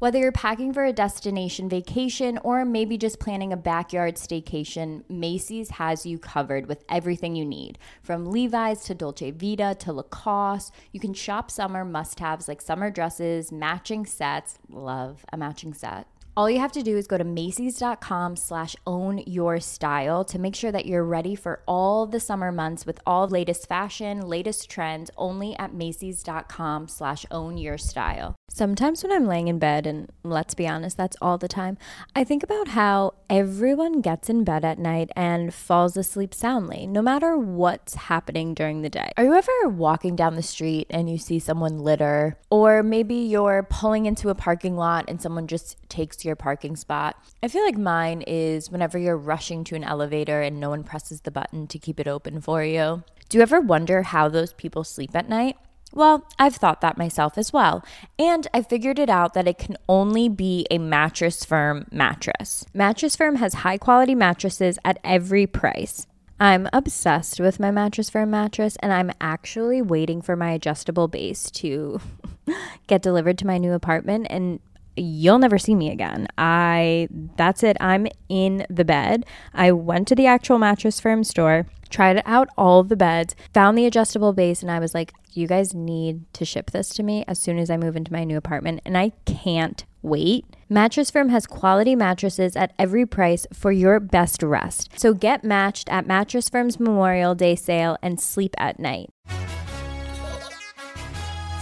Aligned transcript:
Whether 0.00 0.18
you're 0.18 0.32
packing 0.32 0.72
for 0.72 0.84
a 0.84 0.92
destination 0.92 1.68
vacation 1.68 2.38
or 2.42 2.64
maybe 2.64 2.98
just 2.98 3.20
planning 3.20 3.52
a 3.52 3.56
backyard 3.56 4.16
staycation, 4.16 5.08
Macy's 5.08 5.70
has 5.70 6.04
you 6.04 6.18
covered 6.18 6.66
with 6.66 6.84
everything 6.88 7.36
you 7.36 7.44
need. 7.44 7.78
From 8.02 8.26
Levi's 8.26 8.82
to 8.84 8.94
Dolce 8.94 9.30
Vita 9.30 9.76
to 9.78 9.92
Lacoste, 9.92 10.74
you 10.92 10.98
can 10.98 11.14
shop 11.14 11.50
summer 11.50 11.84
must 11.84 12.18
haves 12.18 12.48
like 12.48 12.60
summer 12.60 12.90
dresses, 12.90 13.52
matching 13.52 14.04
sets. 14.04 14.58
Love 14.68 15.24
a 15.32 15.36
matching 15.36 15.72
set 15.72 16.08
all 16.36 16.50
you 16.50 16.58
have 16.58 16.72
to 16.72 16.82
do 16.82 16.96
is 16.96 17.06
go 17.06 17.16
to 17.16 17.24
Macy's.com 17.24 18.36
slash 18.36 18.74
own 18.86 19.18
your 19.26 19.60
style 19.60 20.24
to 20.24 20.38
make 20.38 20.56
sure 20.56 20.72
that 20.72 20.86
you're 20.86 21.04
ready 21.04 21.34
for 21.34 21.62
all 21.66 22.06
the 22.06 22.18
summer 22.18 22.50
months 22.50 22.84
with 22.84 23.00
all 23.06 23.28
latest 23.28 23.68
fashion, 23.68 24.20
latest 24.20 24.68
trends, 24.68 25.10
only 25.16 25.56
at 25.58 25.72
Macy's.com 25.72 26.88
slash 26.88 27.24
own 27.30 27.56
your 27.56 27.78
style. 27.78 28.34
Sometimes 28.50 29.02
when 29.02 29.10
I'm 29.10 29.26
laying 29.26 29.48
in 29.48 29.58
bed, 29.58 29.86
and 29.86 30.10
let's 30.22 30.54
be 30.54 30.68
honest, 30.68 30.96
that's 30.96 31.16
all 31.20 31.38
the 31.38 31.48
time, 31.48 31.76
I 32.14 32.22
think 32.22 32.42
about 32.42 32.68
how 32.68 33.14
everyone 33.28 34.00
gets 34.00 34.30
in 34.30 34.44
bed 34.44 34.64
at 34.64 34.78
night 34.78 35.10
and 35.16 35.52
falls 35.52 35.96
asleep 35.96 36.32
soundly, 36.32 36.86
no 36.86 37.02
matter 37.02 37.36
what's 37.36 37.94
happening 37.94 38.54
during 38.54 38.82
the 38.82 38.90
day. 38.90 39.10
Are 39.16 39.24
you 39.24 39.34
ever 39.34 39.68
walking 39.68 40.14
down 40.14 40.36
the 40.36 40.42
street 40.42 40.86
and 40.90 41.10
you 41.10 41.18
see 41.18 41.40
someone 41.40 41.78
litter? 41.78 42.38
Or 42.48 42.84
maybe 42.84 43.16
you're 43.16 43.64
pulling 43.64 44.06
into 44.06 44.28
a 44.28 44.36
parking 44.36 44.76
lot 44.76 45.06
and 45.08 45.20
someone 45.20 45.48
just 45.48 45.76
takes 45.88 46.23
your 46.24 46.36
parking 46.36 46.76
spot. 46.76 47.16
I 47.42 47.48
feel 47.48 47.64
like 47.64 47.76
mine 47.76 48.22
is 48.26 48.70
whenever 48.70 48.98
you're 48.98 49.16
rushing 49.16 49.64
to 49.64 49.76
an 49.76 49.84
elevator 49.84 50.40
and 50.40 50.60
no 50.60 50.70
one 50.70 50.84
presses 50.84 51.22
the 51.22 51.30
button 51.30 51.66
to 51.68 51.78
keep 51.78 52.00
it 52.00 52.08
open 52.08 52.40
for 52.40 52.64
you. 52.64 53.02
Do 53.28 53.38
you 53.38 53.42
ever 53.42 53.60
wonder 53.60 54.02
how 54.02 54.28
those 54.28 54.52
people 54.52 54.84
sleep 54.84 55.14
at 55.14 55.28
night? 55.28 55.56
Well, 55.92 56.26
I've 56.38 56.56
thought 56.56 56.80
that 56.80 56.98
myself 56.98 57.38
as 57.38 57.52
well. 57.52 57.84
And 58.18 58.48
I 58.52 58.62
figured 58.62 58.98
it 58.98 59.08
out 59.08 59.34
that 59.34 59.46
it 59.46 59.58
can 59.58 59.76
only 59.88 60.28
be 60.28 60.66
a 60.70 60.78
Mattress 60.78 61.44
Firm 61.44 61.86
mattress. 61.92 62.66
Mattress 62.74 63.14
Firm 63.14 63.36
has 63.36 63.54
high 63.54 63.78
quality 63.78 64.14
mattresses 64.14 64.78
at 64.84 64.98
every 65.04 65.46
price. 65.46 66.06
I'm 66.40 66.68
obsessed 66.72 67.38
with 67.38 67.60
my 67.60 67.70
Mattress 67.70 68.10
Firm 68.10 68.30
mattress, 68.30 68.76
and 68.80 68.92
I'm 68.92 69.12
actually 69.20 69.80
waiting 69.80 70.20
for 70.20 70.34
my 70.34 70.50
adjustable 70.50 71.06
base 71.06 71.48
to 71.52 72.00
get 72.88 73.02
delivered 73.02 73.38
to 73.38 73.46
my 73.46 73.56
new 73.56 73.72
apartment. 73.72 74.26
And 74.30 74.58
you'll 74.96 75.38
never 75.38 75.58
see 75.58 75.74
me 75.74 75.90
again. 75.90 76.26
I 76.38 77.08
that's 77.36 77.62
it. 77.62 77.76
I'm 77.80 78.06
in 78.28 78.66
the 78.70 78.84
bed. 78.84 79.26
I 79.52 79.72
went 79.72 80.08
to 80.08 80.14
the 80.14 80.26
actual 80.26 80.58
mattress 80.58 81.00
firm 81.00 81.24
store, 81.24 81.66
tried 81.90 82.22
out 82.26 82.48
all 82.56 82.82
the 82.82 82.96
beds, 82.96 83.34
found 83.52 83.76
the 83.76 83.86
adjustable 83.86 84.32
base 84.32 84.62
and 84.62 84.70
I 84.70 84.78
was 84.78 84.94
like, 84.94 85.12
you 85.32 85.46
guys 85.46 85.74
need 85.74 86.32
to 86.34 86.44
ship 86.44 86.70
this 86.70 86.90
to 86.90 87.02
me 87.02 87.24
as 87.26 87.38
soon 87.38 87.58
as 87.58 87.70
I 87.70 87.76
move 87.76 87.96
into 87.96 88.12
my 88.12 88.24
new 88.24 88.36
apartment 88.36 88.80
and 88.84 88.96
I 88.96 89.12
can't 89.26 89.84
wait. 90.02 90.44
Mattress 90.68 91.10
Firm 91.10 91.30
has 91.30 91.46
quality 91.46 91.96
mattresses 91.96 92.56
at 92.56 92.72
every 92.78 93.06
price 93.06 93.46
for 93.52 93.72
your 93.72 94.00
best 94.00 94.42
rest. 94.42 94.90
So 94.96 95.14
get 95.14 95.44
matched 95.44 95.88
at 95.88 96.06
Mattress 96.06 96.48
Firm's 96.48 96.78
Memorial 96.78 97.34
Day 97.34 97.56
sale 97.56 97.96
and 98.02 98.20
sleep 98.20 98.54
at 98.58 98.78
night. 98.78 99.10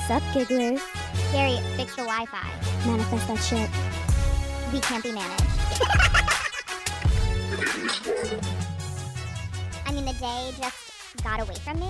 Sup, 0.06 0.22
gigglers? 0.34 1.01
Gary, 1.32 1.58
fix 1.76 1.96
the 1.96 2.02
Wi-Fi. 2.02 2.86
Manifest 2.86 3.26
that 3.26 3.38
shit. 3.38 3.70
We 4.70 4.80
can't 4.80 5.02
be 5.02 5.12
managed. 5.12 5.42
I 9.86 9.92
mean, 9.92 10.04
the 10.04 10.12
day 10.12 10.52
just 10.60 11.24
got 11.24 11.40
away 11.40 11.54
from 11.54 11.80
me. 11.80 11.88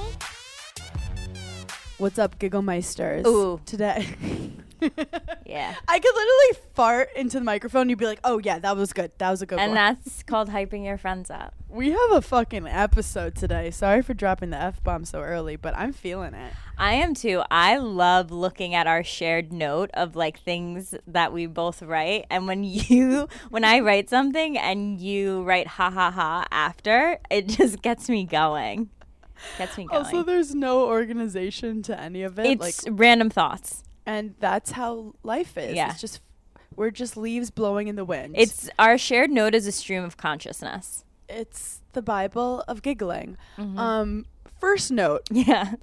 What's 1.98 2.20
up, 2.20 2.38
Gigglemeisters? 2.38 3.26
Ooh. 3.26 3.60
Today. 3.66 4.06
Yeah. 5.47 5.74
I 5.86 5.98
could 5.98 6.14
literally 6.14 6.66
fart 6.74 7.10
into 7.14 7.38
the 7.38 7.44
microphone. 7.44 7.88
You'd 7.88 7.98
be 7.98 8.06
like, 8.06 8.20
oh, 8.24 8.38
yeah, 8.38 8.59
that 8.59 8.76
was 8.76 8.92
good. 8.92 9.12
That 9.19 9.30
was 9.30 9.42
a 9.42 9.47
good 9.47 9.56
one. 9.56 9.64
And 9.64 9.74
one. 9.74 9.98
that's 10.03 10.22
called 10.22 10.48
hyping 10.48 10.84
your 10.84 10.98
friends 10.98 11.30
up. 11.30 11.54
we 11.69 11.91
have 11.91 12.12
a 12.12 12.22
fucking 12.22 12.66
episode 12.66 13.34
today. 13.36 13.70
Sorry 13.70 14.03
for 14.03 14.14
dropping 14.14 14.50
the 14.50 14.56
F 14.56 14.82
bomb 14.82 15.04
so 15.04 15.20
early, 15.20 15.56
but 15.56 15.76
I'm 15.76 15.92
feeling 15.92 16.34
it. 16.34 16.53
I 16.78 16.94
am 16.94 17.15
too. 17.15 17.43
I 17.50 17.77
love 17.77 18.31
looking 18.31 18.75
at 18.75 18.87
our 18.87 19.05
shared 19.05 19.53
note 19.53 19.91
of 19.94 20.16
like 20.16 20.41
things 20.41 20.94
that 21.06 21.33
we 21.33 21.47
both 21.47 21.83
write. 21.83 22.27
And 22.31 22.47
when 22.47 22.65
you, 22.65 23.28
when 23.50 23.65
I 23.65 23.81
write 23.81 24.10
something 24.10 24.59
and 24.59 25.00
you 25.00 25.43
write 25.43 25.66
ha 25.66 25.91
ha 25.91 26.10
ha 26.10 26.47
after, 26.50 27.19
it 27.31 27.49
just 27.49 27.83
gets 27.83 28.09
me 28.09 28.25
going. 28.25 28.91
Gets 29.59 29.77
me 29.77 29.87
going. 29.87 30.05
Also, 30.05 30.22
there's 30.22 30.55
no 30.55 30.87
organization 30.87 31.83
to 31.83 32.00
any 32.00 32.22
of 32.22 32.38
it. 32.38 32.47
it's 32.47 32.87
like, 32.87 32.99
random 32.99 33.28
thoughts. 33.31 33.83
and 34.06 34.34
that's 34.41 34.72
how 34.72 35.15
life 35.22 35.56
is. 35.59 35.75
Yeah. 35.75 35.91
It's 35.91 36.00
just, 36.00 36.21
we're 36.77 36.91
just 36.91 37.16
leaves 37.16 37.50
blowing 37.50 37.89
in 37.89 37.97
the 37.97 38.04
wind. 38.04 38.34
It's 38.37 38.71
our 38.78 38.97
shared 38.99 39.31
note 39.31 39.54
is 39.54 39.66
a 39.66 39.72
stream 39.72 40.04
of 40.04 40.16
consciousness. 40.16 41.04
it's 41.28 41.81
the 41.93 42.03
Bible 42.03 42.65
of 42.69 42.83
giggling. 42.83 43.37
Mm-hmm. 43.59 43.78
Um, 43.78 44.27
first 44.60 44.91
note: 44.91 45.22
Yeah. 45.31 45.75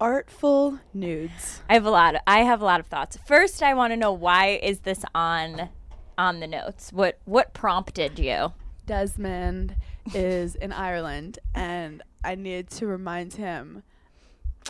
Artful 0.00 0.80
nudes. 0.94 1.62
I 1.68 1.74
have 1.74 1.84
a 1.84 1.90
lot. 1.90 2.14
Of, 2.14 2.22
I 2.26 2.40
have 2.40 2.62
a 2.62 2.64
lot 2.64 2.80
of 2.80 2.86
thoughts. 2.86 3.18
First, 3.26 3.62
I 3.62 3.74
want 3.74 3.92
to 3.92 3.96
know 3.96 4.12
why 4.12 4.58
is 4.62 4.80
this 4.80 5.04
on 5.14 5.68
on 6.16 6.40
the 6.40 6.46
notes? 6.46 6.92
What 6.92 7.18
what 7.24 7.52
prompted 7.52 8.18
you? 8.18 8.52
Desmond 8.86 9.76
is 10.14 10.56
in 10.56 10.72
Ireland, 10.72 11.38
and 11.54 12.02
I 12.24 12.34
needed 12.34 12.70
to 12.70 12.86
remind 12.86 13.34
him. 13.34 13.82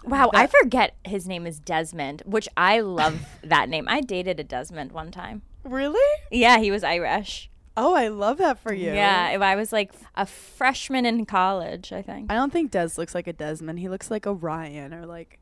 Wow, 0.04 0.30
I 0.34 0.46
forget 0.46 0.96
his 1.04 1.26
name 1.26 1.46
is 1.46 1.58
Desmond, 1.58 2.22
which 2.24 2.48
I 2.56 2.80
love 2.80 3.26
that 3.42 3.68
name. 3.68 3.86
I 3.88 4.00
dated 4.00 4.40
a 4.40 4.44
Desmond 4.44 4.92
one 4.92 5.10
time. 5.10 5.42
Really? 5.64 6.20
Yeah, 6.30 6.58
he 6.58 6.70
was 6.70 6.84
Irish. 6.84 7.49
Oh, 7.76 7.94
I 7.94 8.08
love 8.08 8.38
that 8.38 8.58
for 8.58 8.72
you. 8.72 8.92
Yeah, 8.92 9.30
if 9.30 9.40
I 9.40 9.56
was 9.56 9.72
like 9.72 9.92
a 10.14 10.26
freshman 10.26 11.06
in 11.06 11.24
college, 11.24 11.92
I 11.92 12.02
think. 12.02 12.30
I 12.30 12.34
don't 12.34 12.52
think 12.52 12.70
Des 12.70 12.90
looks 12.98 13.14
like 13.14 13.26
a 13.26 13.32
Desmond. 13.32 13.78
He 13.78 13.88
looks 13.88 14.10
like 14.10 14.26
a 14.26 14.32
Ryan 14.34 14.92
or 14.92 15.06
like 15.06 15.38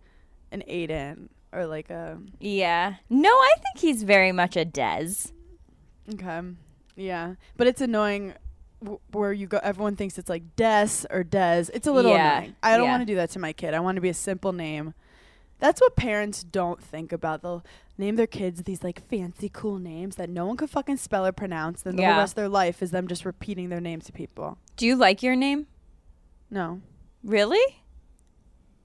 an 0.52 0.62
Aiden 0.68 1.28
or 1.52 1.66
like 1.66 1.90
a. 1.90 2.18
Yeah. 2.38 2.94
No, 3.10 3.30
I 3.30 3.52
think 3.56 3.78
he's 3.78 4.02
very 4.02 4.32
much 4.32 4.56
a 4.56 4.64
Des. 4.64 5.30
Okay. 6.12 6.40
Yeah, 6.96 7.34
but 7.56 7.66
it's 7.66 7.80
annoying. 7.80 8.34
w- 8.82 9.00
Where 9.12 9.32
you 9.32 9.46
go, 9.46 9.58
everyone 9.62 9.96
thinks 9.96 10.18
it's 10.18 10.28
like 10.28 10.42
Des 10.56 10.88
or 11.10 11.22
Des. 11.24 11.66
It's 11.72 11.86
a 11.86 11.92
little 11.92 12.12
Yeah, 12.12 12.38
annoying. 12.38 12.56
I 12.62 12.76
don't 12.76 12.84
yeah. 12.86 12.90
want 12.92 13.02
to 13.02 13.06
do 13.06 13.16
that 13.16 13.30
to 13.30 13.38
my 13.38 13.52
kid. 13.52 13.74
I 13.74 13.80
want 13.80 13.96
to 13.96 14.00
be 14.02 14.08
a 14.08 14.14
simple 14.14 14.52
name. 14.52 14.94
That's 15.58 15.80
what 15.80 15.96
parents 15.96 16.44
don't 16.44 16.80
think 16.82 17.12
about. 17.12 17.42
They'll 17.42 17.64
name 17.96 18.16
their 18.16 18.26
kids 18.28 18.62
these 18.62 18.84
like 18.84 19.06
fancy, 19.08 19.50
cool 19.52 19.78
names 19.78 20.16
that 20.16 20.30
no 20.30 20.46
one 20.46 20.56
could 20.56 20.70
fucking 20.70 20.98
spell 20.98 21.26
or 21.26 21.32
pronounce. 21.32 21.82
Then 21.82 21.96
the 21.96 22.02
Yeah. 22.02 22.12
whole 22.12 22.20
rest 22.22 22.32
of 22.32 22.36
their 22.36 22.48
life 22.48 22.82
is 22.82 22.90
them 22.92 23.08
just 23.08 23.24
repeating 23.24 23.68
their 23.68 23.80
names 23.80 24.04
to 24.06 24.12
people. 24.12 24.58
Do 24.76 24.86
you 24.86 24.94
like 24.96 25.22
your 25.22 25.34
name? 25.36 25.66
No, 26.50 26.80
Really? 27.24 27.82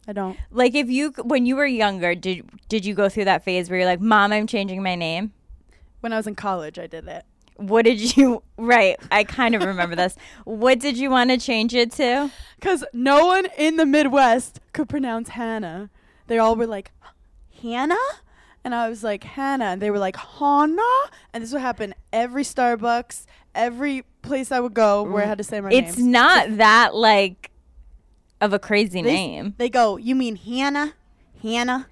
I 0.08 0.12
don't. 0.12 0.38
Like 0.52 0.76
if 0.76 0.90
you 0.90 1.12
when 1.24 1.46
you 1.46 1.56
were 1.56 1.66
younger, 1.66 2.14
did 2.16 2.44
did 2.68 2.84
you 2.86 2.94
go 2.94 3.08
through 3.08 3.26
that 3.26 3.44
phase 3.46 3.70
where 3.70 3.80
you're 3.80 3.88
like, 3.88 4.02
"Mom, 4.02 4.34
I'm 4.34 4.48
changing 4.48 4.84
my 4.84 4.96
name?" 4.96 5.32
When 6.02 6.12
I 6.12 6.18
was 6.18 6.28
in 6.28 6.36
college, 6.36 6.78
I 6.78 6.88
did 6.88 7.08
it. 7.08 7.24
What 7.56 7.86
did 7.86 8.18
you 8.18 8.44
Right, 8.58 8.98
I 9.12 9.24
kind 9.24 9.56
of 9.56 9.64
remember 9.64 9.96
this. 9.96 10.18
What 10.44 10.80
did 10.80 10.98
you 10.98 11.10
want 11.10 11.30
to 11.30 11.38
change 11.38 11.74
it 11.74 11.92
to? 11.94 12.32
Because 12.60 12.84
no 12.94 13.28
one 13.28 13.46
in 13.58 13.78
the 13.78 13.86
Midwest 13.86 14.60
could 14.74 14.90
pronounce 14.90 15.30
Hannah. 15.30 15.90
They 16.28 16.38
all 16.38 16.56
were 16.56 16.68
like, 16.68 16.92
Hannah? 17.62 17.96
And 18.64 18.74
I 18.74 18.90
was 18.90 19.04
like, 19.04 19.24
Hannah. 19.24 19.66
And 19.66 19.82
they 19.82 19.92
were 19.92 20.00
like, 20.00 20.16
Hannah? 20.16 20.82
And 21.34 21.44
this 21.44 21.52
would 21.52 21.62
happen 21.62 21.94
every 22.12 22.44
Starbucks, 22.44 23.26
every 23.54 24.04
place 24.22 24.52
I 24.52 24.60
would 24.60 24.74
go 24.74 25.04
where 25.04 25.24
I 25.24 25.28
had 25.28 25.38
to 25.40 25.44
say 25.44 25.60
my 25.60 25.70
name. 25.70 25.84
It's 25.84 25.98
not 25.98 26.58
that 26.58 26.96
like 26.96 27.52
of 28.40 28.54
a 28.54 28.60
crazy 28.60 29.02
They, 29.02 29.14
name. 29.14 29.54
they 29.58 29.70
go, 29.70 29.98
You 29.98 30.16
mean 30.16 30.36
Hannah? 30.38 30.94
Hannah? 31.42 31.88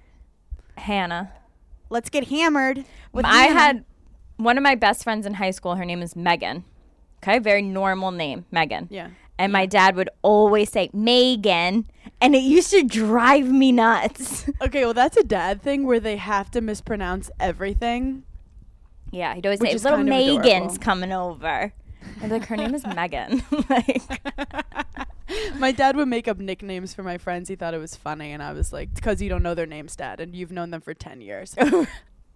Hannah. 0.78 1.32
Let's 1.90 2.08
get 2.08 2.28
hammered. 2.28 2.84
With 3.12 3.26
I 3.26 3.44
Hannah." 3.44 3.60
had 3.60 3.84
one 4.38 4.56
of 4.56 4.62
my 4.62 4.74
best 4.74 5.04
friends 5.04 5.26
in 5.26 5.34
high 5.34 5.50
school. 5.50 5.74
Her 5.74 5.84
name 5.84 6.00
is 6.02 6.16
Megan. 6.16 6.64
Okay, 7.22 7.38
very 7.38 7.62
normal 7.62 8.10
name, 8.10 8.46
Megan. 8.50 8.88
Yeah. 8.90 9.10
And 9.42 9.52
my 9.52 9.66
dad 9.66 9.96
would 9.96 10.08
always 10.22 10.70
say 10.70 10.88
Megan, 10.92 11.86
and 12.20 12.34
it 12.36 12.44
used 12.44 12.70
to 12.70 12.84
drive 12.84 13.48
me 13.50 13.72
nuts. 13.72 14.48
Okay, 14.62 14.84
well 14.84 14.94
that's 14.94 15.16
a 15.16 15.24
dad 15.24 15.60
thing 15.62 15.84
where 15.84 15.98
they 15.98 16.16
have 16.16 16.48
to 16.52 16.60
mispronounce 16.60 17.28
everything. 17.40 18.22
yeah, 19.10 19.34
he'd 19.34 19.44
always 19.44 19.58
Which 19.58 19.70
say 19.70 19.74
is 19.76 19.82
little 19.84 19.98
kind 19.98 20.08
of 20.08 20.14
Megan's 20.14 20.76
adorable. 20.76 20.76
coming 20.78 21.12
over. 21.12 21.72
I'd 22.20 22.22
be 22.22 22.28
like, 22.28 22.46
her 22.46 22.56
name 22.56 22.72
is 22.74 22.86
Megan. 22.94 23.42
like, 23.68 24.00
My 25.58 25.72
dad 25.72 25.96
would 25.96 26.06
make 26.08 26.28
up 26.28 26.38
nicknames 26.38 26.94
for 26.94 27.02
my 27.02 27.18
friends. 27.18 27.48
He 27.48 27.56
thought 27.56 27.74
it 27.74 27.78
was 27.78 27.96
funny, 27.96 28.30
and 28.32 28.42
I 28.42 28.52
was 28.52 28.72
like, 28.72 28.94
"Because 28.94 29.20
you 29.20 29.28
don't 29.28 29.42
know 29.42 29.54
their 29.54 29.66
names, 29.66 29.96
Dad, 29.96 30.20
and 30.20 30.34
you've 30.36 30.52
known 30.52 30.70
them 30.70 30.80
for 30.82 30.94
ten 30.94 31.20
years." 31.20 31.56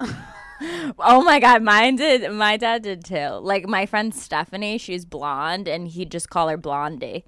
oh 0.98 1.22
my 1.24 1.40
god, 1.40 1.62
mine 1.62 1.96
did. 1.96 2.30
My 2.32 2.56
dad 2.56 2.82
did 2.82 3.04
too. 3.04 3.38
Like 3.40 3.66
my 3.66 3.86
friend 3.86 4.14
Stephanie, 4.14 4.78
she's 4.78 5.04
blonde, 5.04 5.68
and 5.68 5.88
he'd 5.88 6.10
just 6.10 6.30
call 6.30 6.48
her 6.48 6.56
Blondie. 6.56 7.24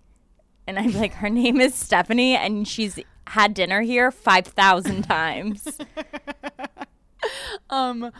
And 0.67 0.79
I'm 0.79 0.93
like, 0.93 1.15
her 1.15 1.31
name 1.31 1.61
is 1.61 1.75
Stephanie, 1.75 2.37
and 2.37 2.69
she's 2.69 2.99
had 3.26 3.55
dinner 3.55 3.82
here 3.82 4.11
five 4.11 4.47
thousand 4.47 5.03
times. 5.03 5.67
um, 7.70 8.12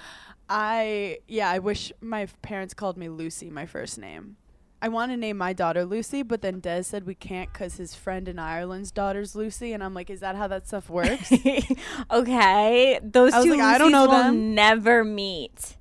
I 0.49 1.19
yeah, 1.29 1.50
I 1.50 1.59
wish 1.59 1.93
my 2.00 2.27
parents 2.43 2.75
called 2.75 2.97
me 2.97 3.09
Lucy, 3.09 3.50
my 3.50 3.67
first 3.67 3.99
name. 3.99 4.37
I 4.81 4.89
want 4.89 5.11
to 5.11 5.17
name 5.17 5.37
my 5.39 5.53
daughter 5.53 5.85
Lucy, 5.85 6.23
but 6.23 6.41
then 6.41 6.61
Des 6.61 6.85
said 6.85 7.05
we 7.05 7.15
can't 7.15 7.53
because 7.53 7.77
his 7.79 7.95
friend 7.97 8.29
in 8.29 8.39
Ireland's 8.39 8.93
daughter's 8.93 9.35
Lucy, 9.35 9.73
and 9.73 9.83
I'm 9.83 9.93
like, 9.93 10.09
is 10.09 10.21
that 10.21 10.37
how 10.37 10.47
that 10.49 10.69
stuff 10.69 10.89
works? 10.89 11.33
okay, 12.13 13.01
those 13.03 13.33
I 13.33 13.43
two 13.43 13.51
like, 13.51 13.61
I 13.61 13.79
don't 13.79 13.91
know 13.91 14.07
will 14.07 14.11
them. 14.13 14.55
never 14.55 15.03
meet. 15.05 15.77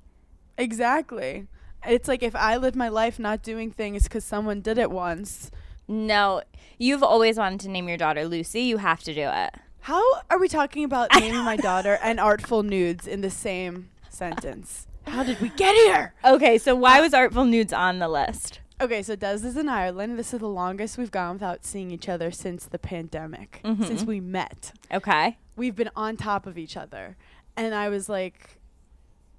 exactly. 0.56 1.46
It's 1.86 2.08
like 2.08 2.24
if 2.24 2.34
I 2.34 2.56
live 2.56 2.74
my 2.74 2.88
life 2.88 3.20
not 3.20 3.42
doing 3.44 3.70
things 3.70 4.02
because 4.04 4.24
someone 4.24 4.60
did 4.60 4.78
it 4.78 4.90
once. 4.90 5.52
No, 5.86 6.42
you've 6.76 7.04
always 7.04 7.38
wanted 7.38 7.60
to 7.60 7.68
name 7.68 7.88
your 7.88 7.96
daughter 7.96 8.26
Lucy. 8.26 8.62
You 8.62 8.78
have 8.78 9.00
to 9.04 9.14
do 9.14 9.28
it. 9.32 9.54
How 9.82 10.02
are 10.28 10.38
we 10.40 10.48
talking 10.48 10.82
about 10.82 11.08
naming 11.14 11.44
my 11.44 11.56
daughter 11.56 11.98
and 12.02 12.18
artful 12.30 12.64
nudes 12.64 13.06
in 13.06 13.20
the 13.20 13.30
same 13.30 13.90
sentence? 14.10 14.88
How 15.06 15.22
did 15.22 15.40
we 15.40 15.48
get 15.50 15.74
here? 15.74 16.14
Okay, 16.24 16.58
so 16.58 16.74
why 16.74 17.00
was 17.00 17.14
Artful 17.14 17.46
Nudes 17.46 17.72
on 17.72 17.98
the 17.98 18.08
list? 18.08 18.57
Okay, 18.80 19.02
so 19.02 19.16
Des 19.16 19.34
is 19.44 19.56
in 19.56 19.68
Ireland. 19.68 20.18
This 20.18 20.32
is 20.32 20.40
the 20.40 20.48
longest 20.48 20.98
we've 20.98 21.10
gone 21.10 21.34
without 21.34 21.64
seeing 21.64 21.90
each 21.90 22.08
other 22.08 22.30
since 22.30 22.64
the 22.64 22.78
pandemic, 22.78 23.60
mm-hmm. 23.64 23.82
since 23.82 24.04
we 24.04 24.20
met. 24.20 24.72
Okay. 24.92 25.36
We've 25.56 25.74
been 25.74 25.90
on 25.96 26.16
top 26.16 26.46
of 26.46 26.56
each 26.56 26.76
other. 26.76 27.16
And 27.56 27.74
I 27.74 27.88
was 27.88 28.08
like, 28.08 28.60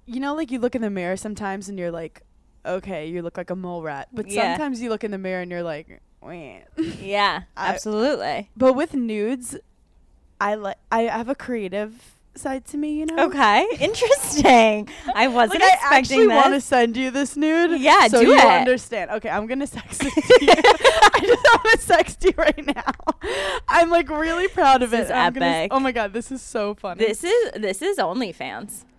you 0.04 0.20
know, 0.20 0.34
like 0.34 0.50
you 0.50 0.58
look 0.58 0.74
in 0.74 0.82
the 0.82 0.90
mirror 0.90 1.16
sometimes 1.16 1.70
and 1.70 1.78
you're 1.78 1.90
like, 1.90 2.20
okay, 2.66 3.06
you 3.06 3.22
look 3.22 3.38
like 3.38 3.48
a 3.48 3.56
mole 3.56 3.82
rat. 3.82 4.08
But 4.12 4.28
Yeah. 4.28 4.52
sometimes 4.56 4.82
you 4.82 4.90
look 4.90 5.04
in 5.04 5.10
the 5.10 5.18
mirror 5.18 5.40
and 5.40 5.50
you're 5.50 5.62
like, 5.62 6.02
wait. 6.20 6.64
Yeah, 7.00 7.42
I- 7.56 7.68
absolutely. 7.68 8.50
but 8.56 8.74
with 8.74 8.92
nudes, 8.92 9.56
I 10.38 10.54
like 10.54 10.76
I 10.92 11.02
have 11.02 11.28
a 11.28 11.34
creative 11.34 12.18
side 12.40 12.64
to 12.66 12.76
me, 12.76 12.94
you 12.94 13.06
know? 13.06 13.26
Okay, 13.26 13.66
interesting. 13.80 14.88
I 15.14 15.28
wasn't 15.28 15.60
Like 15.60 15.78
I 15.84 15.98
actually 15.98 16.26
want 16.28 16.54
to 16.54 16.60
send 16.60 16.96
you 16.96 17.10
this 17.10 17.36
nude. 17.36 17.80
Yeah, 17.80 18.08
so 18.08 18.20
do 18.20 18.26
you 18.28 18.34
it. 18.38 18.44
understand. 18.44 19.10
Okay, 19.12 19.28
I'm 19.28 19.46
gonna 19.46 19.66
sext 19.66 20.00
it 20.06 20.12
to 20.14 20.44
you. 20.44 20.52
I 21.16 21.20
just 21.20 21.44
want 21.44 21.80
to 21.80 21.86
sext 21.94 22.24
you 22.24 22.32
right 22.36 22.66
now. 22.74 22.92
I'm 23.68 23.90
like 23.90 24.08
really 24.08 24.48
proud 24.48 24.82
of 24.82 24.90
This 24.90 25.00
it. 25.00 25.04
is 25.04 25.10
I'm 25.10 25.32
gonna 25.32 25.46
s- 25.46 25.56
epic. 25.56 25.72
oh 25.72 25.80
my 25.80 25.92
god, 25.92 26.12
this 26.12 26.32
is 26.32 26.42
so 26.42 26.74
funny. 26.74 26.98
This 27.04 27.22
is 27.24 27.52
this 27.56 27.82
is 27.82 27.98
OnlyFans. 27.98 28.84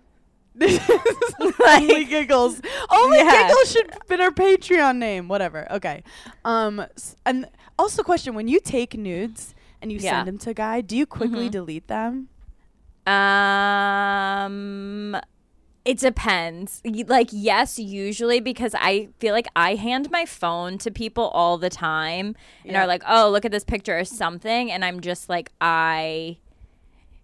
This 0.53 0.73
is 0.89 1.53
only 1.65 2.03
giggles. 2.05 2.61
Only 2.89 3.19
Yeah. 3.19 3.47
giggles 3.47 3.71
should 3.71 3.89
have 3.91 4.05
been 4.09 4.19
our 4.19 4.31
Patreon 4.31 4.97
name. 4.97 5.29
Whatever. 5.29 5.65
Okay. 5.71 6.03
Um. 6.43 6.85
And 7.25 7.47
also, 7.79 8.03
question: 8.03 8.35
When 8.35 8.49
you 8.49 8.59
take 8.59 8.97
nudes 8.97 9.55
and 9.81 9.93
you 9.93 9.99
Yeah. 9.99 10.11
send 10.11 10.27
them 10.27 10.37
to 10.39 10.49
a 10.49 10.53
guy, 10.53 10.81
do 10.81 10.97
you 10.97 11.05
quickly 11.05 11.47
Mhm. 11.47 11.51
delete 11.51 11.87
them? 11.87 12.27
Um 13.11 15.17
it 15.83 15.97
depends. 15.97 16.81
Like 16.85 17.29
yes, 17.31 17.79
usually 17.79 18.39
because 18.39 18.75
I 18.77 19.09
feel 19.19 19.33
like 19.33 19.47
I 19.55 19.75
hand 19.75 20.11
my 20.11 20.25
phone 20.25 20.77
to 20.79 20.91
people 20.91 21.29
all 21.29 21.57
the 21.57 21.71
time 21.71 22.35
and 22.63 22.73
Yeah. 22.73 22.83
are 22.83 22.87
like, 22.87 23.01
"Oh, 23.07 23.29
look 23.31 23.45
at 23.45 23.51
this 23.51 23.63
picture 23.63 23.97
or 23.97 24.05
something." 24.05 24.71
And 24.71 24.85
I'm 24.85 24.99
just 25.01 25.27
like, 25.27 25.51
"I 25.59 26.37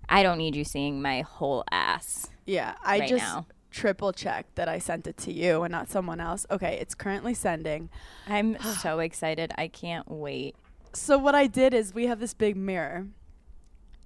I 0.10 0.24
don't 0.24 0.40
need 0.40 0.56
you 0.56 0.64
seeing 0.64 1.02
my 1.02 1.22
whole 1.22 1.64
ass." 1.72 2.32
Yeah, 2.46 2.76
I 2.84 3.00
right 3.00 3.10
just 3.10 3.24
now. 3.24 3.46
triple 3.70 4.12
checked 4.12 4.56
that 4.56 4.68
I 4.68 4.80
sent 4.80 5.06
it 5.06 5.18
to 5.18 5.32
you 5.32 5.62
and 5.64 5.72
not 5.72 5.88
someone 5.90 6.20
else. 6.20 6.46
Okay, 6.50 6.78
it's 6.82 6.96
currently 6.96 7.36
sending. 7.36 7.90
I'm 8.28 8.58
so 8.82 9.00
excited. 9.00 9.54
I 9.58 9.68
can't 9.68 10.10
wait. 10.10 10.56
So 10.94 11.18
what 11.20 11.36
I 11.36 11.46
did 11.46 11.76
is 11.76 11.94
we 11.94 12.08
have 12.08 12.20
this 12.20 12.34
big 12.34 12.56
mirror, 12.58 13.06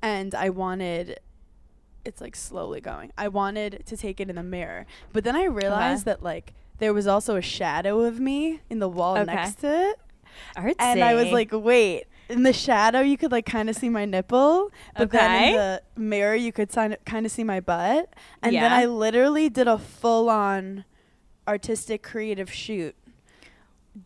and 0.01 0.35
I 0.35 0.49
wanted. 0.49 1.21
It's 2.03 2.21
like 2.21 2.35
slowly 2.35 2.81
going. 2.81 3.11
I 3.17 3.27
wanted 3.27 3.83
to 3.85 3.97
take 3.97 4.19
it 4.19 4.29
in 4.29 4.35
the 4.35 4.43
mirror, 4.43 4.85
but 5.13 5.23
then 5.23 5.35
I 5.35 5.45
realized 5.45 6.07
uh-huh. 6.07 6.17
that 6.17 6.23
like 6.23 6.53
there 6.79 6.93
was 6.93 7.07
also 7.07 7.35
a 7.35 7.41
shadow 7.41 8.01
of 8.01 8.19
me 8.19 8.61
in 8.69 8.79
the 8.79 8.89
wall 8.89 9.17
Okay. 9.17 9.33
next 9.33 9.59
to 9.59 9.89
it, 9.89 9.99
Artsy. 10.57 10.75
and 10.79 11.03
I 11.03 11.13
was 11.13 11.31
like, 11.31 11.49
wait. 11.51 12.05
In 12.29 12.43
the 12.43 12.53
shadow, 12.53 13.01
you 13.01 13.17
could 13.17 13.31
like 13.31 13.45
kind 13.45 13.69
of 13.69 13.75
see 13.75 13.89
my 13.89 14.05
nipple, 14.05 14.71
but 14.95 15.11
then 15.11 15.49
in 15.49 15.55
the 15.55 15.81
mirror, 15.97 16.33
you 16.33 16.53
could 16.53 16.71
kind 16.71 17.25
of 17.25 17.31
see 17.31 17.43
my 17.43 17.59
butt. 17.59 18.09
And 18.41 18.55
then 18.55 18.71
I 18.71 18.85
literally 18.85 19.49
did 19.49 19.67
a 19.67 19.77
full-on 19.77 20.85
artistic, 21.47 22.03
creative 22.03 22.51
shoot. 22.51 22.95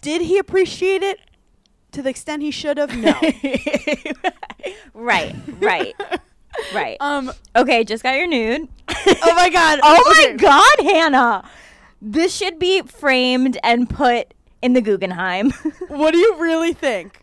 Did 0.02 0.24
he 0.24 0.40
appreciate 0.40 1.04
it 1.04 1.20
to 1.92 2.02
the 2.02 2.10
extent 2.10 2.42
he 2.42 2.52
should 2.52 2.78
have? 2.78 2.98
No. 2.98 3.14
right, 4.94 5.36
right, 5.60 5.94
right. 6.74 6.98
um. 7.00 7.32
Okay, 7.56 7.84
just 7.84 8.04
got 8.04 8.16
your 8.16 8.28
nude. 8.28 8.68
Oh 8.90 9.36
my 9.36 9.50
god. 9.50 9.80
Oh 9.84 10.14
my 10.16 10.36
god, 10.38 10.92
Hannah. 10.94 11.50
This 12.02 12.36
should 12.36 12.60
be 12.60 12.82
framed 12.82 13.58
and 13.64 13.90
put 13.90 14.34
in 14.62 14.74
the 14.74 14.82
Guggenheim. 14.82 15.52
What 15.88 16.12
do 16.12 16.18
you 16.18 16.36
really 16.38 16.74
think? 16.74 17.22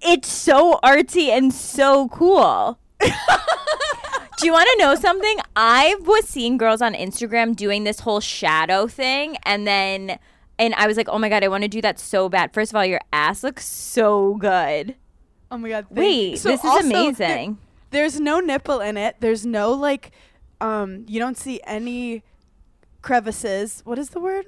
it's 0.00 0.28
so 0.30 0.78
artsy 0.84 1.28
and 1.28 1.52
so 1.52 2.08
cool. 2.08 2.78
Do 3.00 4.44
you 4.44 4.52
want 4.52 4.68
to 4.72 4.84
know 4.84 4.94
something? 4.94 5.38
I 5.56 5.96
was 6.00 6.28
seeing 6.28 6.58
girls 6.58 6.82
on 6.82 6.92
Instagram 6.94 7.56
doing 7.56 7.84
this 7.84 8.00
whole 8.00 8.20
shadow 8.20 8.86
thing 8.86 9.36
and 9.44 9.66
then 9.66 10.18
and 10.58 10.74
I 10.74 10.86
was 10.86 10.96
like, 10.96 11.08
"Oh 11.10 11.18
my 11.18 11.28
god, 11.28 11.44
I 11.44 11.48
want 11.48 11.62
to 11.62 11.68
do 11.68 11.82
that 11.82 11.98
so 11.98 12.28
bad." 12.28 12.52
First 12.54 12.72
of 12.72 12.76
all, 12.76 12.84
your 12.84 13.00
ass 13.12 13.42
looks 13.42 13.66
so 13.66 14.34
good. 14.34 14.94
Oh 15.50 15.58
my 15.58 15.68
god. 15.68 15.86
thank 15.88 15.98
Wait. 15.98 16.38
So 16.38 16.48
this 16.48 16.60
is 16.60 16.70
also, 16.70 16.86
amazing. 16.86 17.58
There's 17.96 18.20
no 18.20 18.38
nipple 18.40 18.80
in 18.80 18.96
it. 18.96 19.16
There's 19.20 19.44
no 19.46 19.72
like, 19.72 20.12
um. 20.60 21.04
You 21.08 21.18
don't 21.18 21.36
see 21.36 21.60
any 21.66 22.22
crevices. 23.02 23.82
What 23.84 23.98
is 23.98 24.10
the 24.10 24.20
word? 24.20 24.46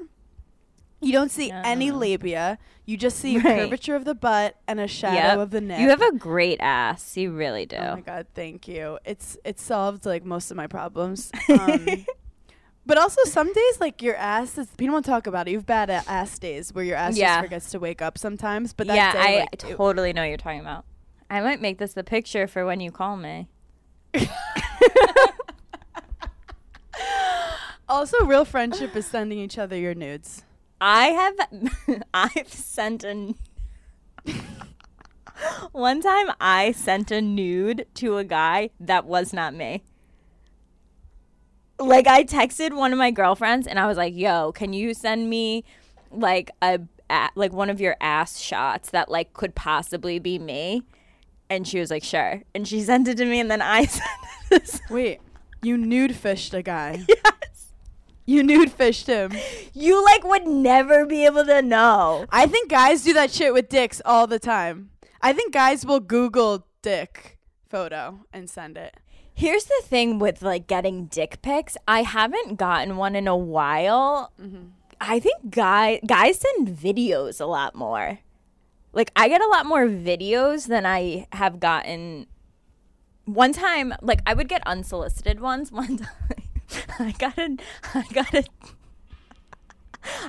You 1.01 1.13
don't 1.13 1.31
see 1.31 1.51
any 1.53 1.91
labia. 1.93 2.59
You 2.85 2.97
just 2.97 3.19
see 3.19 3.37
Right. 3.39 3.61
curvature 3.61 3.95
of 3.95 4.05
the 4.05 4.15
butt 4.15 4.57
and 4.67 4.81
a 4.81 4.89
shadow 4.89 5.15
Yep. 5.17 5.39
of 5.39 5.51
the 5.51 5.61
neck. 5.61 5.79
You 5.81 5.91
have 5.91 6.03
a 6.03 6.13
great 6.13 6.59
ass. 6.61 7.17
You 7.17 7.31
really 7.33 7.67
do. 7.67 7.77
Oh 7.77 7.95
my 7.97 8.01
god, 8.01 8.27
thank 8.35 8.67
you. 8.67 8.99
It's 9.05 9.37
it 9.45 9.61
solved 9.61 10.07
like 10.07 10.25
most 10.25 10.51
of 10.51 10.57
my 10.57 10.67
problems. 10.67 11.31
Um, 11.49 12.05
but 12.87 12.97
also 12.97 13.23
some 13.25 13.53
days 13.53 13.81
like 13.81 14.01
your 14.03 14.17
ass 14.17 14.57
is 14.57 14.67
people 14.79 14.95
don't 14.95 15.05
talk 15.05 15.27
about 15.27 15.47
it. 15.47 15.51
You 15.53 15.59
have 15.59 15.67
bad 15.67 15.91
ass 15.91 16.39
days 16.39 16.73
where 16.75 16.83
your 16.85 16.97
ass 16.97 17.17
Yeah. 17.19 17.35
just 17.37 17.45
forgets 17.45 17.71
to 17.73 17.79
wake 17.79 18.01
up 18.01 18.17
sometimes. 18.17 18.73
But 18.73 18.87
yeah, 18.87 19.13
day, 19.13 19.19
I 19.19 19.41
like, 19.41 19.49
it- 19.53 19.59
totally 19.77 20.13
know 20.15 20.23
what 20.23 20.29
you're 20.29 20.39
talking 20.39 20.61
about. 20.61 20.85
I 21.31 21.41
might 21.41 21.61
make 21.61 21.79
this 21.79 21.93
the 21.93 22.05
picture 22.05 22.47
for 22.47 22.65
when 22.65 22.81
you 22.81 22.91
call 22.91 23.17
me. 23.17 23.49
also 27.89 28.25
real 28.25 28.45
friendship 28.45 28.95
is 28.97 29.07
sending 29.07 29.39
each 29.39 29.59
other 29.59 29.77
your 29.77 29.95
nudes. 29.95 30.45
I 30.81 31.07
have 31.09 31.35
I've 32.15 32.53
sent 32.53 33.05
a 33.05 33.35
One 35.73 36.01
time 36.01 36.33
I 36.41 36.73
sent 36.73 37.11
a 37.11 37.21
nude 37.21 37.87
to 37.95 38.17
a 38.19 38.25
guy 38.25 38.71
that 38.81 39.05
was 39.05 39.33
not 39.33 39.55
me. 39.55 39.83
Like 41.79 42.09
I 42.09 42.25
texted 42.25 42.75
one 42.75 42.93
of 42.93 42.99
my 42.99 43.11
girlfriends 43.11 43.67
and 43.67 43.79
I 43.79 43.87
was 43.87 43.97
like, 43.97 44.15
"Yo, 44.17 44.53
can 44.53 44.73
you 44.73 44.95
send 44.95 45.31
me 45.31 45.65
like 46.11 46.51
a, 46.61 46.81
a 47.09 47.29
like 47.37 47.53
one 47.53 47.71
of 47.71 47.81
your 47.81 47.97
ass 48.01 48.41
shots 48.41 48.91
that 48.91 49.11
like 49.11 49.33
could 49.33 49.55
possibly 49.55 50.19
be 50.19 50.39
me?" 50.39 50.83
And 51.51 51.67
she 51.67 51.81
was 51.81 51.91
like, 51.91 52.05
"Sure." 52.05 52.43
And 52.55 52.67
she 52.67 52.81
sent 52.89 53.09
it 53.09 53.17
to 53.17 53.25
me 53.25 53.41
and 53.41 53.51
then 53.51 53.63
I 53.63 53.85
sent 53.87 54.11
it. 54.51 54.81
Wait, 54.91 55.21
you 55.63 55.77
nude 55.77 56.15
fished 56.15 56.55
a 56.55 56.63
guy. 56.63 57.05
yes. 57.09 57.73
You 58.27 58.43
nude 58.43 58.71
fished 58.71 59.07
him. 59.07 59.33
You 59.73 60.05
like 60.05 60.23
would 60.25 60.47
never 60.47 61.07
be 61.07 61.25
able 61.25 61.47
to 61.47 61.63
know. 61.63 62.27
I 62.31 62.47
think 62.47 62.69
guys 62.71 63.03
do 63.03 63.15
that 63.15 63.31
shit 63.31 63.55
with 63.55 63.71
dicks 63.71 64.03
all 64.05 64.27
the 64.27 64.39
time. 64.39 64.91
I 65.23 65.33
think 65.33 65.55
guys 65.55 65.87
will 65.87 66.01
Google 66.01 66.67
dick 66.83 67.39
photo 67.69 68.21
and 68.33 68.49
send 68.51 68.77
it. 68.77 68.99
Here's 69.33 69.65
the 69.65 69.83
thing 69.83 70.19
with 70.19 70.43
like 70.43 70.67
getting 70.67 71.07
dick 71.07 71.41
pics. 71.43 71.77
I 71.87 72.03
haven't 72.03 72.57
gotten 72.57 72.97
one 72.97 73.15
in 73.17 73.29
a 73.29 73.37
while. 73.37 74.33
Mm-hmm. 74.41 74.69
I 75.01 75.21
think 75.21 75.51
guy 75.51 76.01
guys 76.07 76.41
send 76.41 76.69
videos 76.69 77.41
a 77.41 77.47
lot 77.47 77.75
more. 77.75 78.19
Like 78.99 79.13
I 79.15 79.29
get 79.29 79.41
a 79.41 79.47
lot 79.47 79.65
more 79.65 79.87
videos 79.87 80.67
than 80.67 80.85
I 80.85 81.29
have 81.31 81.61
gotten. 81.61 82.27
One 83.27 83.53
time, 83.53 83.95
like 84.03 84.21
I 84.27 84.35
would 84.35 84.49
get 84.49 84.61
unsolicited 84.67 85.39
ones. 85.39 85.71
One 85.73 85.99
time, 85.99 86.43
I 86.99 87.13
got 87.13 87.39
a, 87.39 87.57
I 87.95 88.05
got 88.13 88.35
a, 88.35 88.45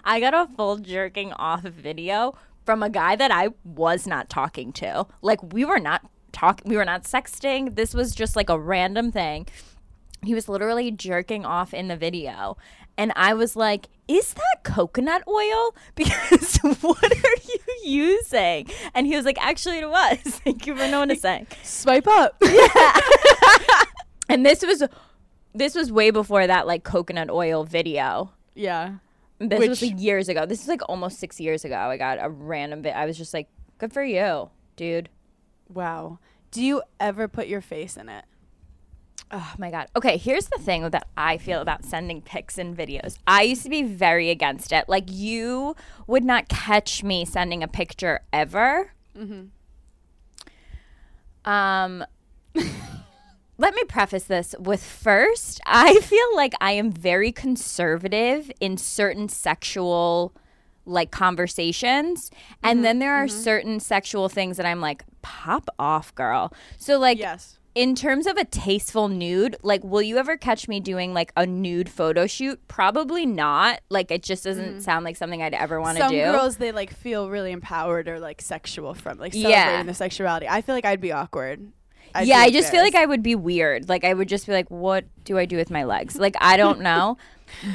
I 0.03 0.19
got 0.19 0.35
a 0.35 0.47
full 0.55 0.77
jerking 0.77 1.33
off 1.33 1.63
video 1.63 2.37
from 2.63 2.83
a 2.83 2.91
guy 2.91 3.15
that 3.15 3.31
I 3.31 3.49
was 3.63 4.05
not 4.05 4.29
talking 4.29 4.71
to. 4.73 5.07
Like 5.23 5.41
we 5.51 5.65
were 5.65 5.79
not 5.79 6.07
talking, 6.31 6.69
we 6.69 6.77
were 6.77 6.85
not 6.85 7.05
sexting. 7.05 7.75
This 7.75 7.95
was 7.95 8.13
just 8.13 8.35
like 8.35 8.51
a 8.51 8.59
random 8.59 9.11
thing. 9.11 9.47
He 10.23 10.35
was 10.35 10.47
literally 10.47 10.91
jerking 10.91 11.43
off 11.43 11.73
in 11.73 11.87
the 11.87 11.97
video. 11.97 12.55
And 12.99 13.13
I 13.15 13.33
was 13.33 13.55
like, 13.55 13.87
is 14.09 14.33
that 14.33 14.63
coconut 14.63 15.23
oil? 15.27 15.73
Because 15.95 16.57
what 16.81 17.01
are 17.01 17.41
you 17.47 17.59
using? 17.83 18.67
And 18.93 19.07
he 19.07 19.15
was 19.15 19.23
like, 19.23 19.37
actually, 19.41 19.79
it 19.79 19.89
was. 19.89 20.17
Thank 20.43 20.67
you 20.67 20.75
for 20.75 20.87
noticing. 20.87 21.47
Swipe 21.63 22.07
up. 22.07 22.35
Yeah. 22.43 22.99
And 24.27 24.45
this 24.45 24.61
was 24.61 24.83
this 25.55 25.73
was 25.73 25.91
way 25.91 26.11
before 26.11 26.45
that 26.45 26.67
like 26.67 26.83
coconut 26.83 27.29
oil 27.31 27.63
video. 27.63 28.31
yeah. 28.53 28.95
This 29.39 29.69
was 29.69 29.81
like 29.81 29.99
years 29.99 30.27
ago. 30.27 30.45
This 30.45 30.61
is 30.61 30.67
like 30.67 30.81
almost 30.89 31.17
six 31.17 31.39
years 31.39 31.63
ago. 31.63 31.75
I 31.77 31.95
got 31.95 32.17
a 32.21 32.29
random 32.29 32.81
bit. 32.81 32.93
I 32.93 33.05
was 33.05 33.17
just 33.17 33.33
like, 33.33 33.47
good 33.77 33.93
for 33.93 34.03
you, 34.03 34.49
dude. 34.75 35.07
Wow. 35.69 36.19
Do 36.51 36.61
you 36.61 36.83
ever 36.99 37.29
put 37.29 37.47
your 37.47 37.61
face 37.61 37.95
in 37.95 38.09
it? 38.09 38.25
Oh 39.31 39.53
my 39.59 39.69
god. 39.69 39.87
Okay, 39.95 40.17
here's 40.17 40.47
the 40.47 40.57
thing 40.57 40.89
that 40.89 41.07
I 41.15 41.37
feel 41.37 41.61
about 41.61 41.85
sending 41.85 42.21
pics 42.21 42.57
and 42.57 42.75
videos. 42.75 43.17
I 43.27 43.43
used 43.43 43.61
to 43.63 43.69
be 43.69 43.83
very 43.83 44.31
against 44.31 44.71
it. 44.71 44.89
Like 44.89 45.05
you 45.07 45.75
would 46.07 46.23
not 46.23 46.49
catch 46.49 47.03
me 47.03 47.25
sending 47.25 47.61
a 47.61 47.67
picture 47.67 48.21
ever. 48.33 48.91
Mm-hmm. 49.15 49.49
Um 51.49 52.05
let 53.59 53.75
me 53.75 53.83
preface 53.83 54.23
this 54.23 54.55
with 54.57 54.83
first, 54.83 55.61
I 55.65 55.99
feel 55.99 56.35
like 56.35 56.53
I 56.59 56.71
am 56.71 56.91
very 56.91 57.31
conservative 57.31 58.51
in 58.59 58.77
certain 58.77 59.29
sexual 59.29 60.33
like 60.85 61.11
conversations 61.11 62.31
and 62.63 62.77
mm-hmm. 62.77 62.83
then 62.83 62.99
there 62.99 63.13
are 63.13 63.27
mm-hmm. 63.27 63.41
certain 63.41 63.79
sexual 63.79 64.27
things 64.27 64.57
that 64.57 64.65
I'm 64.65 64.81
like 64.81 65.03
pop 65.21 65.69
off 65.77 66.15
girl. 66.15 66.51
So 66.79 66.97
like 66.97 67.19
Yes. 67.19 67.58
In 67.79 67.95
terms 67.95 68.27
of 68.27 68.35
a 68.35 68.43
tasteful 68.43 69.07
nude, 69.07 69.55
like, 69.63 69.81
will 69.85 70.01
you 70.01 70.17
ever 70.17 70.35
catch 70.35 70.67
me 70.67 70.81
doing 70.81 71.13
like 71.13 71.31
a 71.37 71.45
nude 71.45 71.87
photo 71.87 72.27
shoot? 72.27 72.59
Probably 72.67 73.25
not. 73.25 73.79
Like, 73.89 74.11
it 74.11 74.21
just 74.21 74.43
doesn't 74.43 74.79
mm. 74.79 74.81
sound 74.81 75.05
like 75.05 75.15
something 75.15 75.41
I'd 75.41 75.53
ever 75.53 75.79
want 75.79 75.97
to 75.97 76.09
do. 76.09 76.21
Some 76.21 76.33
girls 76.33 76.57
they 76.57 76.73
like 76.73 76.93
feel 76.93 77.29
really 77.29 77.53
empowered 77.53 78.09
or 78.09 78.19
like 78.19 78.41
sexual 78.41 78.93
from 78.95 79.17
like 79.17 79.33
Yeah. 79.33 79.63
celebrating 79.63 79.85
their 79.85 79.95
sexuality. 79.95 80.45
I 80.49 80.61
feel 80.61 80.75
like 80.75 80.83
I'd 80.83 80.99
be 80.99 81.13
awkward. 81.13 81.71
I'd 82.13 82.27
yeah, 82.27 82.43
be 82.43 82.49
I 82.49 82.51
just 82.51 82.69
feel 82.69 82.81
like. 82.81 82.95
I 82.95 83.05
would 83.05 83.23
be 83.23 83.35
weird. 83.35 83.87
Like, 83.87 84.03
I 84.03 84.13
would 84.13 84.27
just 84.27 84.45
be 84.45 84.51
like, 84.51 84.69
what 84.69 85.05
do 85.23 85.37
I 85.37 85.45
do 85.45 85.55
with 85.55 85.71
my 85.71 85.85
legs? 85.85 86.17
Like, 86.17 86.35
I 86.41 86.57
don't 86.57 86.81
know. 86.89 87.17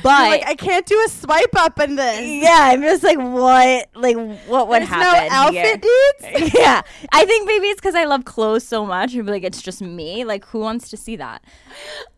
But 0.03 0.31
like 0.31 0.47
I 0.47 0.55
can't 0.55 0.87
do 0.87 1.03
a 1.07 1.09
swipe 1.11 1.55
up 1.57 1.79
in 1.81 1.97
this. 1.97 2.43
yeah, 2.43 2.59
I'm 2.73 2.83
just 2.83 3.03
like, 3.03 3.19
what? 3.19 3.89
Like, 3.95 4.17
what 4.47 4.69
would 4.69 4.81
There's 4.83 4.89
happen? 4.89 5.29
no 5.31 5.51
here? 5.51 5.65
outfit 5.65 5.83
dudes. 5.83 6.55
yeah, 6.59 6.83
I 7.13 7.25
think 7.25 7.47
maybe 7.47 7.67
it's 7.69 7.81
because 7.81 7.95
I 7.95 8.05
love 8.05 8.25
clothes 8.25 8.67
so 8.67 8.87
much. 8.87 9.15
and 9.15 9.25
be 9.27 9.33
like, 9.33 9.45
it's 9.45 9.63
just 9.63 9.81
me. 9.83 10.25
Like, 10.25 10.45
who 10.47 10.61
wants 10.61 10.89
to 10.91 10.97
see 10.97 11.17
that? 11.17 11.43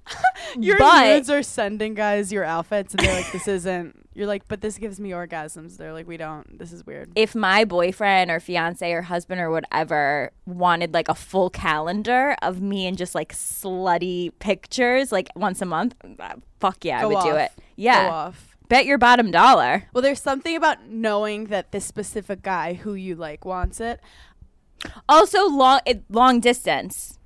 Your 0.59 0.79
But- 0.79 1.07
nudes 1.07 1.31
are 1.31 1.43
sending 1.43 1.95
guys 1.95 2.33
your 2.33 2.45
outfits, 2.45 2.95
and 2.95 3.03
they're 3.03 3.15
like, 3.15 3.31
"This 3.33 3.49
isn't." 3.49 4.09
You're 4.15 4.27
like, 4.27 4.47
"But 4.49 4.61
this 4.61 4.79
gives 4.79 4.99
me 5.01 5.11
orgasms." 5.11 5.77
They're 5.77 5.93
like, 5.93 6.07
"We 6.07 6.17
don't. 6.17 6.59
This 6.59 6.73
is 6.73 6.87
weird." 6.87 7.11
if 7.17 7.35
my 7.35 7.65
boyfriend 7.65 8.31
or 8.31 8.41
fiance 8.41 8.91
or 8.91 9.03
husband 9.03 9.41
or 9.41 9.51
whatever 9.51 10.31
wanted 10.47 10.95
like 10.95 11.09
a 11.09 11.15
full 11.15 11.51
calendar 11.51 12.37
of 12.43 12.61
me 12.63 12.87
and 12.87 12.97
just 12.97 13.15
like 13.15 13.33
slutty 13.33 14.31
pictures 14.39 15.11
like 15.13 15.29
once 15.35 15.61
a 15.61 15.67
month, 15.67 15.95
uh, 16.21 16.35
fuck 16.61 16.85
yeah, 16.85 16.99
I 16.99 17.03
Go 17.03 17.09
would 17.09 17.23
do 17.25 17.37
it. 17.37 17.51
Yeah. 17.77 18.09
Off. 18.11 18.57
Bet 18.69 18.87
your 18.87 18.99
bottom 18.99 19.31
dollar. 19.31 19.85
Well, 19.93 20.03
there's 20.03 20.21
something 20.23 20.57
about 20.57 20.87
knowing 20.89 21.45
that 21.47 21.71
this 21.73 21.85
specific 21.85 22.43
guy 22.43 22.75
who 22.75 22.95
you 22.95 23.15
like 23.15 23.45
wants 23.45 23.81
it. 23.81 24.01
Also 25.09 25.49
long 25.49 25.81
it, 25.87 26.05
long 26.11 26.41
distance. 26.41 27.19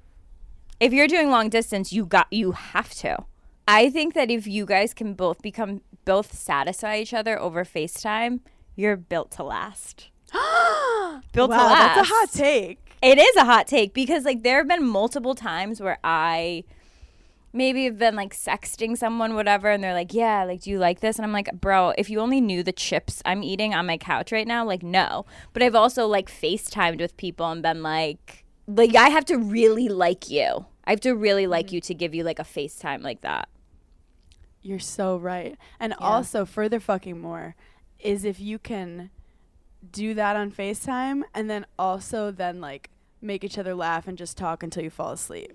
If 0.80 0.94
you're 0.94 1.08
doing 1.08 1.30
long 1.30 1.50
distance, 1.50 1.92
you 1.92 2.06
got 2.06 2.26
you 2.32 2.52
have 2.52 2.94
to. 2.94 3.24
I 3.68 3.90
think 3.90 4.14
that 4.14 4.30
if 4.30 4.46
you 4.46 4.64
guys 4.64 4.94
can 4.94 5.12
both 5.12 5.42
become 5.42 5.82
both 6.06 6.34
satisfy 6.34 6.96
each 6.96 7.12
other 7.12 7.38
over 7.38 7.64
FaceTime, 7.64 8.40
you're 8.74 8.96
built 8.96 9.30
to 9.32 9.44
last. 9.44 10.08
built 11.32 11.50
to 11.50 11.56
last. 11.56 11.96
that's 11.96 12.10
a 12.10 12.12
hot 12.12 12.32
take. 12.32 12.78
It 13.02 13.18
is 13.18 13.36
a 13.36 13.44
hot 13.44 13.66
take 13.66 13.92
because 13.92 14.24
like 14.24 14.42
there 14.42 14.56
have 14.56 14.68
been 14.68 14.86
multiple 14.86 15.34
times 15.34 15.80
where 15.80 15.98
I 16.02 16.64
maybe 17.52 17.84
have 17.84 17.98
been 17.98 18.16
like 18.16 18.34
sexting 18.34 18.96
someone 18.96 19.34
whatever 19.34 19.68
and 19.70 19.84
they're 19.84 19.92
like, 19.92 20.14
"Yeah, 20.14 20.44
like 20.44 20.62
do 20.62 20.70
you 20.70 20.78
like 20.78 21.00
this?" 21.00 21.18
and 21.18 21.26
I'm 21.26 21.32
like, 21.32 21.50
"Bro, 21.60 21.92
if 21.98 22.08
you 22.08 22.20
only 22.20 22.40
knew 22.40 22.62
the 22.62 22.72
chips 22.72 23.22
I'm 23.26 23.42
eating 23.42 23.74
on 23.74 23.84
my 23.84 23.98
couch 23.98 24.32
right 24.32 24.46
now, 24.46 24.64
like 24.64 24.82
no." 24.82 25.26
But 25.52 25.62
I've 25.62 25.74
also 25.74 26.06
like 26.06 26.30
FaceTimed 26.30 27.00
with 27.00 27.18
people 27.18 27.50
and 27.50 27.62
been 27.62 27.82
like 27.82 28.46
like 28.66 28.94
I 28.94 29.08
have 29.08 29.24
to 29.26 29.36
really 29.36 29.88
like 29.88 30.30
you. 30.30 30.66
I 30.90 30.94
have 30.94 31.00
to 31.02 31.14
really 31.14 31.46
like 31.46 31.66
mm-hmm. 31.66 31.76
you 31.76 31.80
to 31.82 31.94
give 31.94 32.16
you 32.16 32.24
like 32.24 32.40
a 32.40 32.44
FaceTime 32.44 33.04
like 33.04 33.20
that. 33.20 33.48
You're 34.60 34.80
so 34.80 35.16
right. 35.16 35.56
And 35.78 35.94
also, 36.00 36.44
further 36.44 36.80
fucking 36.80 37.20
more 37.20 37.54
is 38.00 38.24
if 38.24 38.40
you 38.40 38.58
can 38.58 39.10
do 39.92 40.14
that 40.14 40.34
on 40.34 40.50
FaceTime 40.50 41.22
and 41.32 41.48
then 41.48 41.64
also 41.78 42.32
then 42.32 42.60
like 42.60 42.90
make 43.22 43.44
each 43.44 43.56
other 43.56 43.72
laugh 43.72 44.08
and 44.08 44.18
just 44.18 44.36
talk 44.36 44.64
until 44.64 44.82
you 44.82 44.90
fall 44.90 45.12
asleep. 45.12 45.52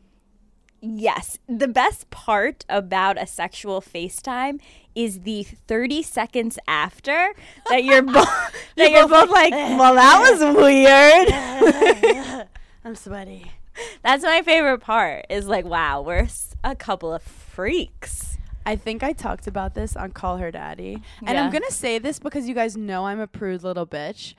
Yes. 0.79 1.37
The 1.49 1.67
best 1.67 2.09
part 2.11 2.63
about 2.69 3.21
a 3.21 3.27
sexual 3.27 3.81
FaceTime 3.81 4.61
is 4.95 5.23
the 5.23 5.43
30 5.43 6.01
seconds 6.01 6.57
after 6.65 7.33
that 7.69 7.83
you're 7.83 8.01
both 8.01 8.29
that 8.77 8.89
you're 8.89 9.09
both 9.09 9.29
like, 9.29 9.51
"Well, 9.51 9.95
that 9.95 10.31
was 10.31 10.39
weird." 12.39 12.47
I'm 12.85 12.95
sweaty. 12.95 13.51
That's 14.03 14.23
my 14.23 14.41
favorite 14.41 14.79
part. 14.79 15.25
Is 15.29 15.47
like, 15.47 15.65
"Wow, 15.65 16.01
we're 16.01 16.27
a 16.63 16.75
couple 16.75 17.13
of 17.13 17.21
freaks." 17.21 18.37
I 18.65 18.75
think 18.75 19.03
I 19.03 19.13
talked 19.13 19.45
about 19.47 19.75
this 19.75 19.95
on 19.95 20.11
Call 20.11 20.37
Her 20.37 20.49
Daddy. 20.51 21.01
And 21.25 21.37
I'm 21.37 21.51
going 21.51 21.63
to 21.67 21.71
say 21.71 21.99
this 21.99 22.17
because 22.17 22.47
you 22.47 22.55
guys 22.55 22.75
know 22.75 23.05
I'm 23.05 23.19
a 23.19 23.27
prude 23.27 23.63
little 23.63 23.85
bitch. 23.85 24.33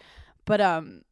But 0.45 0.61
um 0.61 1.03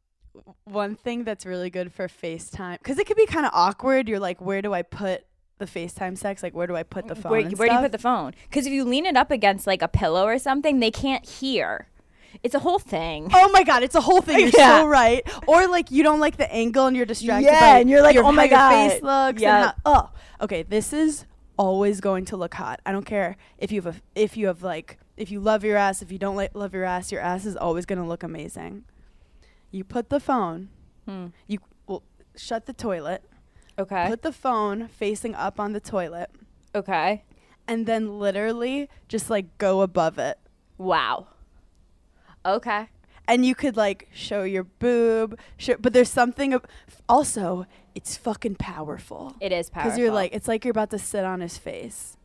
one 0.64 0.96
thing 0.96 1.22
that's 1.22 1.46
really 1.46 1.70
good 1.70 1.92
for 1.92 2.08
FaceTime 2.08 2.82
cuz 2.82 2.98
it 2.98 3.06
could 3.06 3.16
be 3.16 3.26
kind 3.26 3.46
of 3.46 3.52
awkward. 3.54 4.08
You're 4.08 4.18
like, 4.18 4.40
"Where 4.40 4.62
do 4.62 4.72
I 4.74 4.82
put 4.82 5.24
the 5.58 5.66
FaceTime 5.66 6.18
sex? 6.18 6.42
Like 6.42 6.54
where 6.54 6.66
do 6.66 6.74
I 6.74 6.82
put 6.82 7.06
the 7.06 7.14
phone?" 7.14 7.30
Where, 7.30 7.42
where 7.42 7.68
do 7.68 7.74
you 7.74 7.80
put 7.80 7.92
the 7.92 7.98
phone? 7.98 8.34
Because 8.48 8.66
if 8.66 8.72
you 8.72 8.84
lean 8.84 9.06
it 9.06 9.16
up 9.16 9.30
against 9.30 9.64
like 9.66 9.80
a 9.82 9.88
pillow 9.88 10.24
or 10.24 10.38
something, 10.38 10.80
they 10.80 10.90
can't 10.90 11.24
hear. 11.24 11.88
It's 12.42 12.54
a 12.54 12.58
whole 12.58 12.78
thing. 12.78 13.30
Oh 13.32 13.48
my 13.50 13.62
god, 13.62 13.82
it's 13.82 13.94
a 13.94 14.00
whole 14.00 14.20
thing. 14.20 14.38
You're 14.40 14.48
Yeah. 14.56 14.80
so 14.80 14.86
right. 14.86 15.22
Or 15.46 15.66
like 15.68 15.90
you 15.90 16.02
don't 16.02 16.20
like 16.20 16.36
the 16.36 16.50
angle 16.52 16.86
and 16.86 16.96
you're 16.96 17.06
distracted 17.06 17.46
Yeah, 17.46 17.60
by 17.74 17.78
and 17.80 17.88
you're 17.88 18.02
like, 18.02 18.14
your, 18.14 18.24
"Oh 18.24 18.32
my 18.32 18.46
how 18.46 18.50
your 18.50 18.58
God." 18.58 18.90
face 18.92 19.02
looks. 19.02 19.42
Yeah. 19.42 19.64
How, 19.66 19.74
oh, 19.86 20.10
okay. 20.44 20.62
This 20.62 20.92
is 20.92 21.26
always 21.56 22.00
going 22.00 22.24
to 22.26 22.36
look 22.36 22.54
hot. 22.54 22.80
I 22.84 22.92
don't 22.92 23.06
care 23.06 23.36
if 23.58 23.70
you 23.72 23.80
have 23.82 23.96
a, 23.96 24.00
if 24.14 24.36
you 24.36 24.48
have 24.48 24.62
like 24.62 24.98
if 25.16 25.30
you 25.30 25.40
love 25.40 25.62
your 25.64 25.76
ass. 25.76 26.02
If 26.02 26.10
you 26.10 26.18
don't 26.18 26.36
like 26.36 26.50
love 26.54 26.74
your 26.74 26.84
ass, 26.84 27.12
your 27.12 27.20
ass 27.20 27.46
is 27.46 27.56
always 27.56 27.86
going 27.86 28.00
to 28.00 28.04
look 28.06 28.22
amazing. 28.22 28.84
You 29.70 29.84
put 29.84 30.08
the 30.10 30.20
phone. 30.20 30.68
Hmm. 31.06 31.26
You 31.46 31.58
well, 31.86 32.02
shut 32.36 32.66
the 32.66 32.72
toilet. 32.72 33.22
Okay. 33.78 34.06
Put 34.08 34.22
the 34.22 34.32
phone 34.32 34.88
facing 34.88 35.34
up 35.34 35.58
on 35.58 35.72
the 35.72 35.80
toilet, 35.80 36.30
Okay. 36.76 37.24
and 37.66 37.86
then 37.86 38.20
literally 38.20 38.88
just 39.08 39.28
like 39.30 39.58
go 39.58 39.80
above 39.80 40.16
it. 40.18 40.38
Wow. 40.78 41.26
Okay. 42.46 42.88
and 43.26 43.46
you 43.46 43.54
could 43.54 43.76
like 43.76 44.08
show 44.12 44.42
your 44.42 44.64
boob, 44.64 45.38
show, 45.56 45.76
but 45.80 45.92
there's 45.92 46.10
something. 46.10 46.52
Ab- 46.52 46.68
also, 47.08 47.66
it's 47.94 48.16
fucking 48.16 48.56
powerful 48.56 49.34
It 49.40 49.52
is 49.52 49.70
powerful. 49.70 49.90
because 49.90 49.98
you're 49.98 50.12
like 50.12 50.34
it's 50.34 50.48
like 50.48 50.64
you're 50.64 50.70
about 50.72 50.90
to 50.90 50.98
sit 50.98 51.24
on 51.24 51.40
his 51.40 51.56
face. 51.58 52.16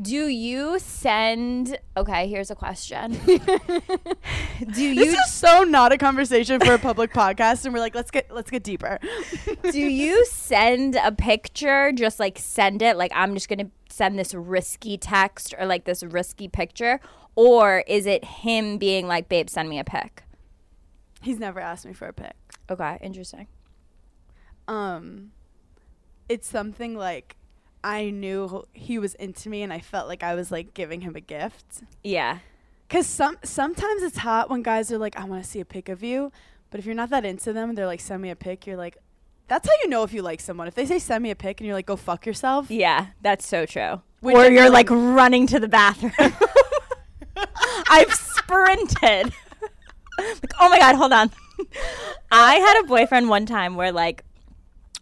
Do 0.00 0.26
you 0.26 0.78
send? 0.78 1.76
Okay, 1.96 2.26
here's 2.26 2.50
a 2.50 2.54
question. 2.54 3.12
Do 4.72 4.82
you 4.82 4.94
This 4.94 5.14
is 5.14 5.32
so 5.32 5.64
not 5.64 5.92
a 5.92 5.98
conversation 5.98 6.60
for 6.60 6.72
a 6.74 6.78
public 6.78 7.12
podcast, 7.22 7.64
and 7.64 7.74
we're 7.74 7.80
like, 7.80 7.94
let's 7.94 8.10
get 8.10 8.30
let's 8.34 8.50
get 8.50 8.62
deeper. 8.62 8.98
do 9.70 9.78
you 9.80 10.24
send 10.26 10.96
a 10.96 11.12
picture? 11.12 11.92
Just 11.92 12.18
like 12.20 12.38
send 12.38 12.80
it. 12.82 12.96
Like 12.96 13.12
I'm 13.14 13.34
just 13.34 13.48
gonna 13.50 13.70
send 13.90 14.18
this 14.18 14.32
risky 14.34 14.96
text 14.96 15.54
or 15.58 15.66
like 15.66 15.84
this 15.84 16.02
risky 16.02 16.48
picture, 16.48 16.98
or 17.34 17.84
is 17.86 18.06
it 18.06 18.24
him 18.24 18.78
being 18.78 19.06
like, 19.06 19.28
"Babe, 19.28 19.48
send 19.48 19.68
me 19.68 19.78
a 19.78 19.84
pic"? 19.84 20.22
He's 21.22 21.38
never 21.38 21.60
asked 21.60 21.86
me 21.86 21.92
for 21.92 22.06
a 22.08 22.12
pic. 22.12 22.34
Okay, 22.70 22.98
interesting. 23.00 23.46
Um, 24.68 25.32
it's 26.28 26.48
something 26.48 26.96
like 26.96 27.36
I 27.84 28.10
knew 28.10 28.64
he 28.72 28.98
was 28.98 29.14
into 29.14 29.48
me, 29.48 29.62
and 29.62 29.72
I 29.72 29.80
felt 29.80 30.08
like 30.08 30.22
I 30.22 30.34
was 30.34 30.50
like 30.50 30.74
giving 30.74 31.00
him 31.02 31.16
a 31.16 31.20
gift. 31.20 31.82
Yeah. 32.02 32.38
Cause 32.88 33.06
some 33.06 33.38
sometimes 33.42 34.02
it's 34.02 34.18
hot 34.18 34.50
when 34.50 34.62
guys 34.62 34.92
are 34.92 34.98
like, 34.98 35.18
I 35.18 35.24
want 35.24 35.42
to 35.42 35.48
see 35.48 35.60
a 35.60 35.64
pic 35.64 35.88
of 35.88 36.02
you, 36.02 36.30
But 36.70 36.78
if 36.78 36.86
you're 36.86 36.94
not 36.94 37.10
that 37.10 37.24
into 37.24 37.52
them, 37.52 37.74
they're 37.74 37.86
like, 37.86 38.00
send 38.00 38.20
me 38.22 38.30
a 38.30 38.36
pic. 38.36 38.66
You're 38.66 38.76
like, 38.76 38.98
that's 39.48 39.66
how 39.68 39.74
you 39.82 39.88
know 39.88 40.02
if 40.02 40.12
you 40.12 40.22
like 40.22 40.40
someone. 40.40 40.68
If 40.68 40.74
they 40.74 40.86
say 40.86 40.98
send 40.98 41.22
me 41.22 41.30
a 41.30 41.36
pic, 41.36 41.60
and 41.60 41.66
you're 41.66 41.74
like, 41.76 41.86
go 41.86 41.96
fuck 41.96 42.26
yourself. 42.26 42.70
Yeah, 42.70 43.06
that's 43.22 43.46
so 43.46 43.64
true. 43.66 44.02
Or 44.22 44.44
you're 44.46 44.70
like 44.70 44.90
like- 44.90 44.98
running 45.16 45.46
to 45.48 45.58
the 45.60 45.68
bathroom. 45.68 46.12
I've 47.90 48.12
sprinted. 48.12 49.32
like, 50.18 50.52
oh 50.60 50.68
my 50.68 50.78
god, 50.78 50.96
hold 50.96 51.12
on. 51.12 51.30
I 52.32 52.56
had 52.56 52.82
a 52.82 52.86
boyfriend 52.86 53.28
one 53.28 53.46
time 53.46 53.76
where 53.76 53.92
like 53.92 54.24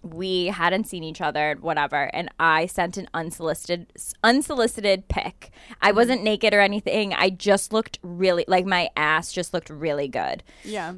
we 0.02 0.46
hadn't 0.46 0.84
seen 0.84 1.04
each 1.04 1.20
other, 1.20 1.56
whatever, 1.60 2.10
and 2.14 2.30
I 2.38 2.66
sent 2.66 2.96
an 2.96 3.08
unsolicited 3.12 3.92
unsolicited 4.24 5.08
pic. 5.08 5.50
I 5.80 5.88
mm-hmm. 5.88 5.96
wasn't 5.96 6.22
naked 6.22 6.54
or 6.54 6.60
anything. 6.60 7.12
I 7.14 7.30
just 7.30 7.72
looked 7.72 7.98
really 8.02 8.44
like 8.48 8.66
my 8.66 8.88
ass 8.96 9.32
just 9.32 9.52
looked 9.52 9.70
really 9.70 10.08
good. 10.08 10.42
Yeah. 10.64 10.94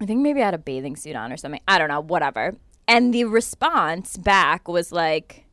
I 0.00 0.04
think 0.04 0.20
maybe 0.20 0.42
I 0.42 0.46
had 0.46 0.54
a 0.54 0.58
bathing 0.58 0.96
suit 0.96 1.16
on 1.16 1.32
or 1.32 1.36
something. 1.36 1.60
I 1.66 1.78
don't 1.78 1.88
know, 1.88 2.00
whatever. 2.00 2.56
And 2.86 3.12
the 3.12 3.24
response 3.24 4.16
back 4.16 4.68
was 4.68 4.92
like 4.92 5.46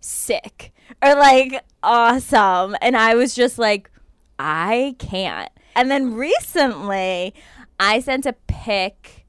sick 0.00 0.72
or 1.02 1.14
like 1.14 1.64
awesome. 1.82 2.76
And 2.82 2.96
I 2.96 3.14
was 3.14 3.34
just 3.34 3.58
like, 3.58 3.90
I 4.38 4.96
can't. 4.98 5.50
And 5.74 5.90
then 5.90 6.14
recently, 6.14 7.34
I 7.78 8.00
sent 8.00 8.26
a 8.26 8.32
pic 8.32 9.26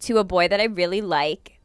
to 0.00 0.18
a 0.18 0.24
boy 0.24 0.48
that 0.48 0.60
I 0.60 0.64
really 0.64 1.00
like. 1.00 1.58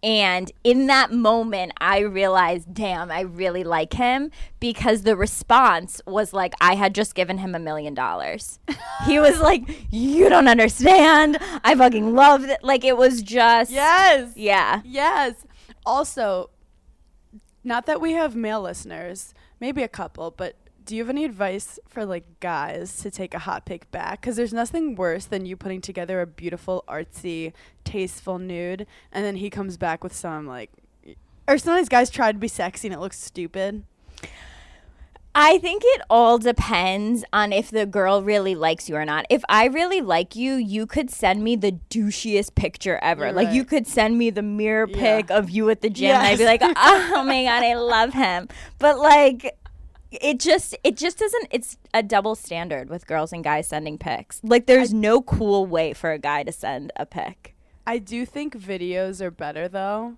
And 0.00 0.52
in 0.62 0.86
that 0.86 1.10
moment, 1.10 1.72
I 1.80 1.98
realized, 2.00 2.72
damn, 2.72 3.10
I 3.10 3.22
really 3.22 3.64
like 3.64 3.94
him 3.94 4.30
because 4.60 5.02
the 5.02 5.16
response 5.16 6.00
was 6.06 6.32
like, 6.32 6.54
I 6.60 6.76
had 6.76 6.94
just 6.94 7.16
given 7.16 7.38
him 7.38 7.54
a 7.54 7.58
million 7.58 7.94
dollars. 7.94 8.58
He 9.06 9.20
was 9.20 9.40
like, 9.40 9.62
You 9.92 10.28
don't 10.28 10.48
understand. 10.48 11.38
I 11.62 11.76
fucking 11.76 12.14
love 12.16 12.44
it. 12.44 12.62
Like, 12.64 12.84
it 12.84 12.96
was 12.96 13.22
just. 13.22 13.70
Yes. 13.70 14.32
Yeah. 14.36 14.82
Yes. 14.84 15.46
Also, 15.86 16.50
not 17.62 17.86
that 17.86 18.00
we 18.00 18.12
have 18.12 18.34
male 18.34 18.60
listeners, 18.60 19.34
maybe 19.60 19.84
a 19.84 19.88
couple, 19.88 20.32
but 20.32 20.56
do 20.88 20.96
you 20.96 21.02
have 21.02 21.10
any 21.10 21.26
advice 21.26 21.78
for 21.86 22.06
like 22.06 22.24
guys 22.40 22.96
to 23.02 23.10
take 23.10 23.34
a 23.34 23.40
hot 23.40 23.66
pic 23.66 23.90
back? 23.90 24.22
Because 24.22 24.36
there's 24.36 24.54
nothing 24.54 24.94
worse 24.94 25.26
than 25.26 25.44
you 25.44 25.54
putting 25.54 25.82
together 25.82 26.22
a 26.22 26.26
beautiful, 26.26 26.82
artsy, 26.88 27.52
tasteful 27.84 28.38
nude, 28.38 28.86
and 29.12 29.22
then 29.22 29.36
he 29.36 29.50
comes 29.50 29.76
back 29.76 30.02
with 30.02 30.14
some 30.14 30.46
like, 30.46 30.70
or 31.46 31.58
sometimes 31.58 31.90
guys 31.90 32.08
try 32.08 32.32
to 32.32 32.38
be 32.38 32.48
sexy 32.48 32.88
and 32.88 32.94
it 32.94 33.00
looks 33.00 33.20
stupid. 33.20 33.84
I 35.34 35.58
think 35.58 35.82
it 35.84 36.00
all 36.08 36.38
depends 36.38 37.22
on 37.34 37.52
if 37.52 37.70
the 37.70 37.84
girl 37.84 38.22
really 38.22 38.54
likes 38.54 38.88
you 38.88 38.96
or 38.96 39.04
not. 39.04 39.26
If 39.28 39.42
I 39.46 39.66
really 39.66 40.00
like 40.00 40.34
you, 40.34 40.54
you 40.54 40.86
could 40.86 41.10
send 41.10 41.44
me 41.44 41.54
the 41.54 41.72
douchiest 41.90 42.54
picture 42.54 42.98
ever. 43.02 43.26
You're 43.26 43.34
Like 43.34 43.52
you 43.52 43.66
could 43.66 43.86
send 43.86 44.16
me 44.16 44.30
the 44.30 44.42
mirror 44.42 44.88
Yeah. 44.88 45.16
pic 45.18 45.30
of 45.30 45.50
you 45.50 45.68
at 45.68 45.82
the 45.82 45.90
gym 45.90 46.16
and 46.16 46.26
I'd 46.26 46.38
be 46.38 46.46
like, 46.46 46.62
"Oh 46.64 47.22
my 47.24 47.44
god, 47.44 47.62
I 47.62 47.74
love 47.74 48.14
him." 48.14 48.48
But 48.78 48.98
like 48.98 49.54
it 50.10 50.40
just 50.40 50.74
it 50.84 50.96
just 50.96 51.18
doesn't 51.18 51.48
it's 51.50 51.76
a 51.92 52.02
double 52.02 52.34
standard 52.34 52.88
with 52.88 53.06
girls 53.06 53.32
and 53.32 53.44
guys 53.44 53.66
sending 53.68 53.98
pics. 53.98 54.40
Like 54.42 54.66
there's 54.66 54.92
no 54.92 55.20
cool 55.22 55.66
way 55.66 55.92
for 55.92 56.12
a 56.12 56.18
guy 56.18 56.42
to 56.44 56.52
send 56.52 56.92
a 56.96 57.04
pic. 57.06 57.54
I 57.86 57.98
do 57.98 58.24
think 58.26 58.56
videos 58.58 59.20
are 59.20 59.30
better 59.30 59.68
though 59.68 60.16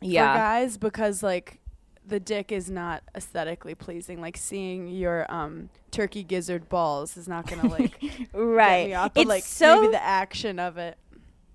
Yeah. 0.00 0.32
for 0.32 0.38
guys 0.38 0.76
because 0.78 1.22
like 1.22 1.58
the 2.06 2.18
dick 2.20 2.50
is 2.52 2.70
not 2.70 3.02
aesthetically 3.14 3.74
pleasing. 3.74 4.20
Like 4.20 4.36
seeing 4.36 4.88
your 4.88 5.30
um 5.32 5.68
turkey 5.90 6.22
gizzard 6.22 6.68
balls 6.68 7.16
is 7.16 7.28
not 7.28 7.46
gonna 7.46 7.68
like 7.68 7.98
right. 8.32 8.92
off. 8.92 9.12
It's 9.14 9.28
like 9.28 9.44
so 9.44 9.80
maybe 9.82 9.92
the 9.92 10.02
action 10.02 10.58
of 10.58 10.76
it. 10.78 10.96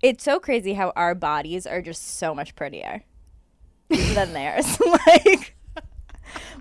it's 0.02 0.22
so 0.24 0.38
crazy 0.40 0.74
how 0.74 0.92
our 0.96 1.14
bodies 1.14 1.66
are 1.66 1.82
just 1.82 2.16
so 2.18 2.34
much 2.34 2.54
prettier 2.56 3.02
than 3.88 4.32
theirs. 4.32 4.78
like, 5.06 5.56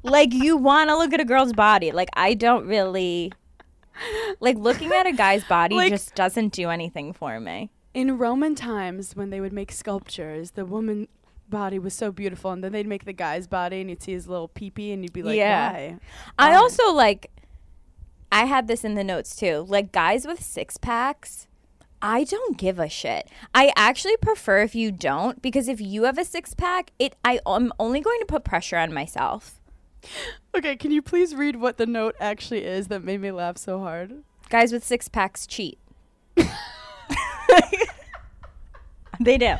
like 0.03 0.33
you 0.33 0.57
want 0.57 0.89
to 0.89 0.97
look 0.97 1.13
at 1.13 1.19
a 1.19 1.25
girl's 1.25 1.53
body. 1.53 1.91
Like 1.91 2.09
I 2.13 2.33
don't 2.33 2.67
really 2.67 3.31
like 4.39 4.57
looking 4.57 4.91
at 4.91 5.05
a 5.07 5.11
guy's 5.13 5.43
body 5.43 5.75
Like- 5.75 5.91
just 5.91 6.15
doesn't 6.15 6.53
do 6.53 6.69
anything 6.69 7.13
for 7.13 7.39
me. 7.39 7.71
In 7.93 8.17
Roman 8.17 8.55
times, 8.55 9.15
when 9.15 9.29
they 9.29 9.39
would 9.39 9.53
make 9.53 9.71
sculptures, 9.71 10.51
the 10.51 10.65
woman 10.65 11.07
body 11.47 11.77
was 11.77 11.93
so 11.93 12.11
beautiful, 12.11 12.49
and 12.51 12.63
then 12.63 12.71
they'd 12.71 12.87
make 12.87 13.05
the 13.05 13.13
guy's 13.13 13.45
body, 13.45 13.81
and 13.81 13.89
you'd 13.91 14.01
see 14.01 14.13
his 14.13 14.27
little 14.27 14.49
peepee, 14.49 14.91
and 14.91 15.03
you'd 15.03 15.13
be 15.13 15.21
like, 15.21 15.35
Yeah. 15.37 15.71
"Why?" 15.71 15.97
I 16.39 16.53
Um, 16.55 16.63
also 16.63 16.91
like 16.91 17.29
I 18.31 18.45
had 18.45 18.67
this 18.67 18.83
in 18.83 18.95
the 18.95 19.03
notes 19.03 19.35
too. 19.35 19.63
Like 19.69 19.91
guys 19.91 20.25
with 20.25 20.41
six 20.41 20.77
packs, 20.77 21.47
I 22.01 22.23
don't 22.23 22.57
give 22.57 22.79
a 22.79 22.89
shit. 22.89 23.29
I 23.53 23.71
actually 23.75 24.17
prefer 24.17 24.61
if 24.63 24.73
you 24.73 24.91
don't 24.91 25.39
because 25.41 25.67
if 25.67 25.79
you 25.79 26.03
have 26.05 26.17
a 26.17 26.25
six 26.25 26.55
pack, 26.55 26.89
it 26.97 27.15
I 27.23 27.39
am 27.45 27.71
only 27.79 28.01
going 28.01 28.19
to 28.21 28.25
put 28.25 28.43
pressure 28.43 28.77
on 28.77 28.91
myself. 28.91 29.61
Okay, 30.55 30.75
can 30.75 30.91
you 30.91 31.01
please 31.01 31.33
read 31.33 31.55
what 31.55 31.77
the 31.77 31.85
note 31.85 32.15
actually 32.19 32.63
is 32.63 32.87
that 32.87 33.03
made 33.03 33.21
me 33.21 33.31
laugh 33.31 33.57
so 33.57 33.79
hard? 33.79 34.23
Guys 34.49 34.71
with 34.71 34.83
six 34.83 35.07
packs 35.07 35.47
cheat. 35.47 35.79
they 39.19 39.37
do. 39.37 39.55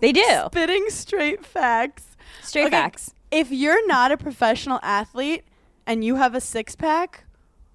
They 0.00 0.12
do. 0.12 0.42
Spitting 0.46 0.86
straight 0.90 1.44
facts. 1.44 2.16
Straight 2.42 2.66
Okay, 2.66 2.76
facts. 2.76 3.14
If 3.30 3.50
you're 3.50 3.86
not 3.86 4.12
a 4.12 4.16
professional 4.16 4.80
athlete 4.82 5.44
and 5.86 6.04
you 6.04 6.16
have 6.16 6.34
a 6.34 6.40
six 6.40 6.76
pack, 6.76 7.24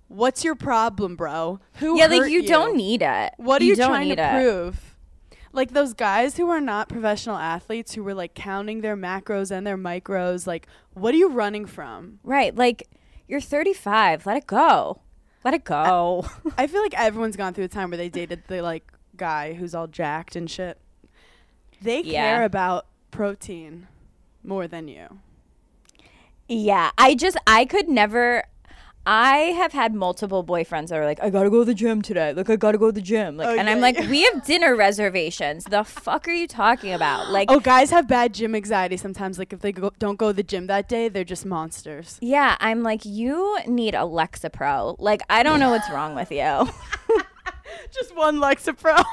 what's 0.07 0.43
your 0.43 0.55
problem, 0.55 1.15
bro? 1.15 1.59
Who 1.75 1.97
Yeah, 1.97 2.07
like 2.07 2.21
hurt 2.21 2.31
you, 2.31 2.47
don't 2.47 2.75
need 2.75 3.01
it. 3.01 3.33
What 3.37 3.61
are 3.61 3.65
you, 3.65 3.75
don't 3.75 3.89
trying 3.89 4.15
to 4.15 4.29
prove? 4.29 4.90
Like 5.53 5.71
those 5.71 5.93
guys 5.93 6.37
who 6.37 6.49
are 6.49 6.61
not 6.61 6.87
professional 6.89 7.37
athletes 7.37 7.93
who 7.93 8.03
were 8.03 8.13
like 8.13 8.33
counting 8.33 8.81
their 8.81 8.95
macros 8.95 9.51
and 9.51 9.67
their 9.67 9.77
micros, 9.77 10.47
like 10.47 10.67
what 10.93 11.13
are 11.13 11.17
you 11.17 11.29
running 11.29 11.65
from? 11.65 12.19
Right. 12.23 12.55
Like 12.55 12.87
you're 13.27 13.41
35. 13.41 14.25
Let 14.25 14.37
it 14.37 14.47
go. 14.47 15.01
Let 15.43 15.53
it 15.53 15.63
go. 15.63 16.25
I 16.57 16.67
feel 16.67 16.81
like 16.81 16.97
everyone's 16.97 17.35
gone 17.35 17.53
through 17.53 17.65
a 17.65 17.69
time 17.69 17.89
where 17.89 17.97
they 17.97 18.09
dated 18.09 18.43
the 18.47 18.61
like 18.61 18.91
guy 19.17 19.53
who's 19.53 19.75
all 19.75 19.87
jacked 19.87 20.35
and 20.35 20.49
shit. 20.49 20.77
They 21.81 22.01
Yeah. 22.01 22.21
care 22.35 22.43
about 22.45 22.85
protein 23.11 23.87
more 24.43 24.67
than 24.67 24.87
you. 24.87 25.19
Yeah, 26.47 26.91
I 26.97 27.15
just 27.15 27.37
I 27.47 27.65
could 27.65 27.87
never. 27.87 28.43
I 29.03 29.37
have 29.57 29.71
had 29.73 29.95
multiple 29.95 30.43
boyfriends 30.43 30.89
that 30.89 30.99
are 30.99 31.05
like, 31.05 31.19
I 31.23 31.31
gotta 31.31 31.49
go 31.49 31.59
to 31.59 31.65
the 31.65 31.73
gym 31.73 32.03
today. 32.03 32.33
Like, 32.33 32.49
I 32.51 32.55
gotta 32.55 32.77
go 32.77 32.87
to 32.87 32.91
the 32.91 33.01
gym. 33.01 33.35
Like, 33.37 33.47
Oh, 33.47 33.55
and 33.57 33.67
I'm 33.67 33.79
like, 33.81 33.97
we 34.09 34.21
have 34.25 34.45
dinner 34.45 34.75
reservations. 34.75 35.63
The 35.65 35.83
fuck 35.83 36.27
are 36.27 36.31
you 36.31 36.47
talking 36.47 36.93
about? 36.93 37.29
Like, 37.31 37.49
Oh, 37.49 37.59
guys 37.59 37.89
have 37.89 38.07
bad 38.07 38.33
gym 38.33 38.53
anxiety 38.53 38.97
sometimes. 38.97 39.39
Like 39.39 39.53
if 39.53 39.61
they 39.61 39.71
go, 39.71 39.91
don't 39.97 40.17
go 40.17 40.27
to 40.27 40.33
the 40.33 40.43
gym 40.43 40.67
that 40.67 40.87
day, 40.87 41.09
they're 41.09 41.23
just 41.23 41.45
monsters. 41.47 42.19
yeah, 42.21 42.57
I'm 42.59 42.83
like, 42.83 43.03
you 43.03 43.57
need 43.65 43.95
a 43.95 43.99
Lexapro. 44.05 44.95
Like, 44.99 45.21
I 45.31 45.41
don't 45.41 45.59
know 45.59 45.71
what's 45.71 45.89
wrong 45.89 46.13
with 46.15 46.31
you. 46.31 46.69
Just 47.91 48.15
one 48.15 48.37
Lexapro. 48.37 49.03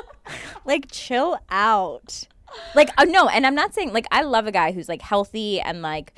like, 0.64 0.86
chill 0.90 1.38
out. 1.50 2.24
Like, 2.74 2.90
uh, 2.96 3.04
no, 3.04 3.28
and 3.28 3.44
I'm 3.46 3.54
not 3.54 3.74
saying 3.74 3.92
like 3.92 4.06
I 4.10 4.22
love 4.22 4.46
a 4.46 4.52
guy 4.52 4.72
who's 4.72 4.88
like 4.88 5.02
healthy 5.02 5.60
and 5.60 5.82
like 5.82 6.14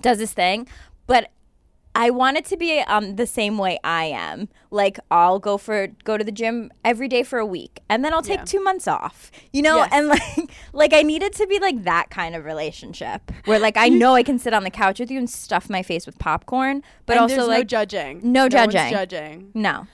does 0.00 0.18
his 0.18 0.32
thing, 0.32 0.66
but 1.06 1.30
I 1.94 2.08
want 2.10 2.38
it 2.38 2.44
to 2.46 2.56
be 2.56 2.78
um 2.80 3.16
the 3.16 3.26
same 3.26 3.58
way 3.58 3.78
I 3.84 4.04
am. 4.04 4.48
Like 4.70 4.98
I'll 5.10 5.38
go 5.38 5.58
for 5.58 5.88
go 6.04 6.16
to 6.16 6.24
the 6.24 6.32
gym 6.32 6.72
every 6.84 7.06
day 7.08 7.22
for 7.22 7.38
a 7.38 7.44
week 7.46 7.80
and 7.88 8.02
then 8.04 8.14
I'll 8.14 8.22
take 8.22 8.38
Yeah. 8.40 8.44
2 8.44 8.60
months 8.64 8.88
off. 8.88 9.30
You 9.52 9.62
know, 9.62 9.76
Yes. 9.76 9.88
and 9.92 10.08
like 10.14 10.50
like 10.72 10.92
I 10.94 11.02
need 11.02 11.22
it 11.22 11.34
to 11.34 11.46
be 11.46 11.58
like 11.58 11.84
that 11.84 12.08
kind 12.10 12.34
of 12.34 12.44
relationship 12.44 13.30
where 13.44 13.58
like 13.58 13.76
I 13.76 13.88
know 13.90 14.14
I 14.14 14.22
can 14.22 14.38
sit 14.38 14.54
on 14.54 14.64
the 14.64 14.70
couch 14.70 15.00
with 15.00 15.10
you 15.10 15.18
and 15.18 15.28
stuff 15.28 15.68
my 15.68 15.82
face 15.82 16.06
with 16.06 16.18
popcorn, 16.18 16.82
but 17.06 17.14
And 17.16 17.22
also 17.22 17.36
there's 17.36 17.48
like 17.48 17.64
no 17.64 17.64
judging. 17.64 18.20
no 18.22 18.42
one's 18.44 18.52
judging. 18.54 18.90
judging. 18.90 19.50
no. 19.54 19.86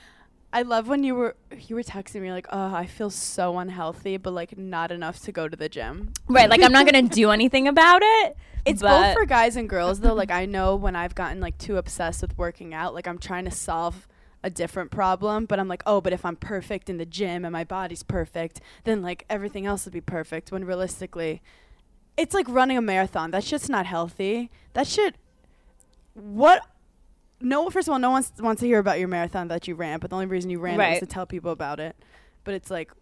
I 0.53 0.63
love 0.63 0.89
when 0.89 1.05
you 1.05 1.15
were 1.15 1.37
you 1.59 1.77
were 1.77 1.83
texting 1.83 2.23
me 2.23 2.33
like, 2.33 2.47
"Oh, 2.51 2.75
I 2.75 2.87
feel 2.87 3.11
so 3.11 3.59
unhealthy, 3.59 4.17
but 4.17 4.33
like 4.33 4.57
not 4.57 4.91
enough 4.91 5.21
to 5.21 5.33
go 5.33 5.47
to 5.47 5.57
the 5.57 5.69
gym." 5.69 6.13
Right, 6.27 6.49
like 6.49 6.63
I'm 6.63 6.73
not 6.73 6.91
going 6.91 7.09
to 7.09 7.15
do 7.15 7.31
anything 7.31 7.69
about 7.69 8.01
it. 8.03 8.37
It's 8.65 8.83
both 8.83 9.15
for 9.15 9.27
guys 9.27 9.57
and 9.57 9.69
girls 9.69 10.01
though. 10.01 10.15
Like 10.15 10.31
I 10.31 10.47
know 10.47 10.75
when 10.75 10.97
I've 10.97 11.15
gotten 11.15 11.41
like 11.41 11.59
too 11.59 11.77
obsessed 11.77 12.23
with 12.23 12.37
working 12.39 12.73
out, 12.73 12.95
like 12.95 13.07
I'm 13.07 13.19
trying 13.19 13.45
to 13.45 13.51
solve 13.51 14.09
a 14.43 14.49
different 14.49 14.91
problem, 14.91 15.45
but 15.45 15.61
I'm 15.61 15.69
like, 15.69 15.83
"Oh, 15.85 16.01
but 16.01 16.13
if 16.15 16.25
I'm 16.25 16.37
perfect 16.37 16.89
in 16.89 16.97
the 16.97 17.07
gym 17.07 17.45
and 17.45 17.53
my 17.53 17.65
body's 17.65 18.03
perfect, 18.03 18.61
then 18.85 19.03
like 19.03 19.27
everything 19.29 19.67
else 19.67 19.85
would 19.85 19.93
be 19.93 20.01
perfect." 20.01 20.51
When 20.51 20.65
realistically, 20.65 21.43
it's 22.17 22.35
like 22.35 22.49
running 22.49 22.79
a 22.79 22.83
marathon. 22.83 23.33
That 23.33 23.45
shit's 23.45 23.69
not 23.69 23.85
healthy. 23.85 24.51
That 24.73 24.87
shit 24.87 25.17
what 26.15 26.63
no 27.41 27.71
first 27.71 27.89
of 27.89 27.93
all 27.93 27.99
no 27.99 28.11
one 28.11 28.25
wants 28.41 28.61
to 28.61 28.67
hear 28.67 28.79
about 28.79 28.99
your 28.99 29.09
marathon 29.09 29.49
that 29.49 29.69
you 29.69 29.75
ran 29.75 29.99
but 29.99 30.11
the 30.11 30.17
only 30.17 30.27
reason 30.27 30.51
you 30.51 30.59
ran 30.59 30.77
was 30.79 30.99
to 31.01 31.07
tell 31.07 31.27
people 31.27 31.53
about 31.53 31.79
it 31.81 31.97
but 32.45 32.55
it's 32.55 32.71
like 32.71 32.93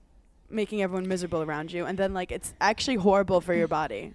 making 0.50 0.82
everyone 0.82 1.08
miserable 1.08 1.42
around 1.42 1.72
you 1.72 1.84
and 1.86 1.98
then 1.98 2.12
like 2.14 2.30
it's 2.30 2.54
actually 2.60 2.96
horrible 2.96 3.40
for 3.40 3.54
your 3.54 3.68
body 3.68 4.14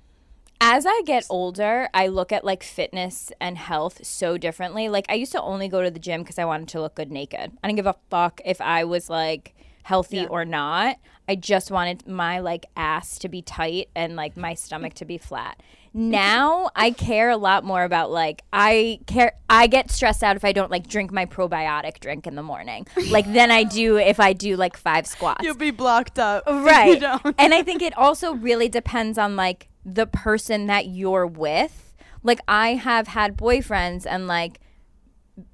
as 0.63 0.85
I 0.85 1.01
get 1.07 1.25
older, 1.27 1.89
I 1.91 2.05
look 2.05 2.31
at 2.31 2.45
like 2.45 2.61
fitness 2.61 3.31
and 3.41 3.57
health 3.57 4.05
so 4.05 4.37
differently. 4.37 4.89
Like 4.89 5.07
I 5.09 5.15
used 5.15 5.31
to 5.31 5.41
only 5.41 5.67
go 5.67 5.81
to 5.81 5.89
the 5.89 5.99
gym 5.99 6.21
because 6.21 6.37
I 6.37 6.45
wanted 6.45 6.67
to 6.69 6.81
look 6.81 6.93
good 6.93 7.11
naked. 7.11 7.51
I 7.63 7.67
didn't 7.67 7.77
give 7.77 7.87
a 7.87 7.95
fuck 8.11 8.41
if 8.45 8.61
I 8.61 8.83
was 8.83 9.09
like 9.09 9.55
healthy 9.81 10.17
Yeah. 10.17 10.27
or 10.29 10.45
not. 10.45 10.97
I 11.27 11.33
just 11.33 11.71
wanted 11.71 12.07
my 12.07 12.39
like 12.39 12.67
ass 12.77 13.17
to 13.19 13.27
be 13.27 13.41
tight 13.41 13.89
and 13.95 14.15
like 14.15 14.37
my 14.37 14.53
stomach 14.53 14.93
to 14.95 15.05
be 15.05 15.17
flat. 15.17 15.59
Now 15.93 16.69
I 16.73 16.91
care 16.91 17.29
a 17.29 17.37
lot 17.37 17.65
more 17.65 17.83
about 17.83 18.11
like 18.11 18.43
I 18.53 18.99
care 19.07 19.33
I 19.49 19.67
get 19.67 19.91
stressed 19.91 20.23
out 20.23 20.37
if 20.37 20.45
I 20.45 20.53
don't 20.53 20.71
like 20.71 20.87
drink 20.87 21.11
my 21.11 21.25
probiotic 21.25 21.99
drink 21.99 22.27
in 22.27 22.35
the 22.35 22.43
morning. 22.43 22.87
Like 23.09 23.31
then 23.31 23.51
I 23.51 23.63
do 23.63 23.97
if 23.97 24.19
I 24.19 24.31
do 24.31 24.55
like 24.55 24.77
five 24.77 25.05
squats. 25.05 25.43
You'll 25.43 25.55
be 25.55 25.71
blocked 25.71 26.17
up. 26.17 26.43
right. 26.47 27.03
and 27.37 27.53
I 27.53 27.61
think 27.63 27.81
it 27.81 27.97
also 27.97 28.33
really 28.33 28.69
depends 28.69 29.17
on 29.17 29.35
like 29.35 29.67
the 29.85 30.05
person 30.05 30.67
that 30.67 30.87
you're 30.87 31.27
with. 31.27 31.93
Like 32.23 32.39
I 32.47 32.75
have 32.75 33.07
had 33.07 33.35
boyfriends 33.35 34.05
and 34.09 34.27
like 34.27 34.61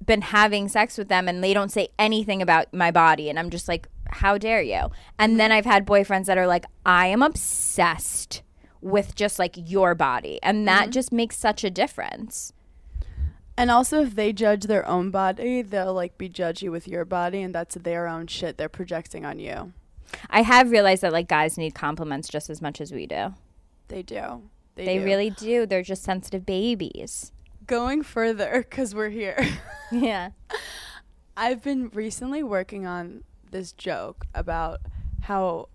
been 0.04 0.22
having 0.22 0.68
sex 0.68 0.98
with 0.98 1.08
them 1.08 1.26
and 1.26 1.42
they 1.42 1.54
don't 1.54 1.72
say 1.72 1.88
anything 1.98 2.42
about 2.42 2.72
my 2.72 2.90
body 2.90 3.28
and 3.28 3.38
I'm 3.38 3.50
just 3.50 3.66
like 3.66 3.88
how 4.10 4.38
dare 4.38 4.62
you? 4.62 4.90
And 5.18 5.32
mm-hmm. 5.32 5.36
then 5.36 5.52
I've 5.52 5.66
had 5.66 5.84
boyfriends 5.84 6.26
that 6.26 6.38
are 6.38 6.46
like 6.46 6.64
I 6.86 7.08
am 7.08 7.22
obsessed 7.22 8.42
with 8.80 9.14
just 9.14 9.38
like 9.38 9.54
your 9.56 9.94
body 9.94 10.38
and 10.42 10.66
that 10.68 10.84
mm-hmm. 10.84 10.90
just 10.92 11.12
makes 11.12 11.36
such 11.36 11.64
a 11.64 11.70
difference. 11.70 12.52
And 13.58 13.72
also, 13.72 14.02
if 14.02 14.14
they 14.14 14.32
judge 14.32 14.64
their 14.64 14.86
own 14.86 15.10
body, 15.10 15.62
they'll 15.62 15.92
like 15.92 16.16
be 16.16 16.28
judgy 16.28 16.70
with 16.70 16.86
your 16.86 17.04
body, 17.04 17.42
and 17.42 17.52
that's 17.52 17.74
their 17.74 18.06
own 18.06 18.28
shit 18.28 18.56
they're 18.56 18.68
projecting 18.68 19.26
on 19.26 19.40
you. 19.40 19.72
I 20.30 20.42
have 20.42 20.70
realized 20.70 21.02
that 21.02 21.12
like 21.12 21.28
guys 21.28 21.58
need 21.58 21.74
compliments 21.74 22.28
just 22.28 22.50
as 22.50 22.62
much 22.62 22.80
as 22.80 22.92
we 22.92 23.08
do. 23.08 23.34
They 23.88 24.02
do. 24.02 24.42
They, 24.76 24.84
They 24.84 24.98
do. 24.98 25.04
really 25.04 25.30
do. 25.30 25.66
They're 25.66 25.82
just 25.82 26.04
sensitive 26.04 26.46
babies. 26.46 27.32
Going 27.66 28.04
further, 28.04 28.64
because 28.68 28.94
we're 28.94 29.10
here. 29.10 29.44
Yeah. 29.90 30.32
I've 31.34 31.62
been 31.62 31.88
recently 31.94 32.42
working 32.42 32.86
on 32.86 33.24
this 33.50 33.72
joke 33.72 34.26
about 34.34 34.80
how 35.22 35.70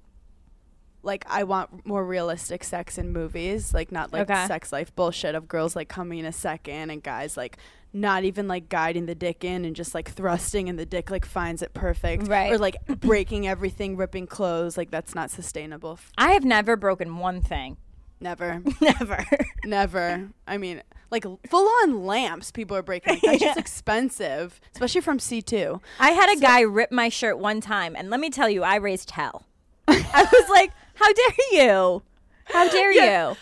like 1.03 1.25
I 1.29 1.43
want 1.43 1.85
more 1.85 2.05
realistic 2.05 2.63
sex 2.63 2.97
in 2.97 3.11
movies, 3.11 3.73
like 3.73 3.91
not 3.91 4.11
like 4.13 4.29
Okay. 4.29 4.47
sex 4.47 4.71
life 4.71 4.95
bullshit 4.95 5.35
of 5.35 5.47
girls 5.47 5.75
like 5.75 5.89
coming 5.89 6.19
in 6.19 6.25
a 6.25 6.31
second 6.31 6.89
and 6.89 7.03
guys 7.03 7.35
like 7.37 7.57
not 7.95 8.23
even 8.23 8.47
like 8.47 8.69
guiding 8.69 9.05
the 9.05 9.13
dick 9.13 9.43
in 9.43 9.65
and 9.65 9.75
just 9.75 9.93
like 9.93 10.09
thrusting 10.09 10.67
and 10.67 10.79
the 10.79 10.85
dick 10.85 11.11
like 11.11 11.25
finds 11.25 11.61
it 11.61 11.73
perfect. 11.73 12.27
Right. 12.27 12.51
Or 12.51 12.57
like 12.57 12.77
breaking 13.01 13.47
everything, 13.47 13.97
ripping 13.97 14.25
clothes, 14.27 14.77
like 14.77 14.89
that's 14.89 15.13
not 15.13 15.29
sustainable. 15.29 15.99
i 16.17 16.31
have 16.31 16.43
never 16.45 16.75
broken 16.75 17.17
one 17.17 17.41
thing. 17.41 17.77
Never. 18.19 18.61
Never. 18.81 19.25
Never. 19.65 20.29
I 20.47 20.57
mean, 20.57 20.81
like 21.11 21.25
full 21.49 21.67
on 21.83 22.05
lamps 22.05 22.51
people 22.51 22.77
are 22.77 22.81
breaking. 22.81 23.15
Like, 23.15 23.21
that's 23.21 23.43
just 23.43 23.59
expensive, 23.93 24.61
especially 24.73 25.01
from 25.01 25.17
CB2. 25.19 25.81
I 25.99 26.11
had 26.11 26.35
a 26.35 26.39
guy 26.39 26.61
rip 26.61 26.89
my 26.89 27.09
shirt 27.09 27.37
one 27.37 27.59
time, 27.59 27.95
and 27.97 28.09
let 28.09 28.21
me 28.21 28.29
tell 28.29 28.49
you, 28.49 28.63
I 28.63 28.75
raised 28.77 29.11
hell. 29.11 29.45
I 29.89 30.25
was 30.31 30.49
like, 30.49 30.71
"How 31.03 31.13
dare 31.13 31.65
you? 31.65 32.03
How 32.45 32.69
dare 32.69 32.91
Yeah. 32.91 33.29
you?" 33.31 33.37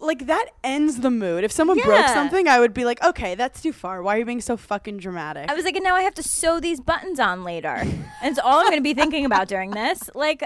like 0.00 0.24
that 0.26 0.46
ends 0.64 1.00
the 1.00 1.10
mood. 1.10 1.44
If 1.44 1.52
someone 1.52 1.78
broke 1.84 1.98
Yeah. 2.00 2.14
something, 2.14 2.48
I 2.48 2.58
would 2.60 2.72
be 2.72 2.86
like, 2.86 3.04
okay, 3.04 3.34
that's 3.34 3.60
too 3.60 3.74
far. 3.74 4.02
Why 4.02 4.16
are 4.16 4.20
you 4.20 4.24
being 4.24 4.40
so 4.40 4.56
fucking 4.56 4.96
dramatic? 4.98 5.50
I 5.50 5.54
was 5.54 5.66
like, 5.66 5.76
and 5.76 5.84
now 5.84 5.94
I 5.94 6.00
have 6.02 6.14
to 6.14 6.22
sew 6.22 6.60
these 6.60 6.80
buttons 6.80 7.20
on 7.20 7.44
later, 7.44 7.68
and 7.76 8.06
it's 8.22 8.38
all 8.38 8.60
I'm 8.60 8.66
going 8.68 8.78
to 8.78 8.82
be 8.82 8.94
thinking 8.94 9.26
about 9.26 9.48
during 9.48 9.70
this. 9.72 10.08
Like, 10.14 10.44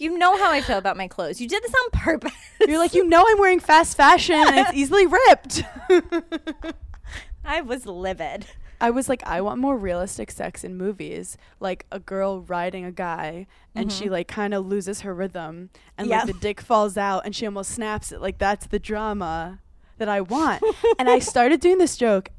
you 0.00 0.18
know 0.18 0.36
how 0.36 0.50
I 0.50 0.62
feel 0.62 0.78
about 0.78 0.96
my 0.96 1.06
clothes. 1.06 1.40
You 1.40 1.46
did 1.46 1.62
this 1.62 1.72
on 1.84 1.90
purpose. 2.00 2.32
You're 2.66 2.78
like, 2.80 2.92
you 2.92 3.04
know, 3.08 3.24
I'm 3.28 3.38
wearing 3.38 3.60
fast 3.60 3.96
fashion 3.96 4.34
and 4.34 4.56
it's 4.58 4.72
easily 4.74 5.06
ripped. 5.06 5.62
I 7.44 7.60
was 7.60 7.86
livid. 7.86 8.46
I 8.80 8.90
was 8.90 9.08
like, 9.08 9.22
I 9.26 9.40
want 9.40 9.60
more 9.60 9.76
realistic 9.76 10.30
sex 10.30 10.64
in 10.64 10.76
movies, 10.76 11.36
like 11.60 11.86
a 11.90 11.98
girl 11.98 12.42
riding 12.42 12.84
a 12.84 12.92
guy 12.92 13.46
and 13.74 13.90
she 13.90 14.04
mm-hmm. 14.04 14.12
like 14.12 14.28
kind 14.28 14.54
of 14.54 14.66
loses 14.66 15.00
her 15.00 15.14
rhythm 15.14 15.70
and 15.96 16.08
Yep. 16.08 16.24
like 16.24 16.34
the 16.34 16.40
dick 16.40 16.60
falls 16.60 16.96
out 16.96 17.24
and 17.24 17.34
she 17.34 17.46
almost 17.46 17.70
snaps 17.70 18.12
it. 18.12 18.20
Like 18.20 18.38
that's 18.38 18.66
the 18.66 18.78
drama 18.78 19.60
that 19.98 20.08
I 20.08 20.20
want. 20.20 20.62
and 20.98 21.08
I 21.08 21.18
started 21.20 21.60
doing 21.60 21.78
this 21.78 21.96
joke. 21.96 22.30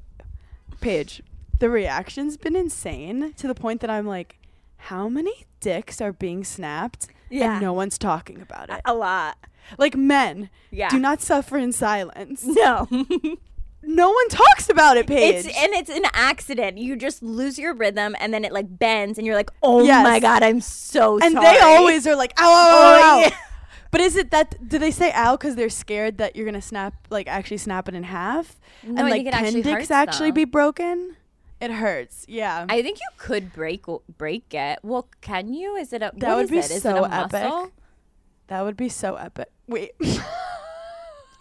Paige, 0.79 1.23
the 1.59 1.69
reaction's 1.69 2.37
been 2.37 2.55
insane 2.55 3.33
to 3.33 3.47
the 3.47 3.55
point 3.55 3.81
that 3.81 3.89
I'm 3.89 4.05
like, 4.05 4.37
how 4.77 5.09
many 5.09 5.45
dicks 5.59 5.99
are 6.01 6.13
being 6.13 6.43
snapped 6.43 7.07
Yeah. 7.29 7.53
and 7.53 7.61
no 7.61 7.73
one's 7.73 7.97
talking 7.97 8.41
about 8.41 8.69
it? 8.69 8.81
A 8.85 8.93
lot. 8.93 9.37
Like 9.77 9.95
men, 9.95 10.49
Yeah. 10.71 10.89
do 10.89 10.99
not 10.99 11.21
suffer 11.21 11.57
in 11.57 11.71
silence. 11.71 12.43
No. 12.45 12.87
No 13.89 14.11
one 14.11 14.29
talks 14.29 14.69
about 14.69 14.97
it, 14.97 15.07
Paige. 15.07 15.45
It's 15.45 15.47
and 15.47 15.73
it's 15.73 15.89
an 15.89 16.03
accident. 16.13 16.77
You 16.77 16.95
just 16.97 17.23
lose 17.23 17.57
your 17.57 17.73
rhythm, 17.73 18.15
and 18.19 18.33
then 18.33 18.43
it 18.43 18.51
like 18.51 18.65
bends, 18.77 19.17
and 19.17 19.25
you're 19.25 19.35
like, 19.35 19.49
"Oh 19.63 19.83
Yes. 19.85 20.03
my 20.03 20.19
god, 20.19 20.43
I'm 20.43 20.59
so 20.61 21.17
and 21.19 21.33
sorry." 21.33 21.45
they 21.45 21.59
always 21.61 22.05
are 22.05 22.15
like, 22.15 22.33
ow, 22.37 22.43
ow, 22.43 23.01
ow, 23.01 23.17
Oh, 23.17 23.19
yeah. 23.21 23.35
But 23.91 24.01
is 24.01 24.17
it 24.17 24.31
that? 24.31 24.67
Do 24.67 24.77
they 24.77 24.91
say 24.91 25.13
ow 25.15 25.37
because 25.37 25.55
they're 25.55 25.69
scared 25.69 26.17
that 26.17 26.35
you're 26.35 26.45
gonna 26.45 26.61
snap, 26.61 26.93
like 27.09 27.27
actually 27.27 27.57
snap 27.57 27.87
it 27.87 27.95
in 27.95 28.03
half? 28.03 28.59
No, 28.83 28.99
and 28.99 29.09
like, 29.09 29.23
can 29.23 29.33
actually 29.33 29.87
actually 29.89 30.31
be 30.31 30.43
broken? 30.43 31.15
It 31.61 31.71
hurts. 31.71 32.25
Yeah. 32.27 32.65
I 32.67 32.81
think 32.83 32.99
you 32.99 33.07
could 33.17 33.53
break 33.53 33.85
break 34.17 34.53
it. 34.53 34.79
Well, 34.83 35.07
can 35.21 35.53
you? 35.53 35.75
Is 35.77 35.93
it 35.93 36.01
a 36.03 36.11
That 36.17 36.35
would 36.35 36.49
be 36.51 36.59
it? 36.59 36.65
So 36.81 37.05
epic. 37.05 37.31
muscle? 37.31 37.71
that 38.47 38.61
would 38.63 38.75
be 38.77 38.89
so 38.89 39.15
epic. 39.15 39.49
Wait, 39.67 39.91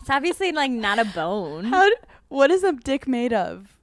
It's 0.00 0.08
obviously 0.10 0.52
like 0.52 0.70
not 0.70 0.98
a 1.00 1.04
bone. 1.14 1.64
how? 1.64 1.88
d- 1.88 1.96
what 2.28 2.50
is 2.50 2.62
a 2.62 2.72
dick 2.72 3.06
made 3.06 3.32
of? 3.32 3.78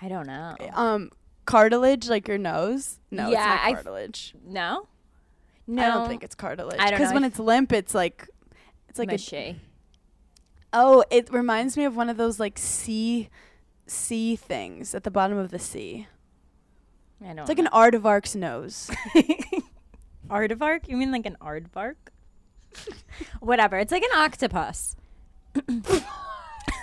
I 0.00 0.08
don't 0.08 0.26
know. 0.26 0.56
Um, 0.74 1.10
cartilage, 1.46 2.08
like 2.08 2.28
your 2.28 2.38
nose? 2.38 2.98
No, 3.10 3.28
Yeah, 3.28 3.54
it's 3.54 3.64
not 3.64 3.74
cartilage. 3.74 4.34
No, 4.44 4.88
no, 5.66 5.82
I 5.82 5.88
don't 5.88 6.08
think 6.08 6.24
it's 6.24 6.34
cartilage. 6.34 6.80
I 6.80 6.90
don't 6.90 6.98
Because 6.98 7.14
when 7.14 7.24
it's 7.24 7.38
limp, 7.38 7.72
it's 7.72 7.94
like, 7.94 8.28
it's 8.88 8.98
like 8.98 9.08
a 9.08 9.12
mushy. 9.12 9.60
Oh, 10.72 11.04
it 11.10 11.32
reminds 11.32 11.76
me 11.76 11.84
of 11.84 11.96
one 11.96 12.08
of 12.08 12.16
those 12.16 12.40
like 12.40 12.58
sea 12.58 13.28
sea 13.86 14.36
things 14.36 14.94
at 14.94 15.04
the 15.04 15.10
bottom 15.10 15.36
of 15.36 15.50
the 15.50 15.58
sea. 15.58 16.06
I 17.20 17.28
don't. 17.28 17.40
It's 17.40 17.48
like 17.48 17.58
an 17.58 17.68
aardvark's 17.72 18.34
nose. 18.34 18.90
aardvark. 20.30 20.88
You 20.88 20.96
mean 20.96 21.12
like 21.12 21.26
an 21.26 21.36
aardvark? 21.40 21.96
Whatever. 23.40 23.78
It's 23.78 23.92
like 23.92 24.02
an 24.02 24.18
octopus. 24.18 24.96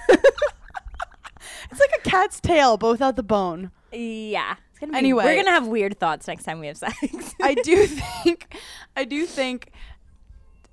it's 1.72 1.80
like 1.80 1.92
a 1.98 2.02
cat's 2.10 2.40
tail, 2.40 2.78
both 2.78 3.02
out 3.02 3.16
the 3.16 3.24
bone. 3.24 3.72
Yeah. 3.92 4.56
It's 4.72 4.80
gonna 4.80 4.94
be, 4.94 4.98
Anyway. 4.98 5.26
we're 5.26 5.36
gonna 5.36 5.52
have 5.52 5.68
weird 5.68 6.00
thoughts 6.00 6.28
next 6.28 6.44
time 6.44 6.60
we 6.60 6.68
have 6.68 6.78
sex. 6.78 6.96
I 7.42 7.54
do 7.56 7.86
think 7.88 8.54
I 8.96 9.04
do 9.06 9.26
think 9.26 9.72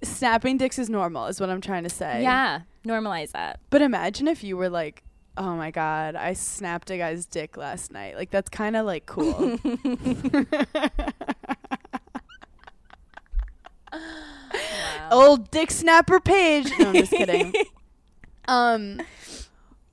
snapping 0.03 0.59
dicks 0.59 0.79
is 0.79 0.89
normal 0.91 1.27
is 1.27 1.41
what 1.41 1.51
I'm 1.51 1.61
trying 1.61 1.85
to 1.85 1.91
say. 1.91 2.23
yeah. 2.23 2.61
Normalize 2.87 3.33
that. 3.33 3.59
But 3.71 3.83
imagine 3.83 4.29
if 4.29 4.45
you 4.45 4.57
were 4.57 4.69
like, 4.69 5.03
"Oh 5.37 5.57
my 5.57 5.73
god, 5.73 6.15
I 6.15 6.35
snapped 6.35 6.89
a 6.93 6.99
guy's 6.99 7.27
dick 7.27 7.57
last 7.57 7.91
night." 7.93 8.15
Like 8.15 8.31
that's 8.31 8.49
kind 8.49 8.77
of 8.77 8.87
like 8.87 9.07
cool. 9.07 9.59
Old 15.11 15.51
dick 15.51 15.71
snapper 15.71 16.21
Paige. 16.21 16.71
No, 16.79 16.89
I'm 16.89 16.95
just 16.95 17.13
kidding. 17.13 17.53
Um 18.49 19.01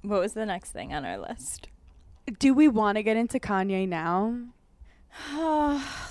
What 0.02 0.20
was 0.20 0.34
the 0.34 0.46
next 0.46 0.72
thing 0.72 0.94
on 0.94 1.06
our 1.06 1.18
list? 1.18 1.68
Do 2.40 2.54
we 2.54 2.68
want 2.68 2.98
to 2.98 3.04
get 3.04 3.18
into 3.18 3.40
Kanye 3.40 3.88
now? 3.88 4.36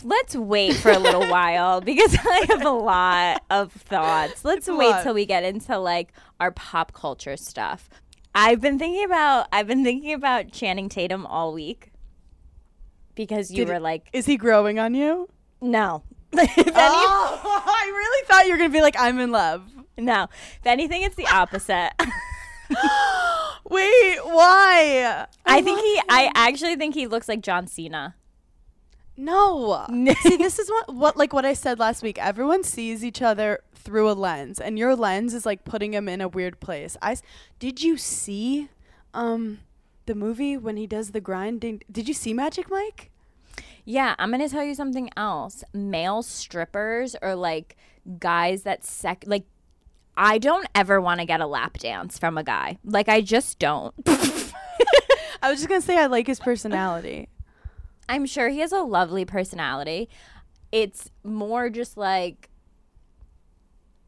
Let's 0.04 0.36
wait 0.36 0.76
for 0.76 0.90
a 0.90 0.98
little 0.98 1.26
while 1.30 1.80
because 1.80 2.16
I 2.18 2.46
have 2.48 2.64
a 2.64 2.70
lot 2.70 3.42
of 3.50 3.72
thoughts. 3.72 4.44
Let's 4.44 4.68
wait 4.68 4.90
lot. 4.90 5.02
till 5.02 5.14
we 5.14 5.26
get 5.26 5.42
into 5.44 5.78
like 5.78 6.12
our 6.40 6.50
pop 6.52 6.92
culture 6.92 7.36
stuff. 7.36 7.88
I've 8.34 8.60
been 8.60 8.78
thinking 8.78 9.04
about 9.04 9.48
I've 9.52 9.66
been 9.66 9.84
thinking 9.84 10.12
about 10.12 10.52
Channing 10.52 10.88
Tatum 10.88 11.26
all 11.26 11.52
week 11.52 11.92
because 13.14 13.50
you 13.50 13.64
Did- 13.64 13.68
were 13.72 13.80
like, 13.80 14.08
Is 14.12 14.26
he 14.26 14.36
growing 14.36 14.78
on 14.78 14.94
you? 14.94 15.28
no. 15.60 16.02
if 16.32 16.58
any- 16.58 16.66
Oh, 16.74 17.40
I 17.66 17.92
really 17.94 18.26
thought 18.26 18.46
you 18.46 18.52
were 18.52 18.58
going 18.58 18.70
to 18.70 18.74
be 18.74 18.80
like, 18.80 18.96
I'm 18.98 19.18
in 19.18 19.32
love. 19.32 19.68
no. 19.98 20.24
If 20.60 20.66
anything, 20.66 21.02
it's 21.02 21.14
the 21.16 21.26
opposite. 21.26 21.90
Wait, 23.64 24.18
why? 24.24 25.26
I 25.46 25.62
think 25.62 25.80
he. 25.80 26.00
I 26.08 26.30
actually 26.34 26.76
think 26.76 26.94
he 26.94 27.06
looks 27.06 27.28
like 27.28 27.40
John 27.40 27.66
Cena. 27.66 28.14
No. 29.16 29.86
See, 30.22 30.36
this 30.36 30.58
is 30.58 30.70
what, 30.70 30.94
what, 30.94 31.16
like 31.16 31.32
what 31.32 31.44
I 31.44 31.52
said 31.52 31.78
last 31.78 32.02
week. 32.02 32.18
Everyone 32.18 32.64
sees 32.64 33.04
each 33.04 33.22
other 33.22 33.60
through 33.74 34.10
a 34.10 34.12
lens, 34.12 34.58
and 34.58 34.78
your 34.78 34.96
lens 34.96 35.34
is 35.34 35.46
like 35.46 35.64
putting 35.64 35.94
him 35.94 36.08
in 36.08 36.20
a 36.20 36.28
weird 36.28 36.60
place. 36.60 36.96
I 37.00 37.16
did 37.58 37.82
you 37.82 37.96
see, 37.96 38.68
um, 39.14 39.60
the 40.06 40.14
movie 40.14 40.56
when 40.56 40.76
he 40.76 40.86
does 40.86 41.10
the 41.12 41.20
grinding? 41.20 41.82
Did 41.90 42.08
you 42.08 42.14
see 42.14 42.34
Magic 42.34 42.70
Mike? 42.70 43.10
Yeah, 43.84 44.14
I'm 44.18 44.30
gonna 44.30 44.48
tell 44.48 44.64
you 44.64 44.74
something 44.74 45.10
else. 45.16 45.64
Male 45.72 46.22
strippers 46.22 47.14
are 47.16 47.34
like 47.34 47.76
guys 48.18 48.62
that 48.62 48.84
sec 48.84 49.24
like 49.26 49.44
I 50.16 50.38
don't 50.38 50.66
ever 50.74 51.00
want 51.00 51.20
to 51.20 51.26
get 51.26 51.40
a 51.40 51.46
lap 51.46 51.78
dance 51.78 52.18
from 52.18 52.36
a 52.36 52.44
guy. 52.44 52.78
Like 52.84 53.08
I 53.08 53.20
just 53.20 53.58
don't. 53.58 53.94
I 54.06 55.50
was 55.50 55.58
just 55.58 55.68
gonna 55.68 55.80
say 55.80 55.98
I 55.98 56.06
like 56.06 56.26
his 56.26 56.40
personality. 56.40 57.28
I'm 58.08 58.26
sure 58.26 58.48
he 58.48 58.58
has 58.60 58.72
a 58.72 58.80
lovely 58.80 59.24
personality. 59.24 60.08
it's 60.70 61.10
more 61.24 61.68
just 61.70 61.96
like 61.96 62.48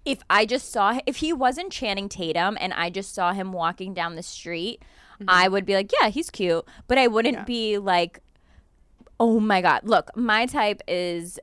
if 0.05 0.21
I 0.29 0.45
just 0.45 0.71
saw 0.71 0.99
if 1.07 1.17
he 1.17 1.33
wasn't 1.33 1.73
Channing 1.73 2.09
Tatum 2.09 2.59
and 2.61 2.73
I 2.75 2.91
just 2.91 3.15
saw 3.15 3.33
him 3.33 3.53
walking 3.53 3.95
down 3.95 4.17
the 4.17 4.23
street, 4.23 4.81
mm-hmm. 5.15 5.25
I 5.29 5.49
would 5.49 5.65
be 5.65 5.75
like, 5.75 5.91
yeah, 6.01 6.09
he's 6.11 6.29
cute, 6.31 6.65
but 6.87 6.99
I 6.99 7.07
wouldn't 7.07 7.35
Yeah. 7.39 7.45
be 7.45 7.79
like, 7.79 8.21
oh 9.19 9.41
my 9.41 9.63
god. 9.63 9.81
Look, 9.85 10.15
my 10.17 10.45
type 10.47 10.83
is 10.87 11.39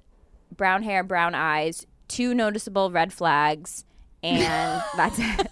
brown 0.56 0.84
hair, 0.84 1.04
brown 1.04 1.34
eyes, 1.34 1.88
two 2.08 2.36
noticeable 2.36 2.91
red 2.91 3.12
flags, 3.12 3.84
and 4.24 4.84
that's 4.98 5.20
it. 5.20 5.48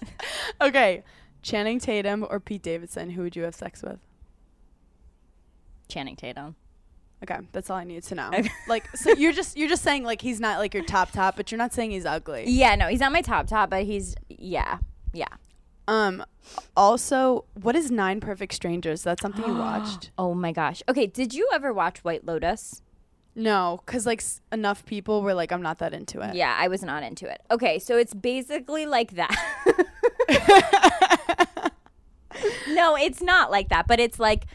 Okay, 0.60 1.02
Channing 1.42 1.78
Tatum 1.78 2.26
or 2.28 2.40
Pete 2.40 2.62
Davidson, 2.62 3.10
who 3.10 3.22
would 3.22 3.36
you 3.36 3.42
have 3.42 3.54
sex 3.54 3.82
with? 3.82 3.98
Channing 5.88 6.16
Tatum. 6.16 6.56
Okay, 7.22 7.38
that's 7.52 7.68
all 7.68 7.76
I 7.76 7.84
need 7.84 8.02
to 8.04 8.14
know. 8.14 8.30
Like, 8.66 8.96
so 8.96 9.10
you're 9.18 9.32
just 9.32 9.56
you're 9.56 9.68
just 9.68 9.82
saying 9.82 10.04
like 10.04 10.22
he's 10.22 10.40
not 10.40 10.58
like 10.58 10.72
your 10.72 10.84
top 10.84 11.10
top, 11.10 11.36
but 11.36 11.50
you're 11.52 11.58
not 11.58 11.74
saying 11.74 11.90
he's 11.90 12.06
ugly. 12.06 12.44
Yeah, 12.46 12.74
no, 12.76 12.88
he's 12.88 13.00
not 13.00 13.12
my 13.12 13.20
top 13.22 13.46
top, 13.46 13.70
but 13.70 13.84
he's 13.84 14.14
yeah, 14.28 14.78
yeah. 15.12 15.26
Um, 15.86 16.24
also, 16.76 17.44
what 17.54 17.74
is 17.76 17.90
Nine 17.90 18.20
Perfect 18.20 18.54
Strangers? 18.54 19.02
That's 19.02 19.20
something 19.20 19.44
you 19.44 19.54
watched? 19.58 20.10
Oh 20.16 20.34
my 20.34 20.52
gosh. 20.52 20.82
Okay, 20.88 21.06
did 21.06 21.34
you 21.34 21.48
ever 21.52 21.72
watch 21.72 21.98
White 22.04 22.24
Lotus? 22.24 22.80
No, 23.34 23.80
because 23.86 24.06
like 24.06 24.20
s- 24.20 24.40
enough 24.52 24.84
people 24.84 25.22
were 25.22 25.34
like, 25.34 25.52
I'm 25.52 25.62
not 25.62 25.78
that 25.78 25.94
into 25.94 26.20
it. 26.20 26.34
Yeah, 26.34 26.54
I 26.58 26.68
was 26.68 26.82
not 26.82 27.02
into 27.02 27.30
it. 27.30 27.40
Okay, 27.50 27.78
so 27.78 27.96
it's 27.96 28.12
basically 28.12 28.86
like 28.86 29.12
that. 29.12 29.34
no, 32.68 32.96
it's 32.96 33.22
not 33.22 33.50
like 33.50 33.68
that, 33.68 33.86
but 33.86 34.00
it's 34.00 34.18
like 34.18 34.46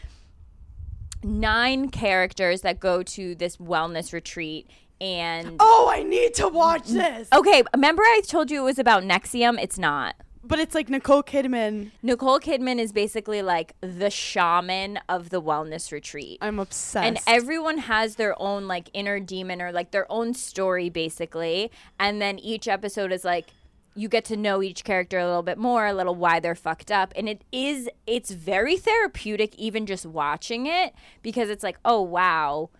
nine 1.22 1.88
characters 1.88 2.62
that 2.62 2.80
go 2.80 3.02
to 3.02 3.34
this 3.34 3.56
wellness 3.56 4.12
retreat 4.12 4.68
and 5.00 5.56
Oh, 5.60 5.90
I 5.92 6.02
need 6.02 6.34
to 6.34 6.48
watch 6.48 6.86
this. 6.88 7.28
Okay, 7.32 7.62
remember 7.74 8.02
I 8.02 8.22
told 8.26 8.50
you 8.50 8.62
it 8.62 8.64
was 8.64 8.78
about 8.78 9.02
NXIVM? 9.02 9.58
It's 9.62 9.78
not. 9.78 10.14
But 10.46 10.58
it's 10.60 10.74
like 10.74 10.88
Nicole 10.88 11.22
Kidman. 11.22 11.90
Nicole 12.02 12.38
Kidman 12.38 12.78
is 12.78 12.92
basically 12.92 13.42
like 13.42 13.74
the 13.80 14.10
shaman 14.10 14.98
of 15.08 15.30
the 15.30 15.42
wellness 15.42 15.90
retreat. 15.90 16.38
I'm 16.40 16.58
obsessed. 16.60 17.04
and 17.06 17.18
everyone 17.26 17.78
has 17.78 18.16
their 18.16 18.40
own 18.40 18.68
like 18.68 18.88
inner 18.94 19.18
demon 19.18 19.60
or 19.60 19.72
like 19.72 19.90
their 19.90 20.10
own 20.10 20.34
story 20.34 20.88
basically 20.88 21.70
and 21.98 22.20
then 22.22 22.38
each 22.38 22.68
episode 22.68 23.12
is 23.12 23.24
like 23.24 23.46
you 23.94 24.08
get 24.08 24.24
to 24.26 24.36
know 24.36 24.62
each 24.62 24.84
character 24.84 25.18
a 25.18 25.26
little 25.26 25.42
bit 25.42 25.58
more 25.58 25.86
a 25.86 25.92
little 25.92 26.14
why 26.14 26.38
they're 26.38 26.54
fucked 26.54 26.90
up 26.90 27.12
and 27.16 27.28
it 27.28 27.42
is 27.50 27.88
it's 28.06 28.30
very 28.30 28.76
therapeutic 28.76 29.54
even 29.56 29.86
just 29.86 30.04
watching 30.06 30.66
it 30.66 30.92
because 31.22 31.48
it's 31.50 31.64
like 31.64 31.78
oh 31.84 32.00
wow 32.00 32.70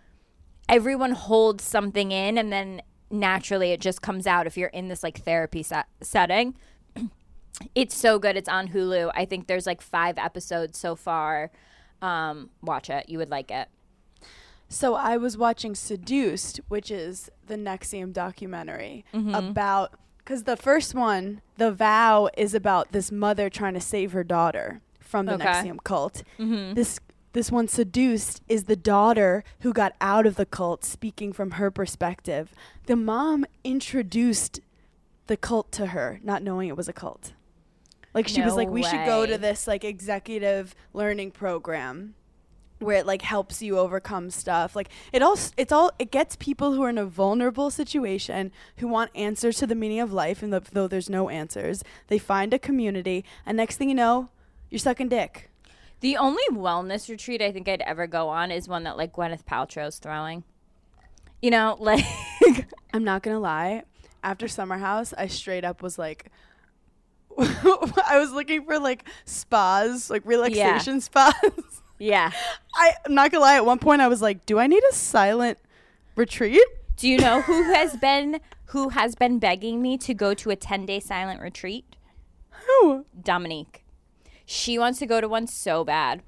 everyone 0.69 1.11
holds 1.11 1.63
something 1.63 2.11
in 2.11 2.37
and 2.37 2.51
then 2.53 2.81
naturally 3.09 3.71
it 3.71 3.81
just 3.81 4.01
comes 4.01 4.27
out 4.27 4.45
if 4.47 4.57
you're 4.57 4.69
in 4.69 4.87
this 4.89 5.01
like 5.03 5.19
therapy 5.23 5.63
set- 5.63 5.87
setting 6.01 6.55
it's 7.73 7.95
so 7.95 8.19
good 8.19 8.35
it's 8.37 8.49
on 8.49 8.67
hulu 8.69 9.09
i 9.15 9.25
think 9.25 9.47
there's 9.47 9.65
like 9.65 9.81
five 9.81 10.17
episodes 10.17 10.77
so 10.77 10.95
far 10.95 11.49
um 12.01 12.49
watch 12.61 12.89
it 12.89 13.07
you 13.09 13.17
would 13.17 13.29
like 13.29 13.49
it 13.51 13.67
So 14.69 14.95
I 14.95 15.15
was 15.15 15.37
watching 15.37 15.75
Seduced, 15.75 16.59
which 16.67 16.91
is 16.91 17.29
the 17.47 17.55
NXIVM 17.55 18.11
documentary 18.11 19.05
about 19.13 19.93
because 20.17 20.43
the 20.43 20.57
first 20.57 20.93
one, 20.93 21.39
The 21.55 21.71
Vow, 21.71 22.29
is 22.37 22.53
about 22.53 22.91
this 22.91 23.09
mother 23.09 23.49
trying 23.49 23.75
to 23.75 23.79
save 23.79 24.11
her 24.11 24.25
daughter 24.25 24.81
from 24.99 25.25
the 25.25 25.35
Okay. 25.35 25.45
NXIVM 25.45 25.83
cult. 25.85 26.23
This 26.75 26.99
this 27.31 27.49
one, 27.49 27.67
Seduced, 27.69 28.41
is 28.49 28.65
the 28.65 28.75
daughter 28.75 29.43
who 29.61 29.71
got 29.71 29.93
out 30.01 30.25
of 30.25 30.35
the 30.35 30.45
cult, 30.45 30.83
speaking 30.83 31.31
from 31.31 31.51
her 31.51 31.71
perspective. 31.71 32.51
The 32.87 32.97
mom 32.97 33.45
introduced 33.63 34.59
the 35.27 35.37
cult 35.37 35.71
to 35.73 35.87
her, 35.87 36.19
not 36.23 36.43
knowing 36.43 36.67
it 36.67 36.75
was 36.75 36.89
a 36.89 36.93
cult. 36.93 37.31
Like 38.17 38.27
she 38.27 38.41
was 38.41 38.55
like, 38.55 38.69
we 38.69 38.81
should 38.81 39.05
go 39.05 39.27
to 39.27 39.37
this 39.37 39.67
like 39.67 39.83
executive 39.83 40.73
learning 40.91 41.29
program 41.29 42.15
where 42.79 42.97
it 42.97 43.05
like 43.05 43.21
helps 43.21 43.61
you 43.61 43.77
overcome 43.77 44.31
stuff. 44.31 44.75
Like 44.75 44.89
it 45.13 45.21
all 45.21 45.37
it's 45.55 45.71
all 45.71 45.91
it 45.99 46.09
gets 46.09 46.35
people 46.35 46.73
who 46.73 46.81
are 46.81 46.89
in 46.89 46.97
a 46.97 47.05
vulnerable 47.05 47.69
situation 47.69 48.51
who 48.77 48.87
want 48.87 49.11
answers 49.13 49.57
to 49.57 49.67
the 49.67 49.75
meaning 49.75 49.99
of 49.99 50.11
life 50.11 50.41
and 50.41 50.51
though 50.51 50.87
there's 50.87 51.11
no 51.11 51.29
answers, 51.29 51.83
they 52.07 52.17
find 52.17 52.55
a 52.55 52.57
community 52.57 53.23
and 53.45 53.55
next 53.55 53.77
thing 53.77 53.87
you 53.87 53.93
know, 53.93 54.29
you're 54.71 54.79
sucking 54.79 55.09
dick. 55.09 55.51
The 55.99 56.17
only 56.17 56.43
wellness 56.51 57.09
retreat 57.09 57.43
I 57.43 57.51
think 57.51 57.67
I'd 57.67 57.81
ever 57.81 58.07
go 58.07 58.29
on 58.29 58.49
is 58.49 58.67
one 58.67 58.83
that 58.85 58.97
like 58.97 59.13
Gwyneth 59.13 59.45
Paltrow's 59.45 59.99
throwing. 59.99 60.43
You 61.39 61.51
know, 61.51 61.77
like 61.79 62.03
I'm 62.95 63.03
not 63.03 63.21
going 63.21 63.35
to 63.35 63.39
lie, 63.39 63.83
after 64.23 64.47
Summer 64.47 64.79
House, 64.79 65.13
I 65.15 65.27
straight 65.27 65.63
up 65.63 65.83
was 65.83 65.99
like 65.99 66.31
I 68.07 68.17
was 68.17 68.31
looking 68.31 68.65
for 68.65 68.79
like 68.79 69.07
spas, 69.25 70.09
like 70.09 70.23
relaxation 70.25 71.01
spas. 71.01 71.33
yeah. 71.99 72.31
I, 72.75 72.93
I'm 73.05 73.13
not 73.13 73.31
gonna 73.31 73.43
lie. 73.43 73.55
At 73.55 73.65
one 73.65 73.79
point, 73.79 74.01
I 74.01 74.07
was 74.07 74.21
like, 74.21 74.45
"Do 74.45 74.59
I 74.59 74.67
need 74.67 74.83
a 74.89 74.93
silent 74.93 75.59
retreat?" 76.15 76.63
Do 76.95 77.07
you 77.07 77.19
know 77.19 77.41
who 77.41 77.63
has 77.73 77.95
been 77.97 78.39
who 78.67 78.89
has 78.89 79.15
been 79.15 79.39
begging 79.39 79.81
me 79.81 79.97
to 79.99 80.13
go 80.13 80.33
to 80.33 80.49
a 80.49 80.55
10-day 80.55 80.99
silent 80.99 81.41
retreat? 81.41 81.95
Who? 82.49 83.05
Dominique. 83.21 83.85
She 84.45 84.77
wants 84.77 84.99
to 84.99 85.05
go 85.05 85.21
to 85.21 85.29
one 85.29 85.47
so 85.47 85.85
bad. 85.85 86.21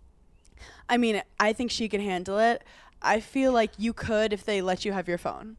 I 0.87 0.97
mean, 0.97 1.21
I 1.39 1.53
think 1.53 1.71
she 1.71 1.89
can 1.89 2.01
handle 2.01 2.37
it. 2.37 2.63
I 3.01 3.19
feel 3.19 3.51
like 3.51 3.71
you 3.77 3.93
could 3.93 4.31
if 4.31 4.43
they 4.45 4.61
let 4.61 4.85
you 4.85 4.93
have 4.93 5.07
your 5.07 5.17
phone. 5.17 5.57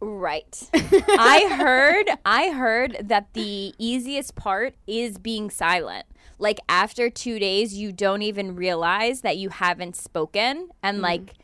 Right. 0.00 0.62
I 0.74 1.48
heard 1.56 2.18
I 2.24 2.50
heard 2.50 2.98
that 3.02 3.32
the 3.32 3.74
easiest 3.78 4.34
part 4.34 4.74
is 4.86 5.18
being 5.18 5.50
silent. 5.50 6.06
Like 6.38 6.58
after 6.68 7.08
2 7.08 7.38
days 7.38 7.74
you 7.74 7.92
don't 7.92 8.22
even 8.22 8.56
realize 8.56 9.22
that 9.22 9.38
you 9.38 9.48
haven't 9.48 9.96
spoken 9.96 10.68
and 10.82 10.96
mm-hmm. 10.96 11.04
like 11.04 11.34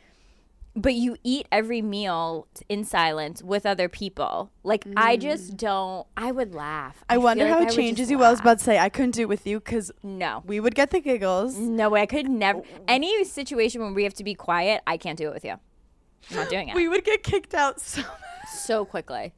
but 0.75 0.95
you 0.95 1.17
eat 1.23 1.47
every 1.51 1.81
meal 1.81 2.47
in 2.67 2.83
silence 2.83 3.43
with 3.43 3.65
other 3.65 3.87
people. 3.87 4.51
Like 4.63 4.85
I 4.97 5.17
just 5.17 5.53
mm. 5.53 5.57
don't 5.57 6.07
I 6.17 6.31
would 6.31 6.55
laugh. 6.55 7.03
I, 7.09 7.15
feel 7.15 7.23
wonder 7.23 7.43
like 7.45 7.53
how 7.53 7.59
I 7.59 7.63
it 7.63 7.73
changes 7.75 8.09
you. 8.09 8.17
Well, 8.17 8.27
I 8.27 8.31
was 8.31 8.39
about 8.39 8.59
to 8.59 8.63
say 8.63 8.79
I 8.79 8.89
couldn't 8.89 9.11
do 9.11 9.21
it 9.21 9.29
with 9.29 9.45
you 9.45 9.59
because 9.59 9.91
No. 10.01 10.43
we 10.45 10.59
would 10.59 10.75
get 10.75 10.89
the 10.91 10.99
giggles. 10.99 11.57
No 11.57 11.89
way. 11.89 12.01
I 12.01 12.05
could 12.05 12.27
never 12.27 12.59
oh. 12.59 12.83
any 12.87 13.23
situation 13.23 13.81
where 13.81 13.93
we 13.93 14.03
have 14.03 14.15
to 14.15 14.23
be 14.23 14.33
quiet, 14.33 14.81
I 14.87 14.97
can't 14.97 15.17
do 15.17 15.27
it 15.27 15.33
with 15.33 15.45
you. 15.45 15.59
I'm 16.31 16.37
not 16.37 16.49
doing 16.49 16.69
it. 16.69 16.75
We 16.75 16.87
would 16.87 17.03
get 17.03 17.23
kicked 17.23 17.53
out 17.53 17.79
so. 17.79 18.03
So 18.53 18.85
quickly. 18.85 19.33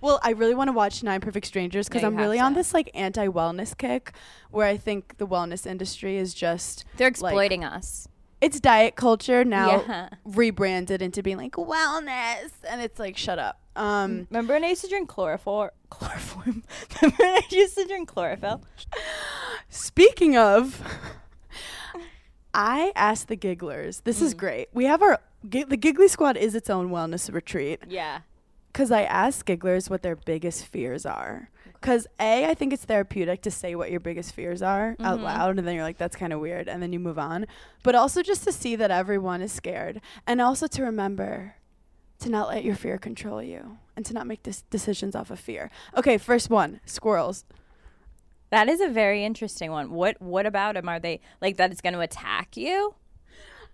Well, 0.00 0.20
I 0.22 0.30
really 0.32 0.54
want 0.54 0.68
to 0.68 0.72
watch 0.72 1.02
Nine 1.02 1.20
Perfect 1.20 1.46
Strangers 1.46 1.88
because 1.88 2.02
No, 2.02 2.08
you 2.08 2.14
I'm 2.14 2.20
really 2.20 2.36
have 2.38 2.46
on 2.46 2.54
this 2.54 2.74
like 2.74 2.90
anti-wellness 2.94 3.76
kick, 3.76 4.12
where 4.50 4.66
I 4.66 4.76
think 4.76 5.16
the 5.16 5.26
wellness 5.26 5.66
industry 5.66 6.16
is 6.18 6.34
just 6.34 6.84
They're 6.96 7.06
like, 7.08 7.12
exploiting 7.12 7.64
us. 7.64 8.06
it's 8.42 8.60
diet 8.60 8.94
culture 8.94 9.42
now 9.44 9.82
Yeah. 9.88 10.08
rebranded 10.24 11.00
into 11.00 11.22
being 11.22 11.38
like 11.38 11.52
wellness, 11.52 12.50
and 12.68 12.82
it's 12.82 12.98
like 13.00 13.16
shut 13.16 13.38
up. 13.38 13.58
Um, 13.74 14.26
Remember 14.30 14.52
when 14.52 14.64
I 14.64 14.68
used 14.68 14.82
to 14.82 14.88
drink 14.88 15.08
chloroform? 15.08 15.70
Chloroform. 15.90 16.62
Remember 17.02 17.16
when 17.24 17.34
I 17.34 17.40
used 17.50 17.76
to 17.76 17.86
drink 17.86 18.08
chlorophyll? 18.08 18.62
Speaking 19.70 20.36
of, 20.36 20.80
I 22.52 22.92
asked 22.94 23.28
the 23.28 23.36
gigglers. 23.36 24.02
This 24.04 24.20
Mm. 24.20 24.22
is 24.24 24.34
great. 24.34 24.68
We 24.72 24.84
have 24.84 25.02
our 25.02 25.20
gi- 25.48 25.64
the 25.64 25.76
Giggly 25.76 26.08
Squad 26.08 26.36
is 26.36 26.54
its 26.54 26.70
own 26.70 26.90
wellness 26.90 27.32
retreat 27.32 27.80
Yeah. 27.88 28.20
because 28.72 28.90
I 28.90 29.02
asked 29.02 29.46
gigglers 29.46 29.88
what 29.90 30.02
their 30.02 30.16
biggest 30.16 30.66
fears 30.66 31.04
are. 31.06 31.50
Because 31.74 32.06
a, 32.18 32.46
I 32.46 32.54
think 32.54 32.72
it's 32.72 32.84
therapeutic 32.86 33.42
to 33.42 33.50
say 33.50 33.74
what 33.74 33.90
your 33.90 34.00
biggest 34.00 34.32
fears 34.34 34.62
are 34.62 34.96
out 35.00 35.16
Mm-hmm. 35.16 35.24
loud, 35.24 35.58
and 35.58 35.66
then 35.68 35.74
you're 35.74 35.84
like, 35.84 35.98
"That's 35.98 36.16
kind 36.16 36.32
of 36.32 36.40
weird," 36.40 36.66
and 36.66 36.82
then 36.82 36.92
you 36.94 36.98
move 36.98 37.18
on. 37.18 37.46
But 37.82 37.94
also 37.94 38.22
just 38.22 38.42
to 38.44 38.52
see 38.52 38.74
that 38.76 38.90
everyone 38.90 39.42
is 39.42 39.52
scared, 39.52 40.00
and 40.26 40.40
also 40.40 40.66
to 40.66 40.82
remember 40.82 41.56
to 42.20 42.30
not 42.30 42.48
let 42.48 42.64
your 42.64 42.74
fear 42.74 42.96
control 42.96 43.42
you, 43.42 43.76
and 43.96 44.06
to 44.06 44.14
not 44.14 44.26
make 44.26 44.42
dis- 44.42 44.62
decisions 44.70 45.14
off 45.14 45.30
of 45.30 45.38
fear. 45.38 45.70
Okay, 45.94 46.16
first 46.16 46.48
one: 46.48 46.80
squirrels. 46.86 47.44
That 48.48 48.68
is 48.68 48.80
a 48.80 48.88
very 48.88 49.22
interesting 49.24 49.70
one. 49.70 49.90
What 49.90 50.22
what 50.22 50.46
about 50.46 50.76
them? 50.76 50.88
Are 50.88 50.98
they 51.00 51.20
like 51.42 51.58
that 51.58 51.70
it's 51.70 51.82
going 51.82 51.94
to 51.94 52.00
attack 52.00 52.56
you? 52.56 52.94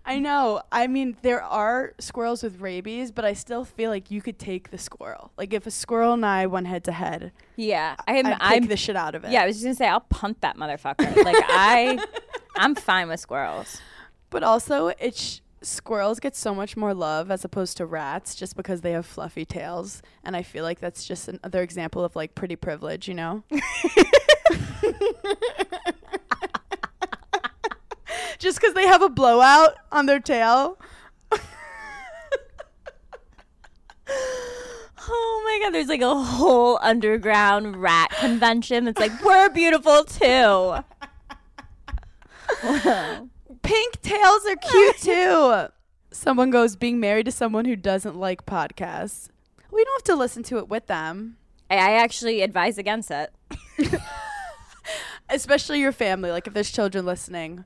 I 0.05 0.19
know. 0.19 0.61
I 0.71 0.87
mean, 0.87 1.15
there 1.21 1.43
are 1.43 1.93
squirrels 1.99 2.43
with 2.43 2.59
rabies, 2.59 3.11
but 3.11 3.23
I 3.23 3.33
still 3.33 3.63
feel 3.63 3.91
like 3.91 4.09
you 4.09 4.21
could 4.21 4.39
take 4.39 4.71
the 4.71 4.77
squirrel. 4.77 5.31
Like 5.37 5.53
if 5.53 5.67
a 5.67 5.71
squirrel 5.71 6.13
and 6.13 6.25
I 6.25 6.47
went 6.47 6.67
head 6.67 6.83
to 6.85 6.91
head, 6.91 7.31
Yeah. 7.55 7.95
I'm 8.07 8.25
I'd 8.25 8.37
I'm 8.39 8.67
the 8.67 8.77
shit 8.77 8.95
out 8.95 9.15
of 9.15 9.23
it. 9.25 9.31
Yeah, 9.31 9.43
I 9.43 9.47
was 9.47 9.57
just 9.57 9.65
going 9.65 9.75
to 9.75 9.77
say 9.77 9.87
I'll 9.87 9.99
punt 10.01 10.41
that 10.41 10.57
motherfucker. 10.57 11.23
like 11.23 11.43
I 11.47 12.03
I'm 12.57 12.73
fine 12.75 13.07
with 13.09 13.19
squirrels. 13.19 13.79
But 14.31 14.43
also, 14.43 14.87
it's 14.87 15.41
squirrels 15.61 16.19
get 16.19 16.35
so 16.35 16.55
much 16.55 16.75
more 16.75 16.93
love 16.93 17.29
as 17.29 17.45
opposed 17.45 17.77
to 17.77 17.85
rats, 17.85 18.33
just 18.33 18.55
because 18.55 18.81
they 18.81 18.93
have 18.93 19.05
fluffy 19.05 19.45
tails, 19.45 20.01
and 20.23 20.35
I 20.35 20.41
feel 20.41 20.63
like 20.63 20.79
that's 20.79 21.05
just 21.05 21.27
another 21.27 21.61
example 21.61 22.03
of 22.03 22.15
like 22.15 22.33
pretty 22.33 22.55
privilege, 22.55 23.07
you 23.07 23.13
know. 23.13 23.43
just 28.41 28.59
because 28.59 28.73
they 28.73 28.87
have 28.87 29.01
a 29.03 29.09
blowout 29.09 29.75
on 29.91 30.07
their 30.07 30.19
tail. 30.19 30.77
Oh 35.13 35.41
my 35.45 35.65
god, 35.65 35.73
there's 35.73 35.87
like 35.87 36.01
a 36.01 36.15
whole 36.15 36.77
underground 36.81 37.75
rat 37.77 38.11
convention 38.19 38.85
that's 38.85 38.99
like 38.99 39.11
we're 39.23 39.49
beautiful 39.49 40.03
too. 40.03 40.75
Pink 43.61 44.01
tails 44.01 44.45
are 44.45 44.55
cute 44.55 44.97
too. 44.97 45.67
Someone 46.11 46.49
goes 46.49 46.75
being 46.75 46.99
married 46.99 47.25
to 47.25 47.31
someone 47.31 47.65
who 47.65 47.75
doesn't 47.75 48.15
like 48.15 48.45
podcasts. 48.45 49.29
We 49.71 49.83
don't 49.83 49.99
have 49.99 50.15
to 50.15 50.15
listen 50.15 50.43
to 50.43 50.57
it 50.57 50.67
with 50.67 50.87
them, 50.87 51.37
I 51.69 51.75
I 51.75 51.91
actually 51.93 52.41
advise 52.41 52.77
against 52.77 53.11
it. 53.11 53.33
especially 55.29 55.79
your 55.79 55.91
family. 55.91 56.31
Like 56.31 56.47
if 56.47 56.53
there's 56.53 56.71
children 56.71 57.05
listening. 57.05 57.65